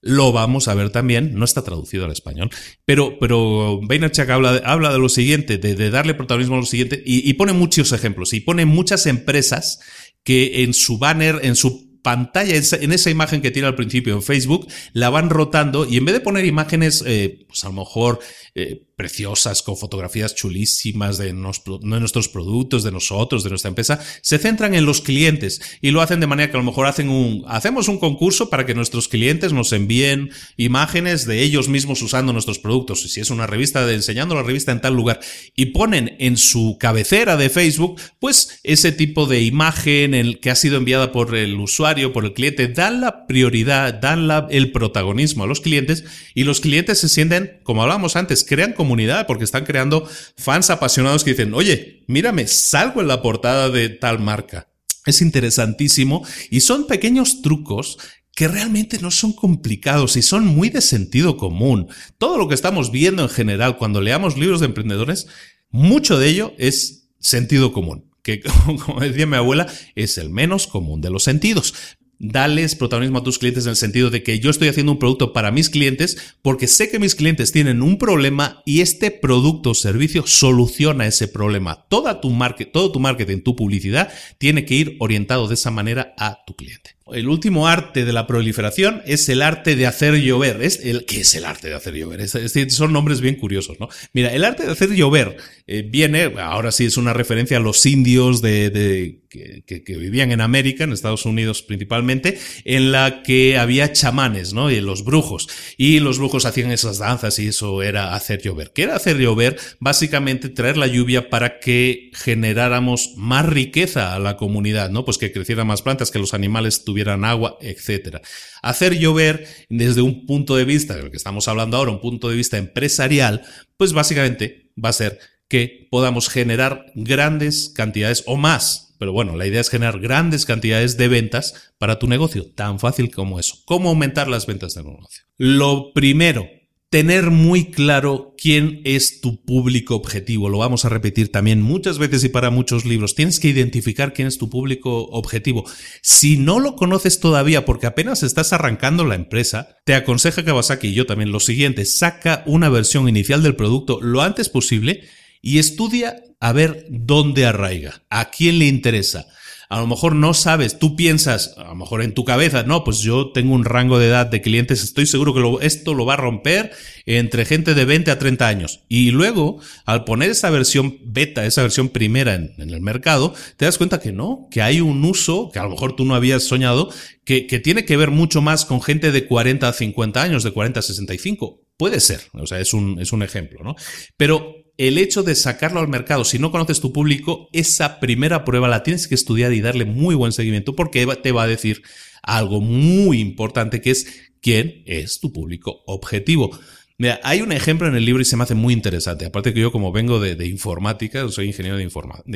Lo 0.00 0.30
vamos 0.32 0.68
a 0.68 0.74
ver 0.74 0.90
también, 0.90 1.34
no 1.34 1.44
está 1.44 1.62
traducido 1.62 2.04
al 2.04 2.12
español, 2.12 2.50
pero, 2.84 3.18
pero 3.18 3.80
Vaynerchuk 3.82 4.30
habla 4.30 4.62
habla 4.64 4.92
de 4.92 4.98
lo 4.98 5.08
siguiente, 5.08 5.58
de, 5.58 5.90
darle 5.90 6.14
protagonismo 6.14 6.54
a 6.54 6.60
lo 6.60 6.66
siguiente, 6.66 7.02
y, 7.04 7.28
y 7.28 7.34
pone 7.34 7.52
muchos 7.52 7.90
ejemplos, 7.92 8.32
y 8.32 8.40
pone 8.40 8.64
muchas 8.64 9.06
empresas 9.06 9.80
que 10.22 10.62
en 10.62 10.72
su 10.72 10.98
banner, 10.98 11.40
en 11.42 11.56
su 11.56 11.88
pantalla, 12.02 12.54
en 12.56 12.92
esa 12.92 13.10
imagen 13.10 13.42
que 13.42 13.50
tiene 13.50 13.68
al 13.68 13.74
principio 13.74 14.14
en 14.14 14.22
Facebook, 14.22 14.66
la 14.92 15.10
van 15.10 15.30
rotando 15.30 15.86
y 15.86 15.96
en 15.96 16.04
vez 16.04 16.14
de 16.14 16.20
poner 16.20 16.44
imágenes, 16.44 17.04
eh, 17.06 17.44
pues 17.46 17.64
a 17.64 17.68
lo 17.68 17.74
mejor 17.74 18.20
eh, 18.54 18.87
preciosas, 18.98 19.62
con 19.62 19.76
fotografías 19.76 20.34
chulísimas 20.34 21.18
de, 21.18 21.32
nuestros 21.32 22.28
productos, 22.28 22.82
de 22.82 22.90
nosotros, 22.90 23.44
de 23.44 23.50
nuestra 23.50 23.68
empresa, 23.68 24.00
se 24.22 24.38
centran 24.38 24.74
en 24.74 24.84
los 24.84 25.00
clientes 25.00 25.60
y 25.80 25.92
lo 25.92 26.02
hacen 26.02 26.18
de 26.18 26.26
manera 26.26 26.50
que 26.50 26.56
a 26.56 26.60
lo 26.60 26.66
mejor 26.66 26.86
hacen 26.86 27.08
un, 27.08 27.44
hacemos 27.46 27.86
un 27.86 27.98
concurso 27.98 28.50
para 28.50 28.66
que 28.66 28.74
nuestros 28.74 29.06
clientes 29.06 29.52
nos 29.52 29.72
envíen 29.72 30.30
imágenes 30.56 31.26
de 31.26 31.42
ellos 31.42 31.68
mismos 31.68 32.02
usando 32.02 32.32
nuestros 32.32 32.58
productos. 32.58 33.02
Si 33.02 33.20
es 33.20 33.30
una 33.30 33.46
revista 33.46 33.86
de 33.86 33.94
enseñando 33.94 34.34
la 34.34 34.42
revista 34.42 34.72
en 34.72 34.80
tal 34.80 34.94
lugar 34.94 35.20
y 35.54 35.66
ponen 35.66 36.16
en 36.18 36.36
su 36.36 36.76
cabecera 36.80 37.36
de 37.36 37.50
Facebook, 37.50 38.00
pues 38.18 38.58
ese 38.64 38.90
tipo 38.90 39.26
de 39.26 39.42
imagen 39.42 40.38
que 40.42 40.50
ha 40.50 40.56
sido 40.56 40.76
enviada 40.76 41.12
por 41.12 41.36
el 41.36 41.54
usuario, 41.54 42.12
por 42.12 42.24
el 42.24 42.32
cliente, 42.32 42.66
dan 42.66 43.00
la 43.00 43.28
prioridad, 43.28 43.94
dan 43.94 44.26
la, 44.26 44.48
el 44.50 44.72
protagonismo 44.72 45.44
a 45.44 45.46
los 45.46 45.60
clientes 45.60 46.02
y 46.34 46.42
los 46.42 46.60
clientes 46.60 46.98
se 46.98 47.08
sienten, 47.08 47.60
como 47.62 47.82
hablábamos 47.82 48.16
antes, 48.16 48.42
crean 48.42 48.72
comunidad 48.88 49.26
porque 49.26 49.44
están 49.44 49.66
creando 49.66 50.08
fans 50.36 50.70
apasionados 50.70 51.22
que 51.22 51.32
dicen, 51.32 51.52
oye, 51.52 52.04
mírame, 52.06 52.46
salgo 52.46 53.02
en 53.02 53.08
la 53.08 53.20
portada 53.20 53.68
de 53.68 53.90
tal 53.90 54.18
marca. 54.18 54.68
Es 55.04 55.20
interesantísimo 55.20 56.26
y 56.50 56.60
son 56.60 56.86
pequeños 56.86 57.42
trucos 57.42 57.98
que 58.34 58.48
realmente 58.48 58.98
no 59.00 59.10
son 59.10 59.34
complicados 59.34 60.16
y 60.16 60.22
son 60.22 60.46
muy 60.46 60.70
de 60.70 60.80
sentido 60.80 61.36
común. 61.36 61.88
Todo 62.16 62.38
lo 62.38 62.48
que 62.48 62.54
estamos 62.54 62.90
viendo 62.90 63.22
en 63.22 63.28
general 63.28 63.76
cuando 63.76 64.00
leamos 64.00 64.38
libros 64.38 64.60
de 64.60 64.66
emprendedores, 64.66 65.26
mucho 65.70 66.18
de 66.18 66.28
ello 66.28 66.54
es 66.56 67.10
sentido 67.20 67.72
común 67.72 68.08
que 68.22 68.42
como 68.84 69.00
decía 69.00 69.26
mi 69.26 69.36
abuela, 69.36 69.66
es 69.94 70.18
el 70.18 70.28
menos 70.28 70.66
común 70.66 71.00
de 71.00 71.10
los 71.10 71.24
sentidos 71.24 71.74
dales 72.18 72.74
protagonismo 72.74 73.18
a 73.18 73.22
tus 73.22 73.38
clientes 73.38 73.64
en 73.64 73.70
el 73.70 73.76
sentido 73.76 74.10
de 74.10 74.22
que 74.22 74.40
yo 74.40 74.50
estoy 74.50 74.68
haciendo 74.68 74.92
un 74.92 74.98
producto 74.98 75.32
para 75.32 75.50
mis 75.50 75.70
clientes 75.70 76.34
porque 76.42 76.66
sé 76.66 76.90
que 76.90 76.98
mis 76.98 77.14
clientes 77.14 77.52
tienen 77.52 77.82
un 77.82 77.98
problema 77.98 78.62
y 78.66 78.80
este 78.80 79.10
producto 79.10 79.70
o 79.70 79.74
servicio 79.74 80.26
soluciona 80.26 81.06
ese 81.06 81.28
problema. 81.28 81.86
Toda 81.88 82.20
tu 82.20 82.36
todo 82.72 82.92
tu 82.92 83.00
marketing, 83.00 83.40
tu 83.40 83.56
publicidad 83.56 84.12
tiene 84.38 84.64
que 84.64 84.74
ir 84.74 84.96
orientado 85.00 85.48
de 85.48 85.54
esa 85.54 85.70
manera 85.70 86.14
a 86.18 86.44
tu 86.44 86.54
cliente. 86.54 86.97
El 87.12 87.28
último 87.28 87.68
arte 87.68 88.04
de 88.04 88.12
la 88.12 88.26
proliferación 88.26 89.02
es 89.06 89.28
el 89.28 89.42
arte 89.42 89.76
de 89.76 89.86
hacer 89.86 90.16
llover. 90.16 90.62
Es 90.62 90.80
el, 90.84 91.04
¿Qué 91.06 91.20
es 91.20 91.34
el 91.34 91.44
arte 91.44 91.68
de 91.68 91.74
hacer 91.74 91.94
llover? 91.94 92.20
Es, 92.20 92.36
son 92.70 92.92
nombres 92.92 93.20
bien 93.20 93.36
curiosos, 93.36 93.78
¿no? 93.80 93.88
Mira, 94.12 94.32
el 94.34 94.44
arte 94.44 94.66
de 94.66 94.72
hacer 94.72 94.90
llover 94.90 95.36
eh, 95.66 95.82
viene, 95.88 96.32
ahora 96.38 96.72
sí 96.72 96.84
es 96.84 96.96
una 96.96 97.12
referencia 97.12 97.56
a 97.56 97.60
los 97.60 97.84
indios 97.86 98.42
de, 98.42 99.20
que, 99.28 99.96
vivían 99.98 100.32
en 100.32 100.40
América, 100.40 100.84
en 100.84 100.92
Estados 100.92 101.24
Unidos 101.24 101.62
principalmente, 101.62 102.38
en 102.64 102.92
la 102.92 103.22
que 103.22 103.58
había 103.58 103.92
chamanes, 103.92 104.52
¿no? 104.52 104.70
Y 104.70 104.80
los 104.80 105.04
brujos. 105.04 105.48
Y 105.76 106.00
los 106.00 106.18
brujos 106.18 106.44
hacían 106.44 106.70
esas 106.70 106.98
danzas 106.98 107.38
y 107.38 107.48
eso 107.48 107.82
era 107.82 108.14
hacer 108.14 108.42
llover. 108.42 108.72
¿Qué 108.74 108.82
era 108.82 108.96
hacer 108.96 109.18
llover? 109.18 109.58
Básicamente 109.80 110.48
traer 110.48 110.76
la 110.76 110.86
lluvia 110.86 111.30
para 111.30 111.58
que 111.60 112.10
generáramos 112.14 113.14
más 113.16 113.46
riqueza 113.46 114.14
a 114.14 114.18
la 114.18 114.36
comunidad, 114.36 114.90
¿no? 114.90 115.04
Pues 115.04 115.18
que 115.18 115.32
crecieran 115.32 115.66
más 115.66 115.82
plantas, 115.82 116.10
que 116.10 116.18
los 116.18 116.34
animales 116.34 116.84
tuvieran 116.84 116.97
agua, 117.24 117.58
etcétera. 117.60 118.20
Hacer 118.62 118.98
llover 118.98 119.46
desde 119.68 120.02
un 120.02 120.26
punto 120.26 120.56
de 120.56 120.64
vista, 120.64 120.96
de 120.96 121.02
lo 121.02 121.10
que 121.10 121.16
estamos 121.16 121.48
hablando 121.48 121.76
ahora, 121.76 121.90
un 121.90 122.00
punto 122.00 122.28
de 122.28 122.36
vista 122.36 122.56
empresarial, 122.56 123.42
pues 123.76 123.92
básicamente 123.92 124.70
va 124.82 124.88
a 124.88 124.94
ser 124.94 125.18
que 125.48 125.88
podamos 125.90 126.28
generar 126.28 126.86
grandes 126.94 127.70
cantidades 127.70 128.22
o 128.26 128.36
más. 128.36 128.94
Pero 128.98 129.12
bueno, 129.12 129.36
la 129.36 129.46
idea 129.46 129.60
es 129.60 129.70
generar 129.70 130.00
grandes 130.00 130.44
cantidades 130.44 130.96
de 130.96 131.08
ventas 131.08 131.72
para 131.78 131.98
tu 131.98 132.08
negocio, 132.08 132.50
tan 132.54 132.80
fácil 132.80 133.10
como 133.10 133.38
eso. 133.38 133.58
¿Cómo 133.64 133.88
aumentar 133.90 134.28
las 134.28 134.46
ventas 134.46 134.74
de 134.74 134.82
negocio? 134.82 135.24
Lo 135.36 135.92
primero 135.92 136.48
tener 136.90 137.30
muy 137.30 137.70
claro 137.70 138.34
quién 138.38 138.80
es 138.84 139.20
tu 139.20 139.44
público 139.44 139.94
objetivo. 139.94 140.48
Lo 140.48 140.58
vamos 140.58 140.84
a 140.84 140.88
repetir 140.88 141.30
también 141.30 141.60
muchas 141.60 141.98
veces 141.98 142.24
y 142.24 142.30
para 142.30 142.50
muchos 142.50 142.84
libros. 142.84 143.14
Tienes 143.14 143.40
que 143.40 143.48
identificar 143.48 144.14
quién 144.14 144.28
es 144.28 144.38
tu 144.38 144.48
público 144.48 145.04
objetivo. 145.10 145.64
Si 146.02 146.38
no 146.38 146.60
lo 146.60 146.76
conoces 146.76 147.20
todavía 147.20 147.64
porque 147.64 147.86
apenas 147.86 148.22
estás 148.22 148.52
arrancando 148.52 149.04
la 149.04 149.16
empresa, 149.16 149.76
te 149.84 149.94
aconseja 149.94 150.44
Kawasaki 150.44 150.88
y 150.88 150.94
yo 150.94 151.06
también 151.06 151.30
lo 151.30 151.40
siguiente. 151.40 151.84
Saca 151.84 152.42
una 152.46 152.70
versión 152.70 153.08
inicial 153.08 153.42
del 153.42 153.56
producto 153.56 154.00
lo 154.00 154.22
antes 154.22 154.48
posible 154.48 155.02
y 155.42 155.58
estudia 155.58 156.22
a 156.40 156.52
ver 156.52 156.86
dónde 156.88 157.44
arraiga, 157.44 158.02
a 158.08 158.30
quién 158.30 158.58
le 158.58 158.66
interesa 158.66 159.26
a 159.68 159.80
lo 159.80 159.86
mejor 159.86 160.14
no 160.14 160.32
sabes, 160.32 160.78
tú 160.78 160.96
piensas, 160.96 161.54
a 161.58 161.64
lo 161.64 161.74
mejor 161.74 162.02
en 162.02 162.14
tu 162.14 162.24
cabeza, 162.24 162.62
no, 162.62 162.84
pues 162.84 163.00
yo 163.00 163.32
tengo 163.32 163.54
un 163.54 163.64
rango 163.64 163.98
de 163.98 164.06
edad 164.06 164.26
de 164.26 164.40
clientes, 164.40 164.82
estoy 164.82 165.06
seguro 165.06 165.34
que 165.34 165.66
esto 165.66 165.92
lo 165.92 166.06
va 166.06 166.14
a 166.14 166.16
romper 166.16 166.72
entre 167.04 167.44
gente 167.44 167.74
de 167.74 167.84
20 167.84 168.10
a 168.10 168.18
30 168.18 168.48
años. 168.48 168.80
Y 168.88 169.10
luego, 169.10 169.60
al 169.84 170.04
poner 170.04 170.30
esa 170.30 170.48
versión 170.48 170.98
beta, 171.04 171.44
esa 171.44 171.62
versión 171.62 171.90
primera 171.90 172.34
en, 172.34 172.54
el 172.58 172.80
mercado, 172.80 173.34
te 173.56 173.66
das 173.66 173.76
cuenta 173.76 174.00
que 174.00 174.12
no, 174.12 174.48
que 174.50 174.62
hay 174.62 174.80
un 174.80 175.04
uso 175.04 175.50
que 175.52 175.58
a 175.58 175.64
lo 175.64 175.70
mejor 175.70 175.96
tú 175.96 176.06
no 176.06 176.14
habías 176.14 176.44
soñado, 176.44 176.90
que, 177.24 177.46
que 177.46 177.60
tiene 177.60 177.84
que 177.84 177.96
ver 177.98 178.10
mucho 178.10 178.40
más 178.40 178.64
con 178.64 178.80
gente 178.80 179.12
de 179.12 179.26
40 179.26 179.68
a 179.68 179.72
50 179.72 180.22
años, 180.22 180.44
de 180.44 180.50
40 180.50 180.80
a 180.80 180.82
65. 180.82 181.60
Puede 181.76 182.00
ser, 182.00 182.22
o 182.32 182.46
sea, 182.46 182.58
es 182.58 182.72
un, 182.74 182.98
es 183.00 183.12
un 183.12 183.22
ejemplo, 183.22 183.62
¿no? 183.62 183.76
Pero 184.16 184.57
el 184.78 184.96
hecho 184.96 185.24
de 185.24 185.34
sacarlo 185.34 185.80
al 185.80 185.88
mercado, 185.88 186.24
si 186.24 186.38
no 186.38 186.52
conoces 186.52 186.80
tu 186.80 186.92
público, 186.92 187.48
esa 187.52 187.98
primera 187.98 188.44
prueba 188.44 188.68
la 188.68 188.84
tienes 188.84 189.08
que 189.08 189.16
estudiar 189.16 189.52
y 189.52 189.60
darle 189.60 189.84
muy 189.84 190.14
buen 190.14 190.30
seguimiento 190.30 190.76
porque 190.76 191.04
te 191.20 191.32
va 191.32 191.42
a 191.42 191.48
decir 191.48 191.82
algo 192.22 192.60
muy 192.60 193.20
importante 193.20 193.80
que 193.80 193.90
es 193.90 194.06
quién 194.40 194.84
es 194.86 195.18
tu 195.18 195.32
público 195.32 195.82
objetivo. 195.86 196.56
Mira, 197.00 197.20
hay 197.22 197.42
un 197.42 197.52
ejemplo 197.52 197.86
en 197.86 197.94
el 197.94 198.04
libro 198.04 198.20
y 198.20 198.24
se 198.24 198.36
me 198.36 198.42
hace 198.42 198.56
muy 198.56 198.74
interesante. 198.74 199.24
Aparte 199.24 199.54
que 199.54 199.60
yo 199.60 199.70
como 199.70 199.92
vengo 199.92 200.18
de, 200.18 200.46
informática, 200.48 201.28
soy 201.28 201.46
ingeniero 201.46 201.76
de, 201.76 201.84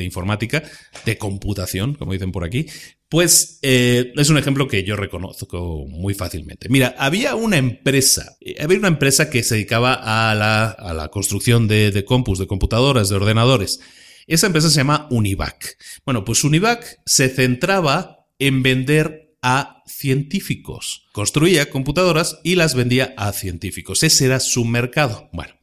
informática, 0.05 0.63
de 1.05 1.17
computación, 1.17 1.95
como 1.95 2.13
dicen 2.13 2.31
por 2.31 2.45
aquí, 2.45 2.67
pues 3.09 3.59
eh, 3.61 4.13
es 4.15 4.29
un 4.29 4.37
ejemplo 4.37 4.69
que 4.69 4.85
yo 4.85 4.95
reconozco 4.95 5.85
muy 5.89 6.13
fácilmente. 6.13 6.69
Mira, 6.69 6.95
había 6.97 7.35
una 7.35 7.57
empresa, 7.57 8.37
eh, 8.39 8.55
había 8.61 8.79
una 8.79 8.87
empresa 8.87 9.29
que 9.29 9.43
se 9.43 9.55
dedicaba 9.55 9.95
a 9.95 10.33
la, 10.33 10.67
a 10.69 10.93
la 10.93 11.09
construcción 11.09 11.67
de, 11.67 11.91
de 11.91 12.05
compus, 12.05 12.39
de 12.39 12.47
computadoras, 12.47 13.09
de 13.09 13.17
ordenadores. 13.17 13.81
Esa 14.27 14.47
empresa 14.47 14.69
se 14.69 14.77
llama 14.77 15.09
Univac. 15.11 15.77
Bueno, 16.05 16.23
pues 16.23 16.45
Univac 16.45 17.01
se 17.05 17.27
centraba 17.27 18.27
en 18.39 18.63
vender 18.63 19.22
a 19.43 19.83
científicos. 19.85 21.05
Construía 21.11 21.69
computadoras 21.69 22.39
y 22.43 22.55
las 22.55 22.73
vendía 22.73 23.13
a 23.17 23.31
científicos. 23.33 24.01
Ese 24.01 24.25
era 24.25 24.39
su 24.39 24.65
mercado. 24.65 25.29
Bueno, 25.33 25.53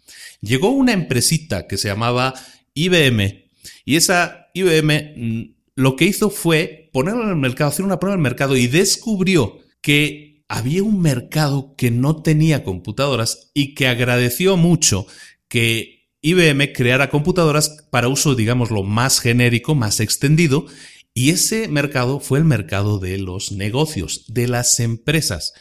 llegó 0.40 0.68
una 0.68 0.92
empresita 0.92 1.66
que 1.66 1.78
se 1.78 1.88
llamaba 1.88 2.34
IBM 2.74 3.46
y 3.84 3.96
esa 3.96 4.50
IBM 4.54 5.14
mm, 5.16 5.54
lo 5.74 5.96
que 5.96 6.04
hizo 6.04 6.30
fue 6.30 6.90
ponerlo 6.92 7.24
en 7.24 7.30
el 7.30 7.36
mercado, 7.36 7.70
hacer 7.70 7.84
una 7.84 7.98
prueba 7.98 8.14
en 8.14 8.20
el 8.20 8.22
mercado 8.22 8.56
y 8.56 8.66
descubrió 8.66 9.58
que 9.80 10.44
había 10.48 10.82
un 10.82 11.00
mercado 11.00 11.74
que 11.76 11.90
no 11.90 12.22
tenía 12.22 12.64
computadoras 12.64 13.50
y 13.54 13.74
que 13.74 13.88
agradeció 13.88 14.56
mucho 14.56 15.06
que 15.48 16.10
IBM 16.22 16.72
creara 16.74 17.08
computadoras 17.08 17.86
para 17.90 18.08
uso, 18.08 18.34
digámoslo, 18.34 18.82
más 18.82 19.20
genérico, 19.20 19.74
más 19.74 20.00
extendido, 20.00 20.66
y 21.14 21.30
ese 21.30 21.68
mercado 21.68 22.20
fue 22.20 22.38
el 22.38 22.44
mercado 22.44 22.98
de 22.98 23.18
los 23.18 23.52
negocios, 23.52 24.24
de 24.28 24.48
las 24.48 24.80
empresas. 24.80 25.52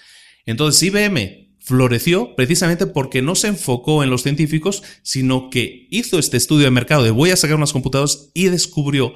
Entonces 0.45 0.83
IBM 0.83 1.49
floreció 1.59 2.35
precisamente 2.35 2.87
porque 2.87 3.21
no 3.21 3.35
se 3.35 3.47
enfocó 3.47 4.03
en 4.03 4.09
los 4.09 4.23
científicos, 4.23 4.83
sino 5.03 5.49
que 5.49 5.87
hizo 5.91 6.17
este 6.17 6.37
estudio 6.37 6.65
de 6.65 6.71
mercado 6.71 7.03
de 7.03 7.11
voy 7.11 7.31
a 7.31 7.35
sacar 7.35 7.57
unas 7.57 7.73
computadoras 7.73 8.31
y 8.33 8.45
descubrió 8.45 9.13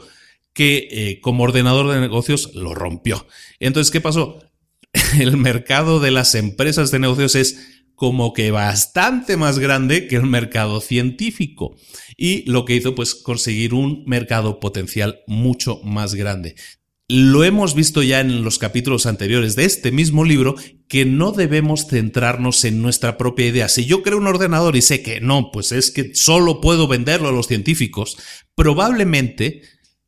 que 0.54 0.88
eh, 0.92 1.20
como 1.22 1.44
ordenador 1.44 1.92
de 1.92 2.00
negocios 2.00 2.54
lo 2.54 2.76
rompió. 2.76 3.26
Entonces, 3.60 3.92
¿qué 3.92 4.02
pasó? 4.02 4.40
El 5.20 5.38
mercado 5.38 6.00
de 6.00 6.12
las 6.12 6.36
empresas 6.36 6.92
de 6.92 7.00
negocios 7.00 7.36
es 7.36 7.83
como 7.96 8.34
que 8.34 8.52
bastante 8.52 9.38
más 9.38 9.60
grande 9.60 10.08
que 10.08 10.16
el 10.16 10.24
mercado 10.24 10.82
científico. 10.82 11.76
Y 12.18 12.50
lo 12.50 12.66
que 12.66 12.76
hizo, 12.76 12.96
pues, 12.96 13.16
conseguir 13.16 13.74
un 13.74 14.04
mercado 14.06 14.60
potencial 14.60 15.22
mucho 15.28 15.80
más 15.84 16.16
grande. 16.16 16.56
Lo 17.10 17.44
hemos 17.44 17.76
visto 17.76 18.02
ya 18.02 18.22
en 18.22 18.44
los 18.44 18.58
capítulos 18.60 19.06
anteriores 19.06 19.56
de 19.56 19.66
este 19.66 19.92
mismo 19.92 20.24
libro 20.24 20.56
que 20.88 21.06
no 21.06 21.32
debemos 21.32 21.88
centrarnos 21.88 22.64
en 22.64 22.82
nuestra 22.82 23.18
propia 23.18 23.48
idea. 23.48 23.68
Si 23.68 23.86
yo 23.86 24.04
creo 24.04 24.18
un 24.18 24.28
ordenador 24.28 24.76
y 24.76 24.82
sé 24.82 25.04
que 25.04 25.20
no, 25.20 25.52
pues 25.52 25.72
es 25.74 25.92
que 25.92 26.16
solo 26.16 26.62
puedo 26.62 26.88
venderlo 26.88 27.28
a 27.28 27.34
los 27.34 27.48
científicos, 27.48 28.18
probablemente 28.56 29.62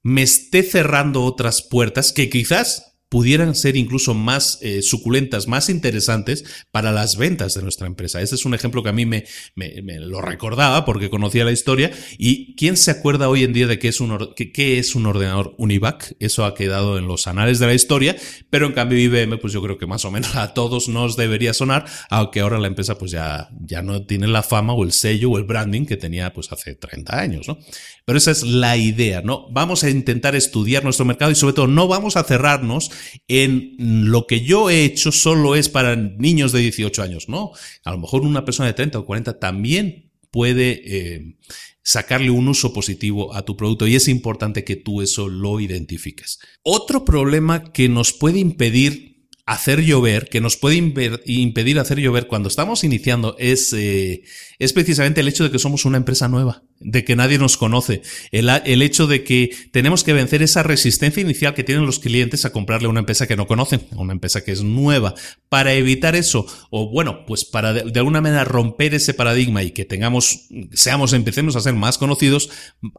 me 0.04 0.22
esté 0.22 0.64
cerrando 0.64 1.24
otras 1.24 1.62
puertas 1.62 2.14
que 2.14 2.30
quizás 2.30 2.95
pudieran 3.10 3.56
ser 3.56 3.76
incluso 3.76 4.14
más 4.14 4.60
eh, 4.62 4.82
suculentas, 4.82 5.48
más 5.48 5.70
interesantes 5.70 6.44
para 6.72 6.92
las 6.92 7.18
ventas 7.18 7.54
de 7.54 7.62
nuestra 7.62 7.88
empresa. 7.88 8.22
Este 8.22 8.36
es 8.36 8.46
un 8.46 8.54
ejemplo 8.54 8.84
que 8.84 8.90
a 8.90 8.94
mí 8.94 9.06
me, 9.06 9.26
me, 9.56 10.00
lo 10.00 10.22
recordaba 10.22 10.86
porque 10.86 11.10
conocía 11.10 11.46
la 11.46 11.52
historia. 11.52 11.92
¿Y 12.18 12.56
quién 12.56 12.78
se 12.78 12.92
acuerda 12.92 13.30
hoy 13.30 13.44
en 13.44 13.54
día 13.54 13.68
de 13.68 13.80
qué 13.80 13.90
es 13.90 14.02
un, 14.02 14.34
qué, 14.36 14.80
es 14.80 14.96
un 14.96 15.06
ordenador 15.06 15.54
Univac? 15.58 16.16
Eso 16.20 16.46
ha 16.46 16.56
quedado 16.56 16.98
en 16.98 17.08
los 17.08 17.28
anales 17.28 17.60
de 17.60 17.68
la 17.68 17.74
historia, 17.74 18.16
pero 18.50 18.66
en 18.66 18.74
cambio 18.74 19.00
IBM, 19.00 19.38
pues 19.40 19.54
yo 19.54 19.62
creo 19.62 19.78
que 19.78 19.86
más 19.86 20.04
o 20.06 20.12
menos 20.12 20.36
a 20.36 20.54
todos 20.54 20.90
nos 20.90 21.16
debería 21.16 21.54
sonar, 21.54 21.86
aunque 22.10 22.40
ahora 22.40 22.60
la 22.60 22.68
empresa 22.68 22.98
pues 22.98 23.12
ya, 23.12 23.50
ya 23.62 23.82
no 23.82 24.06
tiene 24.06 24.28
la 24.28 24.44
fama 24.44 24.74
o 24.74 24.84
el 24.84 24.92
sello 24.92 25.32
o 25.32 25.38
el 25.38 25.44
branding 25.44 25.86
que 25.86 25.98
tenía 25.98 26.34
pues 26.34 26.52
hace 26.52 26.76
30 26.76 27.20
años, 27.20 27.48
¿no? 27.48 27.60
Pero 28.06 28.20
esa 28.20 28.32
es 28.32 28.44
la 28.44 28.78
idea, 28.78 29.22
¿no? 29.24 29.48
Vamos 29.52 29.84
a 29.84 29.90
intentar 29.90 30.36
estudiar 30.36 30.84
nuestro 30.84 31.06
mercado 31.06 31.32
y 31.32 31.36
sobre 31.36 31.56
todo 31.56 31.68
no 31.68 31.88
vamos 31.88 32.16
a 32.18 32.24
cerrarnos 32.24 32.92
en 33.28 33.76
lo 33.80 34.28
que 34.28 34.42
yo 34.42 34.70
he 34.70 34.86
hecho 34.86 35.12
solo 35.12 35.56
es 35.56 35.70
para 35.70 35.96
niños 35.96 36.52
de 36.52 36.60
18 36.60 37.02
años, 37.02 37.30
¿no? 37.30 37.52
A 37.84 37.92
lo 37.92 37.98
mejor 37.98 38.22
una 38.22 38.46
persona 38.46 38.68
de 38.68 38.74
30 38.74 39.00
o 39.00 39.06
40 39.06 39.40
también 39.40 40.12
puede 40.30 40.82
eh, 40.86 41.36
sacarle 41.82 42.30
un 42.30 42.48
uso 42.48 42.74
positivo 42.74 43.34
a 43.34 43.44
tu 43.44 43.58
producto 43.58 43.88
y 43.88 43.96
es 43.96 44.08
importante 44.08 44.64
que 44.64 44.76
tú 44.76 45.02
eso 45.02 45.28
lo 45.28 45.60
identifiques. 45.60 46.40
Otro 46.62 47.06
problema 47.06 47.72
que 47.72 47.90
nos 47.90 48.14
puede 48.14 48.40
impedir 48.40 49.16
hacer 49.46 49.82
llover, 49.82 50.28
que 50.28 50.42
nos 50.42 50.58
puede 50.58 50.76
impedir 50.76 51.80
hacer 51.80 52.00
llover 52.00 52.28
cuando 52.28 52.50
estamos 52.50 52.84
iniciando, 52.84 53.36
es, 53.38 53.74
eh, 53.74 54.24
es 54.58 54.74
precisamente 54.74 55.22
el 55.22 55.28
hecho 55.28 55.44
de 55.44 55.52
que 55.52 55.60
somos 55.60 55.86
una 55.86 55.98
empresa 55.98 56.28
nueva, 56.28 56.64
de 56.80 57.06
que 57.06 57.16
nadie 57.16 57.38
nos 57.38 57.58
conoce, 57.58 58.02
el, 58.32 58.50
el, 58.66 58.82
hecho 58.82 59.08
de 59.08 59.24
que 59.24 59.50
tenemos 59.72 60.04
que 60.04 60.14
vencer 60.14 60.44
esa 60.44 60.62
resistencia 60.62 61.22
inicial 61.22 61.54
que 61.54 61.64
tienen 61.64 61.86
los 61.86 62.00
clientes 62.00 62.44
a 62.44 62.52
comprarle 62.52 62.88
a 62.88 62.90
una 62.90 63.00
empresa 63.00 63.28
que 63.28 63.38
no 63.38 63.48
conocen, 63.48 63.82
a 63.94 64.02
una 64.02 64.14
empresa 64.14 64.44
que 64.44 64.52
es 64.52 64.62
nueva. 64.62 65.16
Para 65.48 65.74
evitar 65.74 66.16
eso, 66.16 66.46
o 66.70 66.90
bueno, 66.90 67.26
pues 67.26 67.46
para 67.46 67.74
de, 67.74 68.00
alguna 68.00 68.22
manera 68.22 68.44
romper 68.44 68.94
ese 68.94 69.14
paradigma 69.14 69.64
y 69.64 69.72
que 69.72 69.86
tengamos, 69.86 70.48
seamos, 70.74 71.14
empecemos 71.14 71.56
a 71.56 71.62
ser 71.62 71.74
más 71.74 71.98
conocidos, 71.98 72.50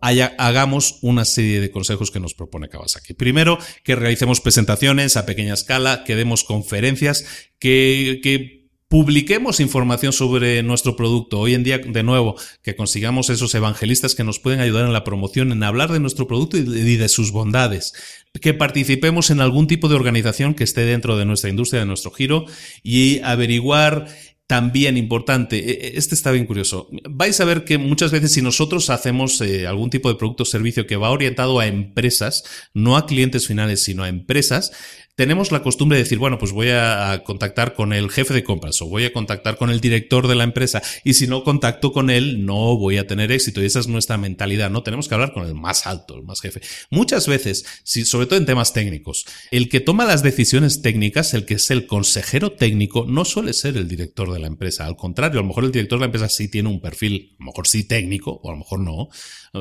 hagamos 0.00 0.98
una 1.02 1.24
serie 1.24 1.60
de 1.60 1.70
consejos 1.70 2.10
que 2.10 2.20
nos 2.20 2.34
propone 2.34 2.68
Kawasaki. 2.68 3.14
Primero, 3.14 3.58
que 3.84 3.94
realicemos 3.94 4.40
presentaciones 4.40 5.16
a 5.16 5.26
pequeña 5.26 5.54
escala, 5.54 6.02
que 6.04 6.16
demos 6.16 6.44
conferencias, 6.44 7.26
que, 7.58 8.20
que 8.22 8.55
publiquemos 8.88 9.58
información 9.60 10.12
sobre 10.12 10.62
nuestro 10.62 10.96
producto. 10.96 11.40
Hoy 11.40 11.54
en 11.54 11.64
día, 11.64 11.78
de 11.78 12.02
nuevo, 12.02 12.36
que 12.62 12.76
consigamos 12.76 13.30
esos 13.30 13.54
evangelistas 13.54 14.14
que 14.14 14.24
nos 14.24 14.38
pueden 14.38 14.60
ayudar 14.60 14.84
en 14.84 14.92
la 14.92 15.04
promoción, 15.04 15.52
en 15.52 15.62
hablar 15.62 15.90
de 15.90 16.00
nuestro 16.00 16.26
producto 16.26 16.56
y 16.56 16.62
de, 16.62 17.08
sus 17.08 17.32
bondades. 17.32 17.92
Que 18.40 18.54
participemos 18.54 19.30
en 19.30 19.40
algún 19.40 19.66
tipo 19.66 19.88
de 19.88 19.96
organización 19.96 20.54
que 20.54 20.64
esté 20.64 20.82
dentro 20.82 21.16
de 21.16 21.24
nuestra 21.24 21.50
industria, 21.50 21.80
de 21.80 21.86
nuestro 21.86 22.10
giro, 22.10 22.46
y 22.82 23.20
averiguar 23.20 24.06
también 24.46 24.96
importante, 24.96 25.56
e, 25.58 25.88
e, 25.88 25.98
este 25.98 26.14
está 26.14 26.30
bien 26.30 26.46
curioso. 26.46 26.88
Vais 27.08 27.40
a 27.40 27.44
ver 27.44 27.64
que 27.64 27.78
muchas 27.78 28.12
veces 28.12 28.32
si 28.32 28.42
nosotros 28.42 28.90
hacemos 28.90 29.40
eh, 29.40 29.66
algún 29.66 29.90
tipo 29.90 30.08
de 30.08 30.16
producto 30.16 30.44
o 30.44 30.46
servicio 30.46 30.86
que 30.86 30.96
va 30.96 31.10
orientado 31.10 31.58
a 31.58 31.66
empresas, 31.66 32.44
no 32.72 32.96
a 32.96 33.06
clientes 33.06 33.46
finales, 33.46 33.82
sino 33.82 34.04
a 34.04 34.08
empresas, 34.08 34.72
tenemos 35.16 35.50
la 35.50 35.62
costumbre 35.62 35.96
de 35.96 36.04
decir, 36.04 36.18
bueno, 36.18 36.38
pues 36.38 36.52
voy 36.52 36.68
a 36.68 37.22
contactar 37.24 37.72
con 37.72 37.94
el 37.94 38.10
jefe 38.10 38.34
de 38.34 38.44
compras 38.44 38.80
o 38.82 38.86
voy 38.86 39.04
a 39.04 39.14
contactar 39.14 39.56
con 39.56 39.70
el 39.70 39.80
director 39.80 40.28
de 40.28 40.34
la 40.34 40.44
empresa 40.44 40.82
y 41.04 41.14
si 41.14 41.26
no 41.26 41.42
contacto 41.42 41.90
con 41.90 42.10
él 42.10 42.44
no 42.44 42.76
voy 42.76 42.98
a 42.98 43.06
tener 43.06 43.32
éxito 43.32 43.62
y 43.62 43.64
esa 43.64 43.80
es 43.80 43.88
nuestra 43.88 44.18
mentalidad, 44.18 44.68
no 44.68 44.82
tenemos 44.82 45.08
que 45.08 45.14
hablar 45.14 45.32
con 45.32 45.46
el 45.46 45.54
más 45.54 45.86
alto, 45.86 46.16
el 46.16 46.22
más 46.22 46.42
jefe. 46.42 46.60
Muchas 46.90 47.26
veces, 47.26 47.64
si, 47.82 48.04
sobre 48.04 48.26
todo 48.26 48.38
en 48.38 48.44
temas 48.44 48.74
técnicos, 48.74 49.24
el 49.50 49.70
que 49.70 49.80
toma 49.80 50.04
las 50.04 50.22
decisiones 50.22 50.82
técnicas, 50.82 51.32
el 51.32 51.46
que 51.46 51.54
es 51.54 51.70
el 51.70 51.86
consejero 51.86 52.52
técnico, 52.52 53.06
no 53.08 53.24
suele 53.24 53.54
ser 53.54 53.78
el 53.78 53.88
director 53.88 54.30
de 54.30 54.35
la 54.38 54.46
empresa, 54.46 54.86
al 54.86 54.96
contrario, 54.96 55.40
a 55.40 55.42
lo 55.42 55.48
mejor 55.48 55.64
el 55.64 55.72
director 55.72 55.98
de 55.98 56.00
la 56.00 56.06
empresa 56.06 56.28
sí 56.28 56.48
tiene 56.48 56.68
un 56.68 56.80
perfil, 56.80 57.34
a 57.38 57.44
lo 57.44 57.46
mejor 57.46 57.66
sí 57.66 57.84
técnico 57.84 58.32
o 58.42 58.48
a 58.48 58.52
lo 58.52 58.58
mejor 58.58 58.80
no, 58.80 59.08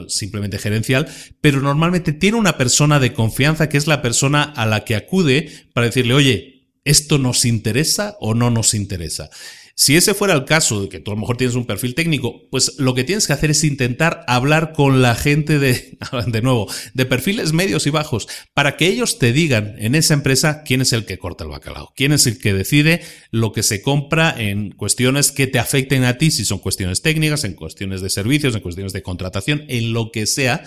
simplemente 0.07 0.57
gerencial, 0.57 1.07
pero 1.41 1.61
normalmente 1.61 2.13
tiene 2.13 2.37
una 2.37 2.57
persona 2.57 2.99
de 2.99 3.13
confianza 3.13 3.69
que 3.69 3.77
es 3.77 3.87
la 3.87 4.01
persona 4.01 4.43
a 4.43 4.65
la 4.65 4.83
que 4.83 4.95
acude 4.95 5.49
para 5.73 5.87
decirle, 5.87 6.13
oye, 6.13 6.69
¿esto 6.83 7.17
nos 7.17 7.45
interesa 7.45 8.15
o 8.19 8.33
no 8.33 8.49
nos 8.49 8.73
interesa? 8.73 9.29
Si 9.77 9.97
ese 9.97 10.13
fuera 10.13 10.33
el 10.33 10.45
caso, 10.45 10.81
de 10.81 10.87
que 10.87 11.01
tú 11.01 11.11
a 11.11 11.15
lo 11.15 11.19
mejor 11.19 11.35
tienes 11.35 11.57
un 11.57 11.65
perfil 11.65 11.95
técnico, 11.95 12.47
pues 12.49 12.75
lo 12.77 12.95
que 12.95 13.03
tienes 13.03 13.27
que 13.27 13.33
hacer 13.33 13.51
es 13.51 13.61
intentar 13.65 14.23
hablar 14.25 14.71
con 14.71 15.01
la 15.01 15.15
gente 15.15 15.59
de, 15.59 15.97
de 16.27 16.41
nuevo, 16.41 16.71
de 16.93 17.05
perfiles 17.05 17.51
medios 17.51 17.85
y 17.85 17.89
bajos, 17.89 18.29
para 18.53 18.77
que 18.77 18.87
ellos 18.87 19.19
te 19.19 19.33
digan 19.33 19.75
en 19.77 19.93
esa 19.93 20.13
empresa 20.13 20.63
quién 20.63 20.79
es 20.79 20.93
el 20.93 21.05
que 21.05 21.17
corta 21.17 21.43
el 21.43 21.49
bacalao, 21.49 21.91
quién 21.93 22.13
es 22.13 22.25
el 22.25 22.39
que 22.39 22.53
decide 22.53 23.01
lo 23.31 23.51
que 23.51 23.63
se 23.63 23.81
compra 23.81 24.33
en 24.37 24.71
cuestiones 24.71 25.33
que 25.33 25.45
te 25.45 25.59
afecten 25.59 26.05
a 26.05 26.17
ti, 26.17 26.31
si 26.31 26.45
son 26.45 26.59
cuestiones 26.59 27.01
técnicas, 27.01 27.43
en 27.43 27.53
cuestiones 27.53 27.99
de 27.99 28.09
servicios, 28.09 28.55
en 28.55 28.61
cuestiones 28.61 28.93
de 28.93 29.03
contratación, 29.03 29.65
en 29.67 29.91
lo 29.91 30.09
que 30.09 30.25
sea, 30.25 30.63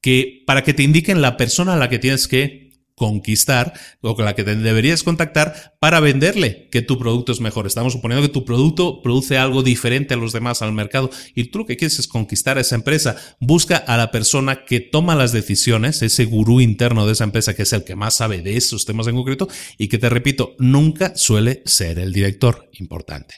que 0.00 0.42
para 0.46 0.64
que 0.64 0.74
te 0.74 0.82
indiquen 0.82 1.22
la 1.22 1.36
persona 1.36 1.74
a 1.74 1.76
la 1.76 1.88
que 1.88 2.00
tienes 2.00 2.26
que 2.26 2.67
conquistar 2.98 3.72
o 4.02 4.14
con 4.14 4.26
la 4.26 4.34
que 4.34 4.44
te 4.44 4.54
deberías 4.54 5.02
contactar 5.02 5.76
para 5.80 6.00
venderle 6.00 6.68
que 6.70 6.82
tu 6.82 6.98
producto 6.98 7.32
es 7.32 7.40
mejor. 7.40 7.66
Estamos 7.66 7.94
suponiendo 7.94 8.26
que 8.26 8.32
tu 8.32 8.44
producto 8.44 9.00
produce 9.00 9.38
algo 9.38 9.62
diferente 9.62 10.14
a 10.14 10.18
los 10.18 10.32
demás 10.32 10.60
al 10.60 10.72
mercado 10.72 11.08
y 11.34 11.44
tú 11.44 11.60
lo 11.60 11.66
que 11.66 11.76
quieres 11.76 11.98
es 11.98 12.08
conquistar 12.08 12.58
a 12.58 12.60
esa 12.60 12.74
empresa. 12.74 13.16
Busca 13.40 13.76
a 13.76 13.96
la 13.96 14.10
persona 14.10 14.64
que 14.66 14.80
toma 14.80 15.16
las 15.16 15.32
decisiones, 15.32 16.02
ese 16.02 16.26
gurú 16.26 16.60
interno 16.60 17.06
de 17.06 17.12
esa 17.12 17.24
empresa 17.24 17.54
que 17.54 17.62
es 17.62 17.72
el 17.72 17.84
que 17.84 17.96
más 17.96 18.16
sabe 18.16 18.42
de 18.42 18.56
esos 18.56 18.84
temas 18.84 19.06
en 19.06 19.16
concreto 19.16 19.48
y 19.78 19.88
que 19.88 19.98
te 19.98 20.08
repito, 20.08 20.54
nunca 20.58 21.16
suele 21.16 21.62
ser 21.64 21.98
el 21.98 22.12
director 22.12 22.68
importante. 22.72 23.36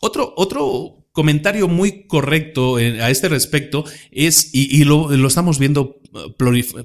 Otro, 0.00 0.32
otro 0.36 1.01
comentario 1.12 1.68
muy 1.68 2.06
correcto 2.06 2.78
eh, 2.78 3.02
a 3.02 3.10
este 3.10 3.28
respecto 3.28 3.84
es, 4.10 4.50
y, 4.52 4.84
lo, 4.84 5.10
lo, 5.10 5.28
estamos 5.28 5.58
viendo 5.58 6.00
eh, 6.14 6.34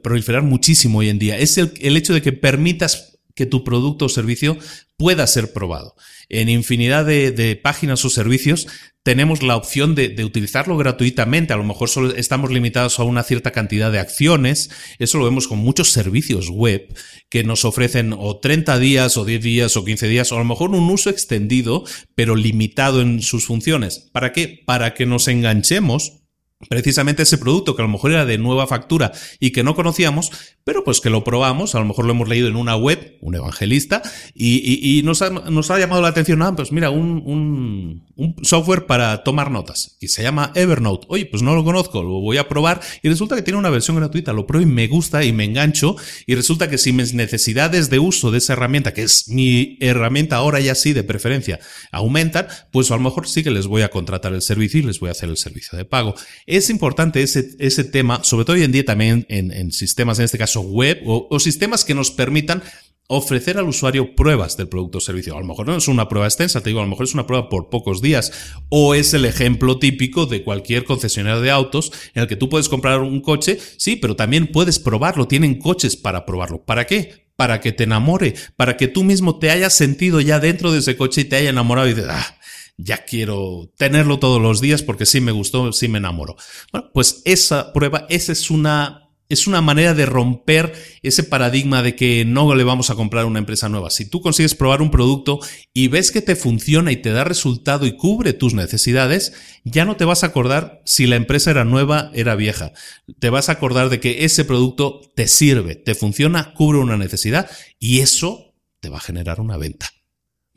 proliferar 0.01 0.43
muchísimo 0.43 0.99
hoy 0.99 1.09
en 1.09 1.19
día, 1.19 1.37
es 1.37 1.57
el, 1.57 1.73
el 1.79 1.97
hecho 1.97 2.13
de 2.13 2.21
que 2.21 2.33
permitas 2.33 3.19
que 3.35 3.45
tu 3.45 3.63
producto 3.63 4.05
o 4.05 4.09
servicio 4.09 4.57
pueda 4.97 5.25
ser 5.27 5.53
probado. 5.53 5.95
En 6.29 6.49
infinidad 6.49 7.05
de, 7.05 7.59
páginas 7.61 8.03
o 8.03 8.09
servicios 8.09 8.67
tenemos 9.03 9.41
la 9.41 9.55
opción 9.55 9.95
de, 9.95 10.23
utilizarlo 10.25 10.75
gratuitamente. 10.75 11.53
A 11.53 11.57
lo 11.57 11.63
mejor 11.63 11.89
solo 11.89 12.13
estamos 12.13 12.51
limitados 12.51 12.99
a 12.99 13.03
una 13.03 13.23
cierta 13.23 13.51
cantidad 13.51 13.91
de 13.91 13.99
acciones. 13.99 14.69
Eso 14.99 15.17
lo 15.17 15.25
vemos 15.25 15.47
con 15.47 15.59
muchos 15.59 15.91
servicios 15.91 16.49
web 16.49 16.93
que 17.29 17.43
nos 17.43 17.63
ofrecen 17.63 18.13
o 18.17 18.39
30 18.39 18.77
días 18.79 19.15
o 19.17 19.23
10 19.23 19.41
días 19.41 19.77
o 19.77 19.85
15 19.85 20.07
días 20.07 20.31
o 20.31 20.35
a 20.35 20.39
lo 20.39 20.45
mejor 20.45 20.71
un 20.71 20.89
uso 20.89 21.09
extendido 21.09 21.85
pero 22.15 22.35
limitado 22.35 23.01
en 23.01 23.21
sus 23.21 23.45
funciones. 23.45 24.09
¿Para 24.11 24.33
qué? 24.33 24.61
Para 24.65 24.93
que 24.93 25.05
nos 25.05 25.27
enganchemos 25.27 26.23
precisamente 26.69 27.23
ese 27.23 27.37
producto 27.37 27.75
que 27.75 27.81
a 27.81 27.85
lo 27.85 27.91
mejor 27.91 28.11
era 28.11 28.25
de 28.25 28.37
nueva 28.37 28.67
factura 28.67 29.11
y 29.39 29.51
que 29.51 29.63
no 29.63 29.75
conocíamos, 29.75 30.31
pero 30.67 30.83
pues 30.83 30.99
que 30.99 31.09
lo 31.09 31.23
probamos, 31.23 31.75
a 31.75 31.79
lo 31.79 31.85
mejor 31.85 32.03
lo 32.03 32.11
hemos 32.11 32.27
leído 32.27 32.49
en 32.49 32.57
una 32.57 32.75
web, 32.75 33.17
un 33.21 33.35
evangelista, 33.35 34.01
y, 34.35 35.01
nos, 35.05 35.21
ha, 35.21 35.29
nos, 35.29 35.71
ha, 35.71 35.79
llamado 35.79 36.01
la 36.01 36.09
atención, 36.09 36.41
ah, 36.41 36.53
pues 36.57 36.73
mira, 36.73 36.89
un, 36.89 37.23
un, 37.25 38.05
un, 38.17 38.35
software 38.43 38.85
para 38.85 39.23
tomar 39.23 39.49
notas, 39.49 39.95
y 40.01 40.09
se 40.09 40.23
llama 40.23 40.51
Evernote. 40.55 41.07
Oye, 41.09 41.25
pues 41.25 41.41
no 41.41 41.55
lo 41.55 41.63
conozco, 41.63 42.03
lo 42.03 42.19
voy 42.19 42.35
a 42.35 42.49
probar, 42.49 42.81
y 43.01 43.07
resulta 43.07 43.37
que 43.37 43.43
tiene 43.43 43.57
una 43.57 43.69
versión 43.69 43.95
gratuita, 43.95 44.33
lo 44.33 44.45
pruebo 44.45 44.67
y 44.67 44.69
me 44.69 44.87
gusta 44.89 45.23
y 45.23 45.31
me 45.31 45.45
engancho, 45.45 45.95
y 46.25 46.35
resulta 46.35 46.69
que 46.69 46.77
si 46.77 46.91
mis 46.91 47.13
necesidades 47.13 47.89
de 47.89 47.99
uso 47.99 48.31
de 48.31 48.39
esa 48.39 48.51
herramienta, 48.51 48.93
que 48.93 49.03
es 49.03 49.29
mi 49.29 49.77
herramienta 49.79 50.35
ahora 50.35 50.59
ya 50.59 50.75
sí 50.75 50.91
de 50.91 51.05
preferencia, 51.05 51.61
aumentan, 51.93 52.47
pues 52.73 52.91
a 52.91 52.95
lo 52.95 53.03
mejor 53.03 53.25
sí 53.29 53.41
que 53.41 53.51
les 53.51 53.67
voy 53.67 53.83
a 53.83 53.89
contratar 53.89 54.33
el 54.33 54.41
servicio 54.41 54.81
y 54.81 54.83
les 54.83 54.99
voy 54.99 55.07
a 55.07 55.13
hacer 55.13 55.29
el 55.29 55.37
servicio 55.37 55.77
de 55.77 55.85
pago. 55.85 56.13
Es 56.45 56.69
importante 56.69 57.23
ese, 57.23 57.51
ese 57.57 57.85
tema, 57.85 58.21
sobre 58.25 58.43
todo 58.43 58.57
hoy 58.57 58.63
en 58.63 58.73
día 58.73 58.83
también 58.83 59.25
en, 59.29 59.53
en 59.53 59.71
sistemas, 59.71 60.19
en 60.19 60.25
este 60.25 60.37
caso 60.37 60.56
web, 60.61 61.01
o, 61.05 61.27
o 61.29 61.39
sistemas 61.39 61.85
que 61.85 61.93
nos 61.93 62.11
permitan 62.11 62.63
ofrecer 63.07 63.57
al 63.57 63.67
usuario 63.67 64.15
pruebas 64.15 64.57
del 64.57 64.67
producto 64.67 64.97
o 64.97 65.01
servicio. 65.01 65.35
A 65.35 65.39
lo 65.39 65.45
mejor 65.45 65.65
no 65.65 65.77
es 65.77 65.87
una 65.87 66.09
prueba 66.09 66.27
extensa, 66.27 66.61
te 66.61 66.69
digo, 66.69 66.81
a 66.81 66.83
lo 66.83 66.89
mejor 66.89 67.05
es 67.05 67.13
una 67.13 67.25
prueba 67.25 67.49
por 67.49 67.69
pocos 67.69 68.01
días, 68.01 68.31
o 68.69 68.95
es 68.95 69.13
el 69.13 69.25
ejemplo 69.25 69.79
típico 69.79 70.25
de 70.25 70.43
cualquier 70.43 70.83
concesionario 70.83 71.41
de 71.41 71.51
autos 71.51 71.91
en 72.13 72.23
el 72.23 72.27
que 72.27 72.35
tú 72.35 72.49
puedes 72.49 72.69
comprar 72.69 72.99
un 72.99 73.21
coche, 73.21 73.59
sí, 73.77 73.95
pero 73.95 74.15
también 74.15 74.47
puedes 74.47 74.79
probarlo, 74.79 75.27
tienen 75.27 75.57
coches 75.57 75.95
para 75.95 76.25
probarlo. 76.25 76.63
¿Para 76.63 76.85
qué? 76.85 77.27
Para 77.37 77.61
que 77.61 77.71
te 77.71 77.85
enamore, 77.85 78.33
para 78.55 78.75
que 78.75 78.87
tú 78.87 79.03
mismo 79.03 79.39
te 79.39 79.51
hayas 79.51 79.73
sentido 79.73 80.19
ya 80.19 80.39
dentro 80.39 80.71
de 80.71 80.79
ese 80.79 80.97
coche 80.97 81.21
y 81.21 81.25
te 81.25 81.37
haya 81.37 81.49
enamorado 81.49 81.87
y 81.87 81.93
dices, 81.93 82.09
ah, 82.09 82.37
ya 82.77 83.05
quiero 83.05 83.71
tenerlo 83.77 84.19
todos 84.19 84.41
los 84.41 84.59
días 84.59 84.83
porque 84.83 85.05
sí 85.05 85.21
me 85.21 85.31
gustó, 85.31 85.71
sí 85.71 85.87
me 85.87 85.99
enamoró. 85.99 86.35
Bueno, 86.71 86.89
pues 86.93 87.21
esa 87.25 87.71
prueba, 87.73 88.05
esa 88.09 88.31
es 88.33 88.51
una 88.51 89.06
es 89.29 89.47
una 89.47 89.61
manera 89.61 89.93
de 89.93 90.05
romper 90.05 90.73
ese 91.01 91.23
paradigma 91.23 91.81
de 91.81 91.95
que 91.95 92.25
no 92.25 92.53
le 92.55 92.63
vamos 92.63 92.89
a 92.89 92.95
comprar 92.95 93.25
una 93.25 93.39
empresa 93.39 93.69
nueva. 93.69 93.89
Si 93.89 94.05
tú 94.05 94.21
consigues 94.21 94.55
probar 94.55 94.81
un 94.81 94.91
producto 94.91 95.39
y 95.73 95.87
ves 95.87 96.11
que 96.11 96.21
te 96.21 96.35
funciona 96.35 96.91
y 96.91 96.97
te 96.97 97.11
da 97.11 97.23
resultado 97.23 97.85
y 97.85 97.97
cubre 97.97 98.33
tus 98.33 98.53
necesidades, 98.53 99.33
ya 99.63 99.85
no 99.85 99.97
te 99.97 100.05
vas 100.05 100.23
a 100.23 100.27
acordar 100.27 100.81
si 100.85 101.07
la 101.07 101.15
empresa 101.15 101.51
era 101.51 101.65
nueva, 101.65 102.11
era 102.13 102.35
vieja. 102.35 102.71
Te 103.19 103.29
vas 103.29 103.49
a 103.49 103.53
acordar 103.53 103.89
de 103.89 103.99
que 103.99 104.25
ese 104.25 104.45
producto 104.45 105.01
te 105.15 105.27
sirve, 105.27 105.75
te 105.75 105.95
funciona, 105.95 106.53
cubre 106.53 106.79
una 106.79 106.97
necesidad 106.97 107.49
y 107.79 107.99
eso 107.99 108.55
te 108.79 108.89
va 108.89 108.97
a 108.97 109.01
generar 109.01 109.41
una 109.41 109.57
venta. 109.57 109.89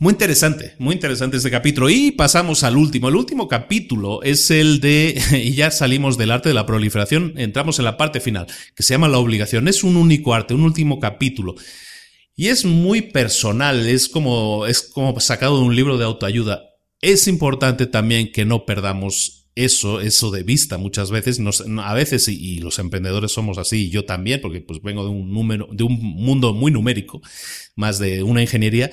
Muy 0.03 0.12
interesante, 0.12 0.76
muy 0.78 0.94
interesante 0.94 1.36
este 1.36 1.51
capítulo. 1.51 1.90
Y 1.90 2.12
pasamos 2.12 2.64
al 2.64 2.78
último. 2.78 3.11
El 3.11 3.16
último 3.16 3.48
capítulo 3.48 4.22
es 4.22 4.51
el 4.51 4.80
de, 4.80 5.20
y 5.44 5.53
ya 5.53 5.70
salimos 5.70 6.16
del 6.16 6.30
arte 6.30 6.48
de 6.48 6.55
la 6.55 6.64
proliferación, 6.64 7.34
entramos 7.36 7.78
en 7.78 7.84
la 7.84 7.98
parte 7.98 8.18
final, 8.18 8.46
que 8.74 8.82
se 8.82 8.94
llama 8.94 9.09
la 9.09 9.18
obligación. 9.18 9.68
Es 9.68 9.84
un 9.84 9.98
único 9.98 10.32
arte, 10.32 10.55
un 10.55 10.62
último 10.62 11.01
capítulo. 11.01 11.55
Y 12.34 12.48
es 12.48 12.64
muy 12.64 13.03
personal, 13.03 13.86
es 13.86 14.09
como, 14.09 14.64
es 14.64 14.80
como 14.80 15.20
sacado 15.20 15.59
de 15.59 15.66
un 15.66 15.76
libro 15.76 15.98
de 15.98 16.07
autoayuda. 16.07 16.62
Es 17.03 17.28
importante 17.28 17.86
también 17.86 18.32
que 18.32 18.46
no 18.46 18.64
perdamos 18.64 19.51
eso, 19.55 20.01
eso 20.01 20.30
de 20.30 20.44
vista 20.44 20.78
muchas 20.78 21.11
veces. 21.11 21.38
a 21.84 21.94
veces, 21.94 22.26
y, 22.28 22.61
los 22.61 22.78
emprendedores 22.78 23.32
somos 23.32 23.59
así, 23.59 23.88
y 23.88 23.90
yo 23.90 24.07
también, 24.07 24.40
porque 24.40 24.62
pues 24.62 24.80
vengo 24.80 25.05
de 25.05 25.11
un 25.11 25.30
número, 25.30 25.68
de 25.70 25.84
un 25.84 25.98
mundo 26.01 26.55
muy 26.55 26.72
numérico, 26.72 27.20
más 27.76 27.98
de 27.98 28.22
una 28.22 28.40
ingeniería 28.40 28.90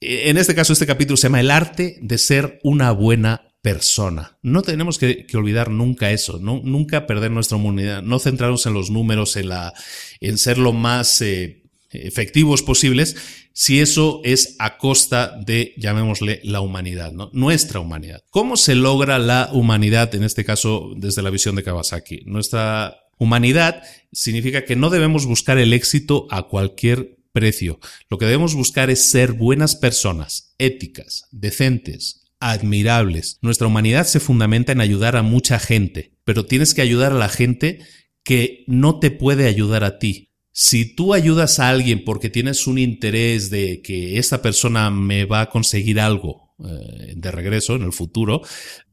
en 0.00 0.38
este 0.38 0.54
caso, 0.54 0.72
este 0.72 0.86
capítulo 0.86 1.16
se 1.16 1.24
llama 1.24 1.40
El 1.40 1.50
arte 1.50 1.98
de 2.00 2.18
ser 2.18 2.58
una 2.62 2.90
buena 2.92 3.50
persona. 3.62 4.38
No 4.42 4.62
tenemos 4.62 4.98
que, 4.98 5.26
olvidar 5.34 5.70
nunca 5.70 6.10
eso, 6.10 6.38
nunca 6.38 7.06
perder 7.06 7.30
nuestra 7.30 7.58
humanidad, 7.58 8.02
no 8.02 8.18
centrarnos 8.18 8.64
en 8.66 8.74
los 8.74 8.90
números, 8.90 9.36
en 9.36 10.38
ser 10.38 10.58
lo 10.58 10.72
más 10.72 11.20
eh, 11.20 11.62
efectivos 11.90 12.62
posibles, 12.62 13.16
si 13.52 13.80
eso 13.80 14.22
es 14.24 14.56
a 14.58 14.78
costa 14.78 15.36
de, 15.44 15.74
llamémosle, 15.76 16.40
la 16.44 16.60
humanidad, 16.60 17.12
¿no? 17.12 17.30
nuestra 17.34 17.80
humanidad. 17.80 18.22
¿Cómo 18.30 18.56
se 18.56 18.74
logra 18.74 19.18
la 19.18 19.50
humanidad, 19.52 20.14
en 20.14 20.24
este 20.24 20.44
caso, 20.44 20.92
desde 20.96 21.22
la 21.22 21.30
visión 21.30 21.56
de 21.56 21.62
Kawasaki? 21.62 22.22
Nuestra 22.24 22.96
humanidad 23.18 23.82
significa 24.12 24.64
que 24.64 24.76
no 24.76 24.88
debemos 24.88 25.26
buscar 25.26 25.58
el 25.58 25.74
éxito 25.74 26.26
a 26.30 26.44
cualquier 26.44 27.19
precio. 27.32 27.78
Lo 28.08 28.18
que 28.18 28.26
debemos 28.26 28.54
buscar 28.54 28.90
es 28.90 29.10
ser 29.10 29.32
buenas 29.32 29.76
personas, 29.76 30.54
éticas, 30.58 31.26
decentes, 31.30 32.20
admirables. 32.40 33.38
Nuestra 33.42 33.66
humanidad 33.66 34.06
se 34.06 34.20
fundamenta 34.20 34.72
en 34.72 34.80
ayudar 34.80 35.16
a 35.16 35.22
mucha 35.22 35.58
gente, 35.58 36.16
pero 36.24 36.46
tienes 36.46 36.74
que 36.74 36.82
ayudar 36.82 37.12
a 37.12 37.18
la 37.18 37.28
gente 37.28 37.80
que 38.24 38.64
no 38.66 38.98
te 38.98 39.10
puede 39.10 39.46
ayudar 39.46 39.84
a 39.84 39.98
ti. 39.98 40.28
Si 40.52 40.94
tú 40.94 41.14
ayudas 41.14 41.60
a 41.60 41.68
alguien 41.68 42.04
porque 42.04 42.28
tienes 42.28 42.66
un 42.66 42.78
interés 42.78 43.50
de 43.50 43.82
que 43.82 44.18
esta 44.18 44.42
persona 44.42 44.90
me 44.90 45.24
va 45.24 45.42
a 45.42 45.50
conseguir 45.50 46.00
algo 46.00 46.54
eh, 46.64 47.14
de 47.16 47.30
regreso 47.30 47.76
en 47.76 47.82
el 47.82 47.92
futuro, 47.92 48.42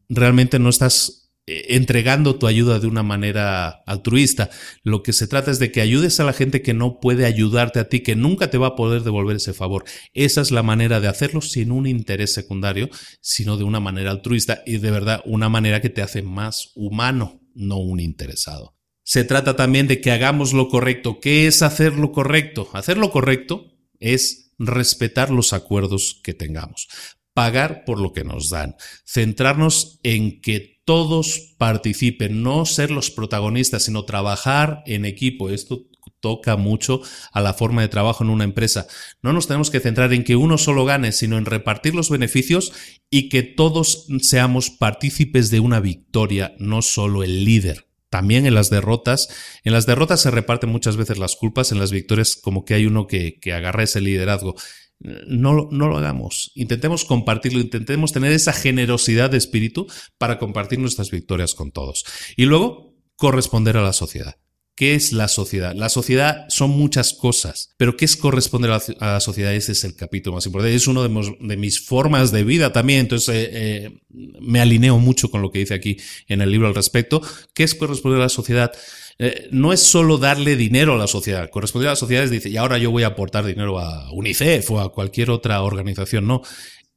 realmente 0.07 0.59
no 0.59 0.69
estás 0.69 1.26
entregando 1.47 2.35
tu 2.35 2.45
ayuda 2.45 2.79
de 2.79 2.87
una 2.87 3.03
manera 3.03 3.81
altruista. 3.85 4.49
Lo 4.83 5.01
que 5.01 5.13
se 5.13 5.27
trata 5.27 5.49
es 5.49 5.59
de 5.59 5.71
que 5.71 5.81
ayudes 5.81 6.19
a 6.19 6.25
la 6.25 6.33
gente 6.33 6.61
que 6.61 6.73
no 6.73 6.99
puede 6.99 7.25
ayudarte 7.25 7.79
a 7.79 7.87
ti, 7.87 8.01
que 8.01 8.17
nunca 8.17 8.49
te 8.49 8.57
va 8.57 8.67
a 8.67 8.75
poder 8.75 9.03
devolver 9.03 9.37
ese 9.37 9.53
favor. 9.53 9.85
Esa 10.13 10.41
es 10.41 10.51
la 10.51 10.61
manera 10.61 10.99
de 10.99 11.07
hacerlo 11.07 11.41
sin 11.41 11.71
un 11.71 11.87
interés 11.87 12.33
secundario, 12.33 12.89
sino 13.21 13.55
de 13.55 13.63
una 13.63 13.79
manera 13.79 14.11
altruista 14.11 14.61
y 14.65 14.77
de 14.77 14.91
verdad 14.91 15.21
una 15.25 15.47
manera 15.47 15.81
que 15.81 15.89
te 15.89 16.01
hace 16.01 16.21
más 16.21 16.71
humano, 16.75 17.41
no 17.55 17.77
un 17.77 18.01
interesado. 18.01 18.75
Se 19.03 19.23
trata 19.23 19.55
también 19.55 19.87
de 19.87 20.01
que 20.01 20.11
hagamos 20.11 20.51
lo 20.51 20.67
correcto. 20.67 21.21
¿Qué 21.21 21.47
es 21.47 21.61
hacer 21.61 21.93
lo 21.93 22.11
correcto? 22.11 22.69
Hacer 22.73 22.97
lo 22.97 23.09
correcto 23.09 23.77
es 23.99 24.53
respetar 24.59 25.29
los 25.29 25.53
acuerdos 25.53 26.19
que 26.23 26.33
tengamos, 26.33 26.89
pagar 27.37 27.83
por 27.85 27.99
lo 27.99 28.13
que 28.13 28.23
nos 28.23 28.49
dan, 28.49 28.77
centrarnos 29.05 29.99
en 30.01 30.41
que 30.41 30.81
todos 30.85 31.53
participen, 31.59 32.41
no 32.41 32.65
ser 32.65 32.89
los 32.89 33.11
protagonistas, 33.11 33.83
sino 33.83 34.05
trabajar 34.05 34.81
en 34.87 35.05
equipo. 35.05 35.51
Esto 35.51 35.83
toca 36.19 36.57
mucho 36.57 36.99
a 37.31 37.41
la 37.41 37.53
forma 37.53 37.83
de 37.83 37.89
trabajo 37.89 38.23
en 38.23 38.31
una 38.31 38.43
empresa. 38.43 38.87
No 39.21 39.33
nos 39.33 39.45
tenemos 39.45 39.69
que 39.69 39.79
centrar 39.79 40.13
en 40.13 40.23
que 40.23 40.35
uno 40.35 40.57
solo 40.57 40.83
gane, 40.83 41.11
sino 41.11 41.37
en 41.37 41.45
repartir 41.45 41.93
los 41.93 42.09
beneficios 42.09 42.73
y 43.11 43.29
que 43.29 43.43
todos 43.43 44.07
seamos 44.21 44.71
partícipes 44.71 45.51
de 45.51 45.59
una 45.59 45.79
victoria, 45.79 46.55
no 46.57 46.81
solo 46.81 47.21
el 47.21 47.45
líder. 47.45 47.85
También 48.09 48.47
en 48.47 48.55
las 48.55 48.71
derrotas, 48.71 49.29
en 49.63 49.73
las 49.73 49.85
derrotas 49.85 50.21
se 50.21 50.31
reparten 50.31 50.71
muchas 50.71 50.97
veces 50.97 51.19
las 51.19 51.35
culpas, 51.35 51.71
en 51.71 51.77
las 51.77 51.91
victorias 51.91 52.35
como 52.35 52.65
que 52.65 52.73
hay 52.73 52.87
uno 52.87 53.05
que, 53.05 53.37
que 53.39 53.53
agarra 53.53 53.83
ese 53.83 54.01
liderazgo 54.01 54.55
no, 54.99 55.67
no 55.71 55.87
lo 55.87 55.97
hagamos. 55.97 56.51
Intentemos 56.55 57.05
compartirlo, 57.05 57.59
intentemos 57.59 58.13
tener 58.13 58.31
esa 58.31 58.53
generosidad 58.53 59.29
de 59.29 59.37
espíritu 59.37 59.87
para 60.17 60.39
compartir 60.39 60.79
nuestras 60.79 61.11
victorias 61.11 61.53
con 61.53 61.71
todos. 61.71 62.05
Y 62.35 62.45
luego, 62.45 62.95
corresponder 63.15 63.77
a 63.77 63.83
la 63.83 63.93
sociedad. 63.93 64.37
¿Qué 64.77 64.93
es 64.93 65.11
la 65.11 65.27
sociedad? 65.27 65.73
La 65.73 65.89
sociedad 65.89 66.45
son 66.49 66.69
muchas 66.69 67.13
cosas, 67.13 67.73
pero 67.77 67.97
¿qué 67.97 68.05
es 68.05 68.15
corresponder 68.15 68.69
a 68.69 68.79
la, 68.99 69.19
sociedad? 69.19 69.55
Ese 69.55 69.71
es 69.71 69.83
el 69.83 69.95
capítulo 69.95 70.35
más 70.35 70.45
importante. 70.45 70.75
Es 70.75 70.85
una 70.85 71.01
de, 71.01 71.57
mis 71.57 71.81
formas 71.83 72.31
de 72.31 72.43
vida 72.43 72.71
también, 72.71 72.99
entonces 72.99 73.35
eh, 73.35 73.49
eh, 73.53 73.99
me 74.39 74.61
alineo 74.61 74.99
mucho 74.99 75.31
con 75.31 75.41
lo 75.41 75.49
que 75.49 75.57
dice 75.57 75.73
aquí 75.73 75.97
en 76.27 76.41
el 76.41 76.51
libro 76.51 76.67
al 76.67 76.75
respecto. 76.75 77.23
¿Qué 77.55 77.63
es 77.63 77.73
corresponder 77.73 78.19
a 78.19 78.25
la 78.25 78.29
sociedad? 78.29 78.71
Eh, 79.19 79.49
no 79.51 79.73
es 79.73 79.81
solo 79.81 80.17
darle 80.17 80.55
dinero 80.55 80.93
a 80.93 80.97
la 80.97 81.07
sociedad. 81.07 81.49
Corresponder 81.49 81.89
a 81.89 81.91
las 81.93 81.99
sociedades 81.99 82.29
dice, 82.29 82.49
y 82.49 82.57
ahora 82.57 82.77
yo 82.77 82.91
voy 82.91 83.03
a 83.03 83.07
aportar 83.07 83.45
dinero 83.45 83.79
a 83.79 84.11
UNICEF 84.11 84.69
o 84.71 84.79
a 84.79 84.91
cualquier 84.91 85.31
otra 85.31 85.61
organización. 85.63 86.27
No, 86.27 86.43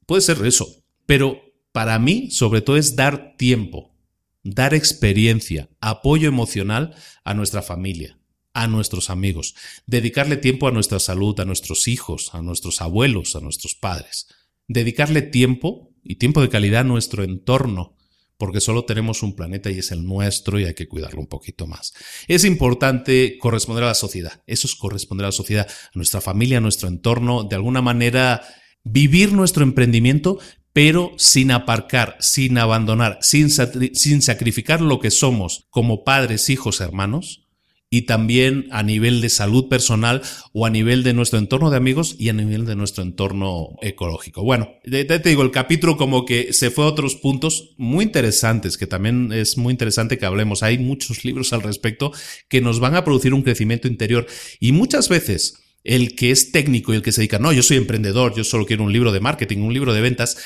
puede 0.06 0.22
ser 0.22 0.44
eso. 0.44 0.68
Pero 1.06 1.40
para 1.72 1.98
mí, 1.98 2.30
sobre 2.30 2.60
todo, 2.60 2.76
es 2.76 2.94
dar 2.96 3.36
tiempo, 3.36 3.94
dar 4.42 4.74
experiencia, 4.74 5.70
apoyo 5.80 6.28
emocional 6.28 6.94
a 7.24 7.34
nuestra 7.34 7.62
familia, 7.62 8.18
a 8.52 8.66
nuestros 8.66 9.08
amigos, 9.08 9.54
dedicarle 9.86 10.36
tiempo 10.36 10.68
a 10.68 10.72
nuestra 10.72 10.98
salud, 10.98 11.38
a 11.40 11.44
nuestros 11.44 11.88
hijos, 11.88 12.34
a 12.34 12.42
nuestros 12.42 12.80
abuelos, 12.80 13.36
a 13.36 13.40
nuestros 13.40 13.74
padres, 13.74 14.28
dedicarle 14.68 15.22
tiempo 15.22 15.90
y 16.02 16.16
tiempo 16.16 16.42
de 16.42 16.48
calidad 16.48 16.82
a 16.82 16.84
nuestro 16.84 17.22
entorno, 17.22 17.96
porque 18.40 18.60
solo 18.60 18.86
tenemos 18.86 19.22
un 19.22 19.36
planeta 19.36 19.70
y 19.70 19.78
es 19.78 19.92
el 19.92 20.04
nuestro 20.04 20.58
y 20.58 20.64
hay 20.64 20.72
que 20.72 20.88
cuidarlo 20.88 21.20
un 21.20 21.26
poquito 21.26 21.66
más. 21.66 21.92
Es 22.26 22.44
importante 22.44 23.36
corresponder 23.38 23.84
a 23.84 23.88
la 23.88 23.94
sociedad, 23.94 24.42
eso 24.46 24.66
es 24.66 24.74
corresponder 24.74 25.26
a 25.26 25.28
la 25.28 25.32
sociedad, 25.32 25.68
a 25.68 25.90
nuestra 25.94 26.22
familia, 26.22 26.56
a 26.56 26.62
nuestro 26.62 26.88
entorno, 26.88 27.44
de 27.44 27.56
alguna 27.56 27.82
manera 27.82 28.40
vivir 28.82 29.32
nuestro 29.34 29.62
emprendimiento, 29.62 30.38
pero 30.72 31.12
sin 31.18 31.50
aparcar, 31.50 32.16
sin 32.20 32.56
abandonar, 32.56 33.18
sin, 33.20 33.50
sin 33.50 34.22
sacrificar 34.22 34.80
lo 34.80 35.00
que 35.00 35.10
somos 35.10 35.66
como 35.68 36.02
padres, 36.02 36.48
hijos, 36.48 36.80
hermanos, 36.80 37.46
y 37.92 38.02
también 38.02 38.68
a 38.70 38.84
nivel 38.84 39.20
de 39.20 39.28
salud 39.28 39.68
personal 39.68 40.22
o 40.52 40.64
a 40.64 40.70
nivel 40.70 41.02
de 41.02 41.12
nuestro 41.12 41.40
entorno 41.40 41.70
de 41.70 41.76
amigos 41.76 42.14
y 42.18 42.28
a 42.28 42.32
nivel 42.32 42.64
de 42.64 42.76
nuestro 42.76 43.02
entorno 43.02 43.76
ecológico. 43.82 44.44
Bueno, 44.44 44.70
te, 44.84 45.18
digo, 45.18 45.42
el 45.42 45.50
capítulo 45.50 45.96
como 45.96 46.24
que 46.24 46.52
se 46.52 46.70
fue 46.70 46.84
a 46.84 46.88
otros 46.88 47.16
puntos 47.16 47.74
muy 47.76 48.04
interesantes, 48.04 48.78
que 48.78 48.86
también 48.86 49.32
es 49.32 49.58
muy 49.58 49.72
interesante 49.72 50.18
que 50.18 50.26
hablemos. 50.26 50.62
Hay 50.62 50.78
muchos 50.78 51.24
libros 51.24 51.52
al 51.52 51.62
respecto 51.62 52.12
que 52.48 52.60
nos 52.60 52.78
van 52.78 52.94
a 52.94 53.04
producir 53.04 53.34
un 53.34 53.42
crecimiento 53.42 53.88
interior 53.88 54.26
y 54.60 54.70
muchas 54.70 55.08
veces 55.08 55.58
el 55.82 56.14
que 56.14 56.30
es 56.30 56.52
técnico 56.52 56.92
y 56.92 56.96
el 56.96 57.02
que 57.02 57.10
se 57.10 57.22
dedica, 57.22 57.38
no, 57.38 57.52
yo 57.52 57.62
soy 57.62 57.78
emprendedor, 57.78 58.34
yo 58.36 58.44
solo 58.44 58.66
quiero 58.66 58.84
un 58.84 58.92
libro 58.92 59.12
de 59.12 59.20
marketing, 59.20 59.58
un 59.58 59.72
libro 59.72 59.94
de 59.94 60.00
ventas, 60.00 60.36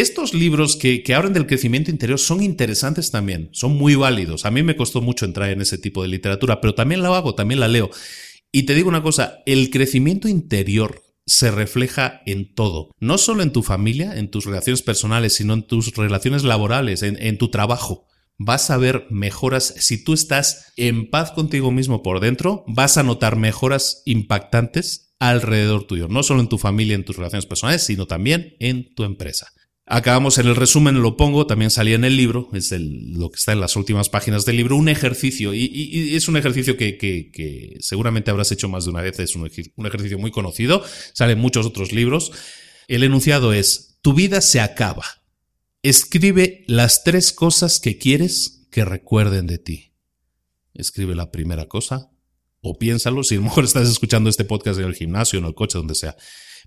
estos 0.00 0.34
libros 0.34 0.76
que, 0.76 1.02
que, 1.02 1.14
hablan 1.14 1.32
del 1.32 1.46
crecimiento 1.46 1.90
interior 1.90 2.18
son 2.18 2.42
interesantes 2.42 3.10
también, 3.10 3.48
son 3.52 3.76
muy 3.76 3.94
válidos. 3.94 4.44
A 4.44 4.50
mí 4.50 4.62
me 4.62 4.76
costó 4.76 5.00
mucho 5.00 5.24
entrar 5.24 5.50
en 5.50 5.60
ese 5.60 5.78
tipo 5.78 6.02
de 6.02 6.08
literatura, 6.08 6.60
pero 6.60 6.74
también 6.74 7.02
la 7.02 7.16
hago, 7.16 7.34
también 7.34 7.60
la 7.60 7.68
leo. 7.68 7.90
Y 8.52 8.64
te 8.64 8.74
digo 8.74 8.88
una 8.88 9.02
cosa, 9.02 9.42
el 9.46 9.70
crecimiento 9.70 10.28
interior 10.28 11.02
se 11.26 11.50
refleja 11.50 12.22
en 12.24 12.54
todo, 12.54 12.90
no 12.98 13.18
solo 13.18 13.42
en 13.42 13.52
tu 13.52 13.62
familia, 13.62 14.16
en 14.16 14.30
tus 14.30 14.46
relaciones 14.46 14.80
personales, 14.80 15.34
sino 15.34 15.52
en 15.52 15.62
tus 15.62 15.94
relaciones 15.94 16.42
laborales, 16.42 17.02
en, 17.02 17.20
en 17.20 17.36
tu 17.36 17.50
trabajo. 17.50 18.06
Vas 18.38 18.70
a 18.70 18.78
ver 18.78 19.06
mejoras, 19.10 19.74
si 19.78 20.02
tú 20.02 20.14
estás 20.14 20.72
en 20.76 21.10
paz 21.10 21.32
contigo 21.32 21.70
mismo 21.70 22.02
por 22.02 22.20
dentro, 22.20 22.64
vas 22.66 22.96
a 22.96 23.02
notar 23.02 23.36
mejoras 23.36 24.02
impactantes 24.06 25.14
alrededor 25.18 25.84
tuyo, 25.84 26.08
no 26.08 26.22
solo 26.22 26.40
en 26.40 26.48
tu 26.48 26.56
familia, 26.56 26.94
en 26.94 27.04
tus 27.04 27.16
relaciones 27.16 27.46
personales, 27.46 27.82
sino 27.82 28.06
también 28.06 28.56
en 28.60 28.94
tu 28.94 29.04
empresa. 29.04 29.48
Acabamos 29.90 30.38
en 30.38 30.46
el 30.46 30.56
resumen, 30.56 31.00
lo 31.00 31.16
pongo, 31.16 31.46
también 31.46 31.70
salía 31.70 31.94
en 31.94 32.04
el 32.04 32.16
libro, 32.16 32.50
es 32.52 32.72
lo 32.72 33.30
que 33.30 33.38
está 33.38 33.52
en 33.52 33.60
las 33.60 33.74
últimas 33.74 34.08
páginas 34.08 34.44
del 34.44 34.56
libro, 34.56 34.76
un 34.76 34.88
ejercicio, 34.88 35.54
y, 35.54 36.14
es 36.14 36.28
un 36.28 36.36
ejercicio 36.36 36.76
que, 36.76 37.76
seguramente 37.80 38.30
habrás 38.30 38.52
hecho 38.52 38.68
más 38.68 38.84
de 38.84 38.90
una 38.90 39.02
vez, 39.02 39.18
es 39.18 39.34
un, 39.34 39.50
un 39.76 39.86
ejercicio 39.86 40.18
muy 40.18 40.30
conocido, 40.30 40.84
sale 41.14 41.32
en 41.32 41.38
muchos 41.38 41.64
otros 41.64 41.92
libros. 41.92 42.32
El 42.86 43.02
enunciado 43.02 43.52
es, 43.52 43.98
tu 44.02 44.12
vida 44.12 44.40
se 44.40 44.60
acaba, 44.60 45.04
Escribe 45.82 46.64
las 46.66 47.04
tres 47.04 47.32
cosas 47.32 47.78
que 47.78 47.98
quieres 47.98 48.66
que 48.72 48.84
recuerden 48.84 49.46
de 49.46 49.58
ti. 49.58 49.94
Escribe 50.74 51.14
la 51.14 51.30
primera 51.30 51.66
cosa 51.66 52.10
o 52.60 52.78
piénsalo, 52.78 53.22
si 53.22 53.36
a 53.36 53.38
lo 53.38 53.44
mejor 53.44 53.64
estás 53.64 53.88
escuchando 53.88 54.28
este 54.28 54.44
podcast 54.44 54.80
en 54.80 54.86
el 54.86 54.94
gimnasio, 54.94 55.38
en 55.38 55.44
el 55.44 55.54
coche, 55.54 55.78
donde 55.78 55.94
sea. 55.94 56.16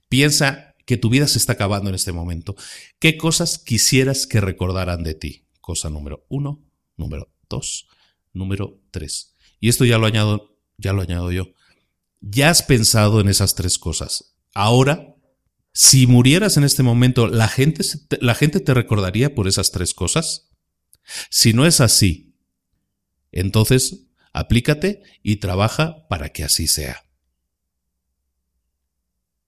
Piensa 0.07 0.70
que 0.91 0.97
tu 0.97 1.09
vida 1.09 1.25
se 1.29 1.37
está 1.37 1.53
acabando 1.53 1.87
en 1.87 1.95
este 1.95 2.11
momento. 2.11 2.53
¿Qué 2.99 3.15
cosas 3.15 3.57
quisieras 3.57 4.27
que 4.27 4.41
recordaran 4.41 5.03
de 5.03 5.13
ti? 5.13 5.47
Cosa 5.61 5.89
número 5.89 6.25
uno, 6.27 6.65
número 6.97 7.33
dos, 7.47 7.87
número 8.33 8.83
tres. 8.91 9.37
Y 9.61 9.69
esto 9.69 9.85
ya 9.85 9.97
lo 9.97 10.05
añado, 10.05 10.59
ya 10.77 10.91
lo 10.91 11.01
añado 11.01 11.31
yo. 11.31 11.53
Ya 12.19 12.49
has 12.49 12.61
pensado 12.61 13.21
en 13.21 13.29
esas 13.29 13.55
tres 13.55 13.77
cosas. 13.77 14.35
Ahora, 14.53 15.15
si 15.71 16.07
murieras 16.07 16.57
en 16.57 16.65
este 16.65 16.83
momento, 16.83 17.27
¿la 17.27 17.47
gente, 17.47 17.85
¿la 18.19 18.35
gente 18.35 18.59
te 18.59 18.73
recordaría 18.73 19.33
por 19.33 19.47
esas 19.47 19.71
tres 19.71 19.93
cosas? 19.93 20.49
Si 21.29 21.53
no 21.53 21.65
es 21.65 21.79
así, 21.79 22.35
entonces 23.31 24.07
aplícate 24.33 25.03
y 25.23 25.37
trabaja 25.37 26.05
para 26.09 26.33
que 26.33 26.43
así 26.43 26.67
sea. 26.67 27.05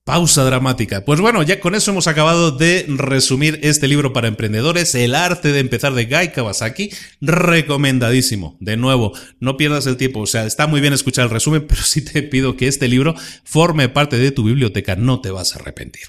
Pausa 0.05 0.43
dramática. 0.43 1.05
Pues 1.05 1.21
bueno, 1.21 1.43
ya 1.43 1.61
con 1.61 1.75
eso 1.75 1.91
hemos 1.91 2.07
acabado 2.07 2.51
de 2.51 2.85
resumir 2.89 3.61
este 3.63 3.87
libro 3.87 4.11
para 4.11 4.27
emprendedores, 4.27 4.95
El 4.95 5.15
arte 5.15 5.53
de 5.53 5.59
empezar 5.59 5.93
de 5.93 6.05
Guy 6.05 6.29
Kawasaki. 6.29 6.89
Recomendadísimo. 7.21 8.57
De 8.59 8.75
nuevo, 8.75 9.13
no 9.39 9.55
pierdas 9.55 9.87
el 9.87 9.95
tiempo. 9.95 10.19
O 10.19 10.27
sea, 10.27 10.45
está 10.45 10.67
muy 10.67 10.81
bien 10.81 10.91
escuchar 10.91 11.23
el 11.25 11.31
resumen, 11.31 11.65
pero 11.69 11.81
sí 11.83 12.03
te 12.03 12.21
pido 12.21 12.57
que 12.57 12.67
este 12.67 12.89
libro 12.89 13.15
forme 13.45 13.87
parte 13.87 14.17
de 14.17 14.31
tu 14.31 14.43
biblioteca. 14.43 14.97
No 14.97 15.21
te 15.21 15.31
vas 15.31 15.55
a 15.55 15.59
arrepentir. 15.59 16.07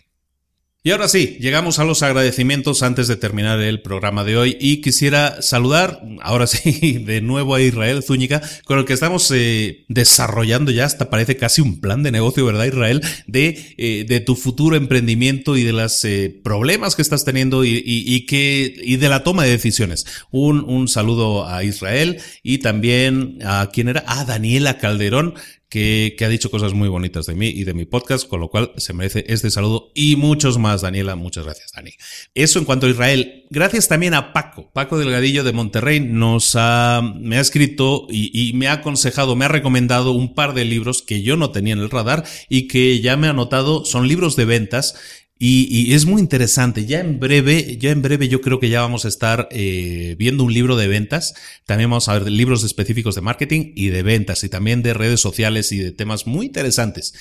Y 0.87 0.91
ahora 0.91 1.09
sí, 1.09 1.39
llegamos 1.41 1.79
a 1.79 1.85
los 1.85 2.03
agradecimientos 2.03 2.83
antes 2.83 3.09
de 3.09 3.17
terminar 3.17 3.59
el 3.59 3.81
programa 3.81 4.23
de 4.23 4.37
hoy 4.37 4.59
y 4.61 4.83
quisiera 4.83 5.41
saludar, 5.41 6.03
ahora 6.21 6.47
sí, 6.47 6.99
de 7.07 7.23
nuevo 7.23 7.55
a 7.55 7.63
Israel 7.63 8.03
Zúñiga, 8.03 8.43
con 8.67 8.79
el 8.79 8.85
que 8.85 8.93
estamos 8.93 9.33
eh, 9.35 9.87
desarrollando 9.89 10.71
ya 10.71 10.85
hasta 10.85 11.09
parece 11.09 11.39
casi 11.39 11.63
un 11.63 11.81
plan 11.81 12.03
de 12.03 12.13
negocio, 12.13 12.45
¿verdad 12.45 12.67
Israel? 12.67 13.01
De, 13.27 13.75
eh, 13.79 14.05
de 14.07 14.21
tu 14.21 14.37
futuro 14.37 14.77
emprendimiento 14.77 15.57
y 15.57 15.63
de 15.63 15.73
los 15.73 16.05
eh, 16.05 16.39
problemas 16.45 16.97
que 16.97 17.01
estás 17.01 17.25
teniendo 17.25 17.65
y, 17.65 17.83
y, 17.83 18.27
que, 18.27 18.75
y 18.85 18.97
de 18.97 19.09
la 19.09 19.25
toma 19.25 19.45
de 19.45 19.53
decisiones. 19.53 20.05
Un, 20.31 20.63
un 20.69 20.89
saludo 20.89 21.49
a 21.49 21.65
Israel 21.65 22.19
y 22.43 22.59
también 22.59 23.39
a 23.43 23.71
quién 23.73 23.89
era, 23.89 24.05
a 24.07 24.27
Daniela 24.27 24.77
Calderón, 24.77 25.33
que, 25.75 26.25
ha 26.25 26.29
dicho 26.29 26.53
cosas 26.53 26.73
muy 26.73 26.89
bonitas 26.89 27.27
de 27.27 27.35
mí 27.35 27.49
y 27.49 27.65
de 27.65 27.75
mi 27.75 27.85
podcast, 27.85 28.29
con 28.29 28.41
lo 28.41 28.49
cual 28.49 28.71
se 28.77 28.93
merece 28.93 29.25
este 29.27 29.51
saludo 29.51 29.91
y 29.93 30.15
muchos 30.15 30.57
más, 30.57 30.83
Daniela. 30.83 31.17
Muchas 31.17 31.45
gracias, 31.45 31.73
Dani. 31.73 31.91
Eso 32.33 32.61
en 32.61 32.65
cuanto 32.65 32.87
a 32.87 32.91
Israel. 32.91 33.47
Gracias 33.51 33.89
también 33.89 34.15
a 34.15 34.33
Paco. 34.33 34.71
Paco 34.73 34.99
Delgadillo 34.99 35.43
de 35.43 35.53
Monterrey 35.53 35.99
nos 35.99 36.55
ha, 36.55 37.03
me 37.17 37.39
ha 37.39 37.41
escrito 37.41 38.07
y, 38.09 38.31
y 38.33 38.53
me 38.53 38.69
ha 38.69 38.75
aconsejado, 38.75 39.35
me 39.35 39.47
ha 39.47 39.49
recomendado 39.49 40.13
un 40.13 40.35
par 40.35 40.55
de 40.55 40.65
libros 40.65 41.03
que 41.03 41.23
yo 41.23 41.37
no 41.37 41.51
tenía 41.51 41.73
en 41.73 41.81
el 41.81 41.91
radar 41.91 42.25
y 42.49 42.69
que 42.69 43.01
ya 43.01 43.17
me 43.17 43.27
ha 43.27 43.31
anotado. 43.31 43.85
Son 43.85 44.07
libros 44.07 44.37
de 44.37 44.45
ventas 44.45 44.95
y, 45.39 45.93
es 45.95 46.07
muy 46.07 46.21
interesante. 46.21 46.87
Ya 46.87 47.01
en 47.01 47.19
breve, 47.19 47.77
ya 47.79 47.91
en 47.91 48.03
breve 48.03 48.29
yo 48.29 48.41
creo 48.41 48.61
que 48.61 48.69
ya 48.69 48.81
vamos 48.81 49.05
a 49.05 49.09
estar 49.09 49.49
eh, 49.51 50.15
viendo 50.19 50.45
un 50.45 50.55
libro 50.55 50.77
de 50.77 50.89
ventas. 50.89 51.35
También 51.67 51.91
vamos 51.91 52.09
a 52.09 52.15
ver 52.15 52.31
libros 52.31 52.65
específicos 52.65 53.15
de 53.15 53.21
marketing 53.21 53.73
y 53.75 53.89
de 53.89 54.03
ventas 54.03 54.45
y 54.45 54.49
también 54.49 54.83
de 54.83 54.95
redes 54.95 55.21
sociales 55.21 55.73
y 55.73 55.79
de 55.79 55.93
temas 55.93 56.27
muy 56.27 56.47
interesantes. 56.47 57.15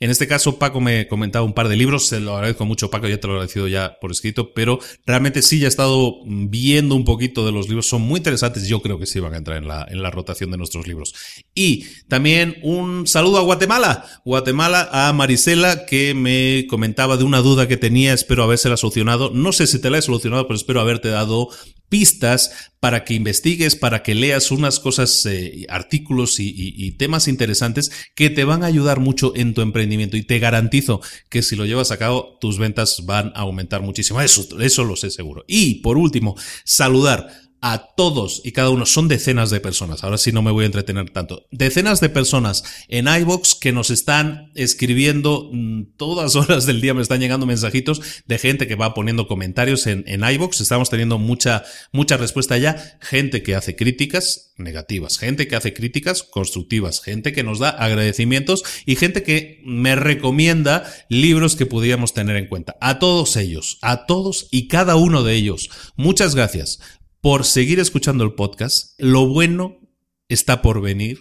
En 0.00 0.10
este 0.10 0.26
caso, 0.26 0.58
Paco 0.58 0.80
me 0.80 1.08
comentaba 1.08 1.44
un 1.44 1.54
par 1.54 1.68
de 1.68 1.76
libros, 1.76 2.06
se 2.06 2.20
lo 2.20 2.34
agradezco 2.34 2.64
mucho, 2.64 2.90
Paco, 2.90 3.08
ya 3.08 3.18
te 3.18 3.26
lo 3.26 3.34
he 3.34 3.36
agradecido 3.36 3.68
ya 3.68 3.98
por 4.00 4.10
escrito, 4.10 4.52
pero 4.52 4.78
realmente 5.06 5.42
sí, 5.42 5.58
ya 5.58 5.66
he 5.66 5.68
estado 5.68 6.16
viendo 6.24 6.94
un 6.94 7.04
poquito 7.04 7.46
de 7.46 7.52
los 7.52 7.68
libros, 7.68 7.88
son 7.88 8.02
muy 8.02 8.18
interesantes, 8.18 8.68
yo 8.68 8.82
creo 8.82 8.98
que 8.98 9.06
sí 9.06 9.20
van 9.20 9.34
a 9.34 9.38
entrar 9.38 9.56
en 9.56 9.68
la, 9.68 9.86
en 9.88 10.02
la 10.02 10.10
rotación 10.10 10.50
de 10.50 10.58
nuestros 10.58 10.86
libros. 10.86 11.14
Y 11.54 11.86
también 12.08 12.58
un 12.62 13.06
saludo 13.06 13.38
a 13.38 13.42
Guatemala, 13.42 14.04
Guatemala, 14.24 14.88
a 14.92 15.12
Marisela, 15.12 15.86
que 15.86 16.14
me 16.14 16.66
comentaba 16.68 17.16
de 17.16 17.24
una 17.24 17.40
duda 17.40 17.68
que 17.68 17.76
tenía, 17.76 18.12
espero 18.12 18.42
habérsela 18.42 18.76
solucionado, 18.76 19.30
no 19.32 19.52
sé 19.52 19.66
si 19.66 19.80
te 19.80 19.90
la 19.90 19.98
he 19.98 20.02
solucionado, 20.02 20.46
pero 20.46 20.56
espero 20.56 20.80
haberte 20.80 21.08
dado 21.08 21.48
pistas 21.88 22.70
para 22.80 23.04
que 23.04 23.14
investigues, 23.14 23.76
para 23.76 24.02
que 24.02 24.14
leas 24.14 24.50
unas 24.50 24.80
cosas, 24.80 25.26
eh, 25.26 25.66
artículos 25.68 26.38
y, 26.38 26.92
temas 26.92 27.28
interesantes 27.28 27.90
que 28.14 28.30
te 28.30 28.44
van 28.44 28.62
a 28.62 28.66
ayudar 28.66 29.00
mucho 29.00 29.32
en 29.34 29.54
tu 29.54 29.60
emprendimiento 29.60 30.16
y 30.16 30.22
te 30.22 30.38
garantizo 30.38 31.00
que 31.28 31.42
si 31.42 31.56
lo 31.56 31.66
llevas 31.66 31.90
a 31.90 31.98
cabo 31.98 32.38
tus 32.40 32.58
ventas 32.58 33.04
van 33.04 33.32
a 33.34 33.40
aumentar 33.40 33.82
muchísimo. 33.82 34.20
Eso, 34.20 34.46
eso 34.60 34.84
lo 34.84 34.96
sé 34.96 35.10
seguro. 35.10 35.44
Y 35.46 35.76
por 35.76 35.96
último, 35.96 36.36
saludar 36.64 37.45
a 37.72 37.94
todos 37.96 38.42
y 38.44 38.52
cada 38.52 38.70
uno, 38.70 38.86
son 38.86 39.08
decenas 39.08 39.50
de 39.50 39.58
personas, 39.58 40.04
ahora 40.04 40.18
sí 40.18 40.30
no 40.30 40.40
me 40.40 40.52
voy 40.52 40.62
a 40.62 40.66
entretener 40.66 41.10
tanto, 41.10 41.48
decenas 41.50 42.00
de 42.00 42.08
personas 42.08 42.62
en 42.86 43.08
iBox 43.08 43.56
que 43.56 43.72
nos 43.72 43.90
están 43.90 44.52
escribiendo 44.54 45.50
mm, 45.52 45.96
todas 45.96 46.36
horas 46.36 46.66
del 46.66 46.80
día, 46.80 46.94
me 46.94 47.02
están 47.02 47.18
llegando 47.18 47.44
mensajitos 47.44 48.22
de 48.24 48.38
gente 48.38 48.68
que 48.68 48.76
va 48.76 48.94
poniendo 48.94 49.26
comentarios 49.26 49.88
en, 49.88 50.04
en 50.06 50.22
iBox, 50.22 50.60
estamos 50.60 50.90
teniendo 50.90 51.18
mucha, 51.18 51.64
mucha 51.90 52.16
respuesta 52.16 52.56
ya, 52.56 52.98
gente 53.00 53.42
que 53.42 53.56
hace 53.56 53.74
críticas 53.74 54.52
negativas, 54.58 55.18
gente 55.18 55.48
que 55.48 55.56
hace 55.56 55.74
críticas 55.74 56.22
constructivas, 56.22 57.00
gente 57.00 57.32
que 57.32 57.42
nos 57.42 57.58
da 57.58 57.70
agradecimientos 57.70 58.62
y 58.86 58.94
gente 58.94 59.24
que 59.24 59.60
me 59.64 59.96
recomienda 59.96 60.84
libros 61.08 61.56
que 61.56 61.66
pudiéramos 61.66 62.14
tener 62.14 62.36
en 62.36 62.46
cuenta. 62.46 62.76
A 62.80 62.98
todos 63.00 63.36
ellos, 63.36 63.78
a 63.82 64.06
todos 64.06 64.46
y 64.52 64.68
cada 64.68 64.94
uno 64.94 65.24
de 65.24 65.34
ellos, 65.34 65.68
muchas 65.96 66.34
gracias 66.36 66.78
por 67.26 67.44
seguir 67.44 67.80
escuchando 67.80 68.22
el 68.22 68.34
podcast. 68.34 68.94
Lo 68.98 69.26
bueno 69.26 69.80
está 70.28 70.62
por 70.62 70.80
venir. 70.80 71.18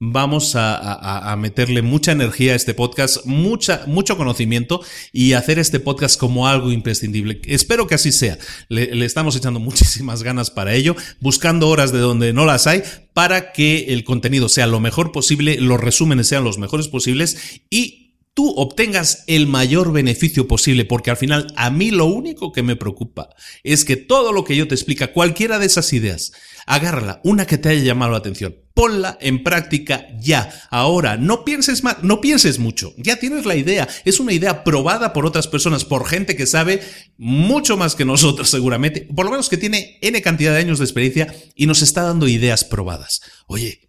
Vamos 0.00 0.54
a, 0.56 1.32
meterle 1.38 1.80
mucha 1.80 2.10
energía 2.10 2.54
a 2.54 2.56
este 2.56 2.74
podcast, 2.74 3.24
mucha, 3.24 3.84
mucho 3.86 4.16
conocimiento 4.16 4.80
y 5.12 5.34
hacer 5.34 5.60
este 5.60 5.78
podcast 5.78 6.18
como 6.18 6.48
algo 6.48 6.72
imprescindible. 6.72 7.40
Espero 7.44 7.86
que 7.86 7.94
así 7.94 8.10
sea. 8.10 8.36
Le, 8.68 8.96
le, 8.96 9.04
estamos 9.04 9.36
echando 9.36 9.60
muchísimas 9.60 10.24
ganas 10.24 10.50
para 10.50 10.74
ello, 10.74 10.96
buscando 11.20 11.68
horas 11.68 11.92
de 11.92 12.00
donde 12.00 12.32
no 12.32 12.46
las 12.46 12.66
hay, 12.66 12.82
para 13.12 13.52
que 13.52 13.94
el 13.94 14.02
contenido 14.02 14.48
sea 14.48 14.66
lo 14.66 14.80
mejor 14.80 15.12
posible, 15.12 15.60
los 15.60 15.78
resúmenes 15.78 16.26
sean 16.26 16.42
los 16.42 16.58
mejores 16.58 16.88
posibles 16.88 17.60
y 17.70 18.03
tú 18.34 18.50
obtengas 18.56 19.22
el 19.28 19.46
mayor 19.46 19.92
beneficio 19.92 20.48
posible, 20.48 20.84
porque 20.84 21.10
al 21.10 21.16
final 21.16 21.46
a 21.56 21.70
mí 21.70 21.92
lo 21.92 22.06
único 22.06 22.52
que 22.52 22.64
me 22.64 22.76
preocupa 22.76 23.30
es 23.62 23.84
que 23.84 23.96
todo 23.96 24.32
lo 24.32 24.44
que 24.44 24.56
yo 24.56 24.66
te 24.66 24.74
explica, 24.74 25.12
cualquiera 25.12 25.60
de 25.60 25.66
esas 25.66 25.92
ideas, 25.92 26.32
agárrala, 26.66 27.20
una 27.22 27.46
que 27.46 27.58
te 27.58 27.68
haya 27.68 27.84
llamado 27.84 28.10
la 28.10 28.18
atención, 28.18 28.56
ponla 28.74 29.16
en 29.20 29.44
práctica 29.44 30.08
ya, 30.18 30.50
ahora, 30.70 31.16
no 31.16 31.44
pienses 31.44 31.84
más, 31.84 32.02
no 32.02 32.20
pienses 32.20 32.58
mucho, 32.58 32.92
ya 32.96 33.16
tienes 33.16 33.46
la 33.46 33.54
idea, 33.54 33.88
es 34.04 34.18
una 34.18 34.32
idea 34.32 34.64
probada 34.64 35.12
por 35.12 35.26
otras 35.26 35.46
personas, 35.46 35.84
por 35.84 36.04
gente 36.04 36.34
que 36.34 36.46
sabe 36.46 36.82
mucho 37.16 37.76
más 37.76 37.94
que 37.94 38.04
nosotros 38.04 38.50
seguramente, 38.50 39.02
por 39.14 39.26
lo 39.26 39.30
menos 39.30 39.48
que 39.48 39.58
tiene 39.58 39.98
N 40.02 40.20
cantidad 40.22 40.52
de 40.52 40.58
años 40.58 40.80
de 40.80 40.84
experiencia 40.84 41.32
y 41.54 41.66
nos 41.66 41.82
está 41.82 42.02
dando 42.02 42.26
ideas 42.26 42.64
probadas. 42.64 43.20
Oye, 43.46 43.83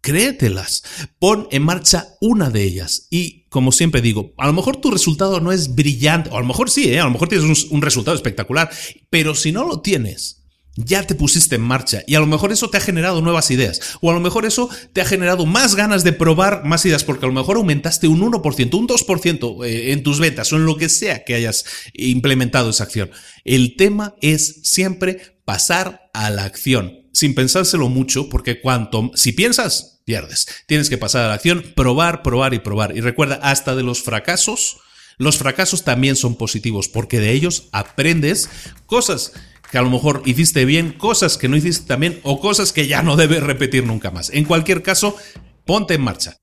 créetelas, 0.00 0.82
pon 1.18 1.48
en 1.50 1.62
marcha 1.62 2.08
una 2.20 2.50
de 2.50 2.62
ellas 2.62 3.06
y 3.10 3.40
como 3.48 3.72
siempre 3.72 4.00
digo, 4.00 4.32
a 4.38 4.46
lo 4.46 4.52
mejor 4.52 4.76
tu 4.76 4.90
resultado 4.90 5.40
no 5.40 5.52
es 5.52 5.74
brillante, 5.74 6.30
o 6.30 6.36
a 6.36 6.40
lo 6.40 6.46
mejor 6.46 6.70
sí, 6.70 6.92
¿eh? 6.92 7.00
a 7.00 7.04
lo 7.04 7.10
mejor 7.10 7.28
tienes 7.28 7.66
un, 7.70 7.82
resultado 7.82 8.16
espectacular, 8.16 8.70
pero 9.10 9.34
si 9.34 9.52
no 9.52 9.66
lo 9.66 9.80
tienes, 9.80 10.44
ya 10.76 11.02
te 11.02 11.16
pusiste 11.16 11.56
en 11.56 11.62
marcha 11.62 12.02
y 12.06 12.14
a 12.14 12.20
lo 12.20 12.26
mejor 12.26 12.52
eso 12.52 12.70
te 12.70 12.78
ha 12.78 12.80
generado 12.80 13.20
nuevas 13.20 13.50
ideas 13.50 13.98
o 14.00 14.10
a 14.10 14.14
lo 14.14 14.20
mejor 14.20 14.46
eso 14.46 14.70
te 14.92 15.00
ha 15.00 15.04
generado 15.04 15.44
más 15.44 15.74
ganas 15.74 16.04
de 16.04 16.12
probar 16.12 16.64
más 16.64 16.86
ideas 16.86 17.02
porque 17.02 17.26
a 17.26 17.28
lo 17.28 17.34
mejor 17.34 17.56
aumentaste 17.56 18.06
un 18.06 18.20
1%, 18.20 18.74
un 18.74 18.88
2% 18.88 19.66
eh, 19.66 19.92
en 19.92 20.02
tus 20.04 20.20
ventas 20.20 20.52
o 20.52 20.56
en 20.56 20.64
lo 20.64 20.76
que 20.76 20.88
sea 20.88 21.24
que 21.24 21.34
hayas 21.34 21.64
implementado 21.92 22.70
esa 22.70 22.84
acción. 22.84 23.10
El 23.44 23.74
tema 23.76 24.14
es 24.22 24.60
siempre 24.62 25.40
pasar 25.44 26.08
a 26.14 26.30
la 26.30 26.44
acción 26.44 26.99
sin 27.12 27.34
pensárselo 27.34 27.88
mucho 27.88 28.28
porque 28.28 28.60
cuanto 28.60 29.10
si 29.14 29.32
piensas 29.32 30.00
pierdes. 30.04 30.46
Tienes 30.66 30.90
que 30.90 30.98
pasar 30.98 31.24
a 31.24 31.28
la 31.28 31.34
acción, 31.34 31.62
probar, 31.76 32.22
probar 32.22 32.54
y 32.54 32.58
probar. 32.58 32.96
Y 32.96 33.00
recuerda, 33.00 33.38
hasta 33.42 33.76
de 33.76 33.82
los 33.82 34.02
fracasos, 34.02 34.78
los 35.18 35.38
fracasos 35.38 35.84
también 35.84 36.16
son 36.16 36.34
positivos 36.34 36.88
porque 36.88 37.20
de 37.20 37.32
ellos 37.32 37.68
aprendes 37.72 38.48
cosas 38.86 39.32
que 39.70 39.78
a 39.78 39.82
lo 39.82 39.90
mejor 39.90 40.22
hiciste 40.24 40.64
bien, 40.64 40.92
cosas 40.92 41.38
que 41.38 41.48
no 41.48 41.56
hiciste 41.56 41.86
también 41.86 42.18
o 42.24 42.40
cosas 42.40 42.72
que 42.72 42.88
ya 42.88 43.02
no 43.02 43.16
debes 43.16 43.42
repetir 43.42 43.86
nunca 43.86 44.10
más. 44.10 44.30
En 44.30 44.44
cualquier 44.44 44.82
caso, 44.82 45.16
ponte 45.64 45.94
en 45.94 46.02
marcha. 46.02 46.39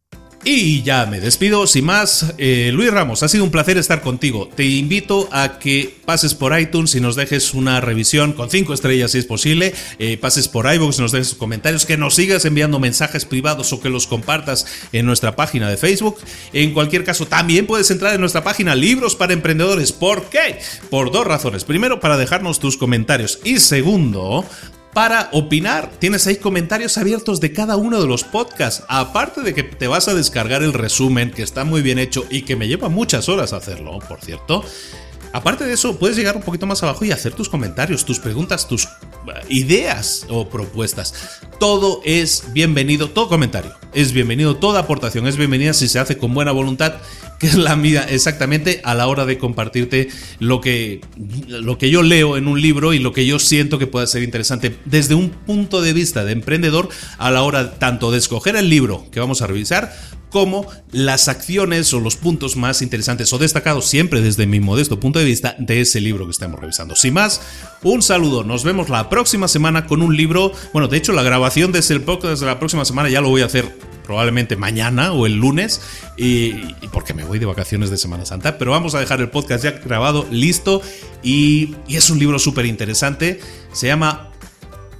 Y 0.50 0.82
ya 0.82 1.06
me 1.06 1.20
despido, 1.20 1.68
sin 1.68 1.84
más, 1.84 2.34
eh, 2.38 2.72
Luis 2.74 2.90
Ramos, 2.90 3.22
ha 3.22 3.28
sido 3.28 3.44
un 3.44 3.52
placer 3.52 3.78
estar 3.78 4.00
contigo. 4.00 4.48
Te 4.48 4.66
invito 4.66 5.28
a 5.34 5.60
que 5.60 5.98
pases 6.06 6.36
por 6.36 6.58
iTunes 6.58 6.96
y 6.96 7.02
nos 7.02 7.18
dejes 7.18 7.54
una 7.54 7.82
revisión 7.82 8.32
con 8.32 8.50
5 8.50 8.74
estrellas 8.74 9.12
si 9.12 9.18
es 9.18 9.26
posible, 9.26 9.74
eh, 10.00 10.16
pases 10.16 10.48
por 10.48 10.74
iVoox 10.74 11.00
y 11.00 11.02
nos 11.02 11.12
dejes 11.12 11.34
comentarios, 11.34 11.86
que 11.86 11.98
nos 11.98 12.16
sigas 12.16 12.46
enviando 12.46 12.80
mensajes 12.80 13.26
privados 13.26 13.74
o 13.74 13.82
que 13.82 13.90
los 13.90 14.08
compartas 14.08 14.66
en 14.94 15.06
nuestra 15.06 15.36
página 15.36 15.70
de 15.70 15.76
Facebook. 15.76 16.16
En 16.54 16.74
cualquier 16.74 17.04
caso, 17.04 17.26
también 17.26 17.68
puedes 17.68 17.92
entrar 17.92 18.16
en 18.16 18.22
nuestra 18.22 18.46
página 18.46 18.74
Libros 18.74 19.16
para 19.16 19.34
Emprendedores. 19.34 19.92
¿Por 19.92 20.30
qué? 20.30 20.60
Por 20.90 21.12
dos 21.12 21.28
razones. 21.28 21.66
Primero, 21.66 22.00
para 22.00 22.16
dejarnos 22.16 22.62
tus 22.62 22.78
comentarios 22.78 23.40
y 23.44 23.60
segundo, 23.60 24.46
para 24.94 25.30
opinar. 25.32 25.92
Tienes 26.00 26.28
ahí 26.28 26.38
comentarios 26.38 26.98
abiertos 26.98 27.40
de 27.40 27.54
cada 27.54 27.78
uno 27.78 28.02
de 28.02 28.08
los 28.08 28.24
podcasts. 28.24 28.84
Aparte 28.88 29.42
de 29.42 29.54
que 29.54 29.64
te 29.64 29.88
vas 29.88 30.08
a 30.08 30.14
descargar 30.14 30.64
el 30.64 30.74
resumen, 30.74 31.32
que 31.32 31.44
está 31.44 31.64
muy 31.64 31.82
bien 31.82 32.00
hecho 32.00 32.26
y 32.30 32.44
que 32.44 32.56
me 32.56 32.68
lleva 32.68 32.90
muchas 32.90 33.30
horas 33.30 33.54
hacerlo, 33.54 34.00
por 34.08 34.22
cierto. 34.22 34.64
Aparte 35.34 35.66
de 35.66 35.74
eso, 35.74 36.00
puedes 36.00 36.18
llegar 36.18 36.36
un 36.36 36.42
poquito 36.42 36.66
más 36.66 36.82
abajo 36.84 37.06
y 37.06 37.12
hacer 37.12 37.34
tus 37.34 37.50
comentarios, 37.50 38.06
tus 38.06 38.20
preguntas, 38.20 38.68
tus 38.68 38.86
eh, 38.86 38.90
ideas 39.50 40.26
o 40.30 40.48
propuestas. 40.50 41.42
Todo 41.60 42.02
es 42.06 42.46
bienvenido, 42.54 43.10
todo 43.10 43.28
comentario 43.28 43.76
es 43.98 44.12
bienvenido, 44.12 44.58
toda 44.58 44.82
aportación 44.82 45.26
es 45.26 45.38
bienvenida 45.38 45.74
si 45.74 45.88
se 45.88 45.98
hace 45.98 46.20
con 46.20 46.32
buena 46.34 46.52
voluntad, 46.52 46.96
que 47.40 47.48
es 47.48 47.56
la 47.56 47.76
mía 47.76 48.06
exactamente 48.10 48.82
a 48.84 48.96
la 48.96 49.08
hora 49.08 49.26
de 49.26 49.38
compartirte 49.38 50.10
lo 50.40 50.62
que, 50.62 51.02
lo 51.48 51.78
que 51.78 51.90
yo 51.90 52.02
leo 52.04 52.38
en 52.38 52.48
un 52.48 52.62
libro 52.62 52.94
y 52.94 53.00
lo 53.00 53.14
que 53.14 53.26
yo 53.26 53.40
siento 53.40 53.80
que 53.80 53.88
pueda 53.88 54.08
ser 54.08 54.24
interesante 54.24 54.76
desde 54.86 55.16
un 55.16 55.30
punto 55.30 55.82
de 55.82 55.94
vista 55.94 56.26
de 56.26 56.32
emprendedor 56.32 56.90
a 57.18 57.32
la 57.32 57.44
hora 57.44 57.76
tanto 57.80 58.12
de 58.12 58.18
escoger 58.18 58.56
el 58.56 58.70
libro 58.70 59.06
que 59.12 59.20
vamos 59.20 59.42
a 59.42 59.48
revisar 59.48 59.94
como 60.30 60.68
las 60.92 61.28
acciones 61.30 61.94
o 61.94 62.00
los 62.00 62.16
puntos 62.16 62.58
más 62.58 62.82
interesantes 62.82 63.32
o 63.32 63.38
destacados 63.38 63.86
siempre 63.86 64.22
desde 64.22 64.46
mi 64.46 64.60
modesto 64.60 65.00
punto 65.00 65.20
de 65.20 65.26
vista 65.26 65.56
de 65.58 65.82
ese 65.82 66.02
libro 66.02 66.26
que 66.26 66.32
estamos 66.32 66.60
revisando. 66.60 66.96
Sin 66.96 67.14
más, 67.14 67.42
un 67.84 68.02
saludo, 68.02 68.44
nos 68.44 68.64
vemos 68.64 68.90
la 68.90 69.10
próxima 69.10 69.48
semana 69.48 69.86
con 69.86 70.02
un 70.02 70.18
libro, 70.18 70.52
bueno, 70.74 70.88
de 70.88 70.98
hecho 70.98 71.14
la 71.14 71.24
grabación 71.24 71.72
de 71.72 71.80
ese 71.80 72.00
podcast 72.00 72.42
de 72.42 72.48
la 72.48 72.60
próxima 72.60 72.84
semana 72.84 73.10
ya 73.10 73.22
lo 73.22 73.30
voy 73.30 73.42
a 73.42 73.46
hacer 73.46 73.97
probablemente 74.08 74.56
mañana 74.56 75.12
o 75.12 75.26
el 75.26 75.36
lunes, 75.36 75.82
y, 76.16 76.54
porque 76.94 77.14
me 77.14 77.26
voy 77.26 77.40
de 77.40 77.46
vacaciones 77.46 77.90
de 77.90 77.98
Semana 77.98 78.26
Santa, 78.26 78.58
pero 78.58 78.72
vamos 78.72 78.96
a 78.96 79.00
dejar 79.02 79.20
el 79.20 79.30
podcast 79.30 79.66
ya 79.66 79.72
grabado, 79.72 80.26
listo, 80.32 80.82
y, 81.22 81.76
es 81.90 82.10
un 82.10 82.18
libro 82.18 82.40
súper 82.40 82.66
interesante, 82.66 83.42
se 83.74 83.88
llama 83.88 84.32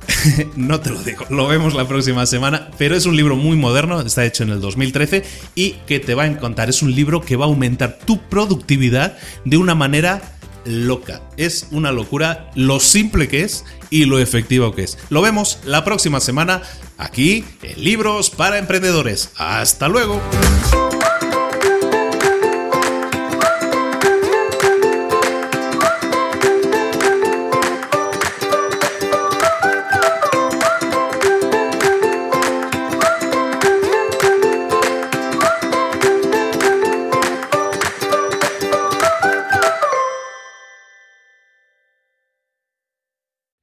no 0.56 0.80
te 0.82 0.90
lo 0.90 1.02
digo, 1.04 1.26
lo 1.30 1.48
vemos 1.48 1.74
la 1.74 1.88
próxima 1.88 2.26
semana, 2.26 2.70
pero 2.78 2.96
es 2.96 3.06
un 3.06 3.16
libro 3.16 3.38
muy 3.38 3.56
moderno, 3.56 4.02
está 4.02 4.26
hecho 4.26 4.44
en 4.44 4.50
el 4.50 4.60
2013 4.60 5.24
y 5.56 5.72
que 5.86 6.00
te 6.00 6.16
va 6.16 6.24
a 6.24 6.28
encantar. 6.28 6.70
Es 6.70 6.82
un 6.82 6.96
libro 6.96 7.22
que 7.22 7.36
va 7.36 7.44
a 7.44 7.50
aumentar 7.50 8.00
tu 8.06 8.22
productividad 8.30 9.18
de 9.44 9.58
una 9.58 9.76
manera 9.76 10.37
loca. 10.68 11.22
Es 11.38 11.68
una 11.72 11.92
locura 11.92 12.52
lo 12.56 12.80
simple 12.80 13.28
que 13.28 13.44
es 13.44 13.66
y 13.90 14.06
lo 14.06 14.20
efectivo 14.20 14.74
que 14.74 14.84
es. 14.84 14.98
Lo 15.10 15.22
vemos 15.22 15.60
la 15.66 15.84
próxima 15.84 16.20
semana 16.20 16.62
aquí 16.98 17.46
en 17.64 17.84
Libros 17.84 18.30
para 18.30 18.58
Emprendedores. 18.58 19.32
Hasta 19.38 19.88
luego. 19.88 20.22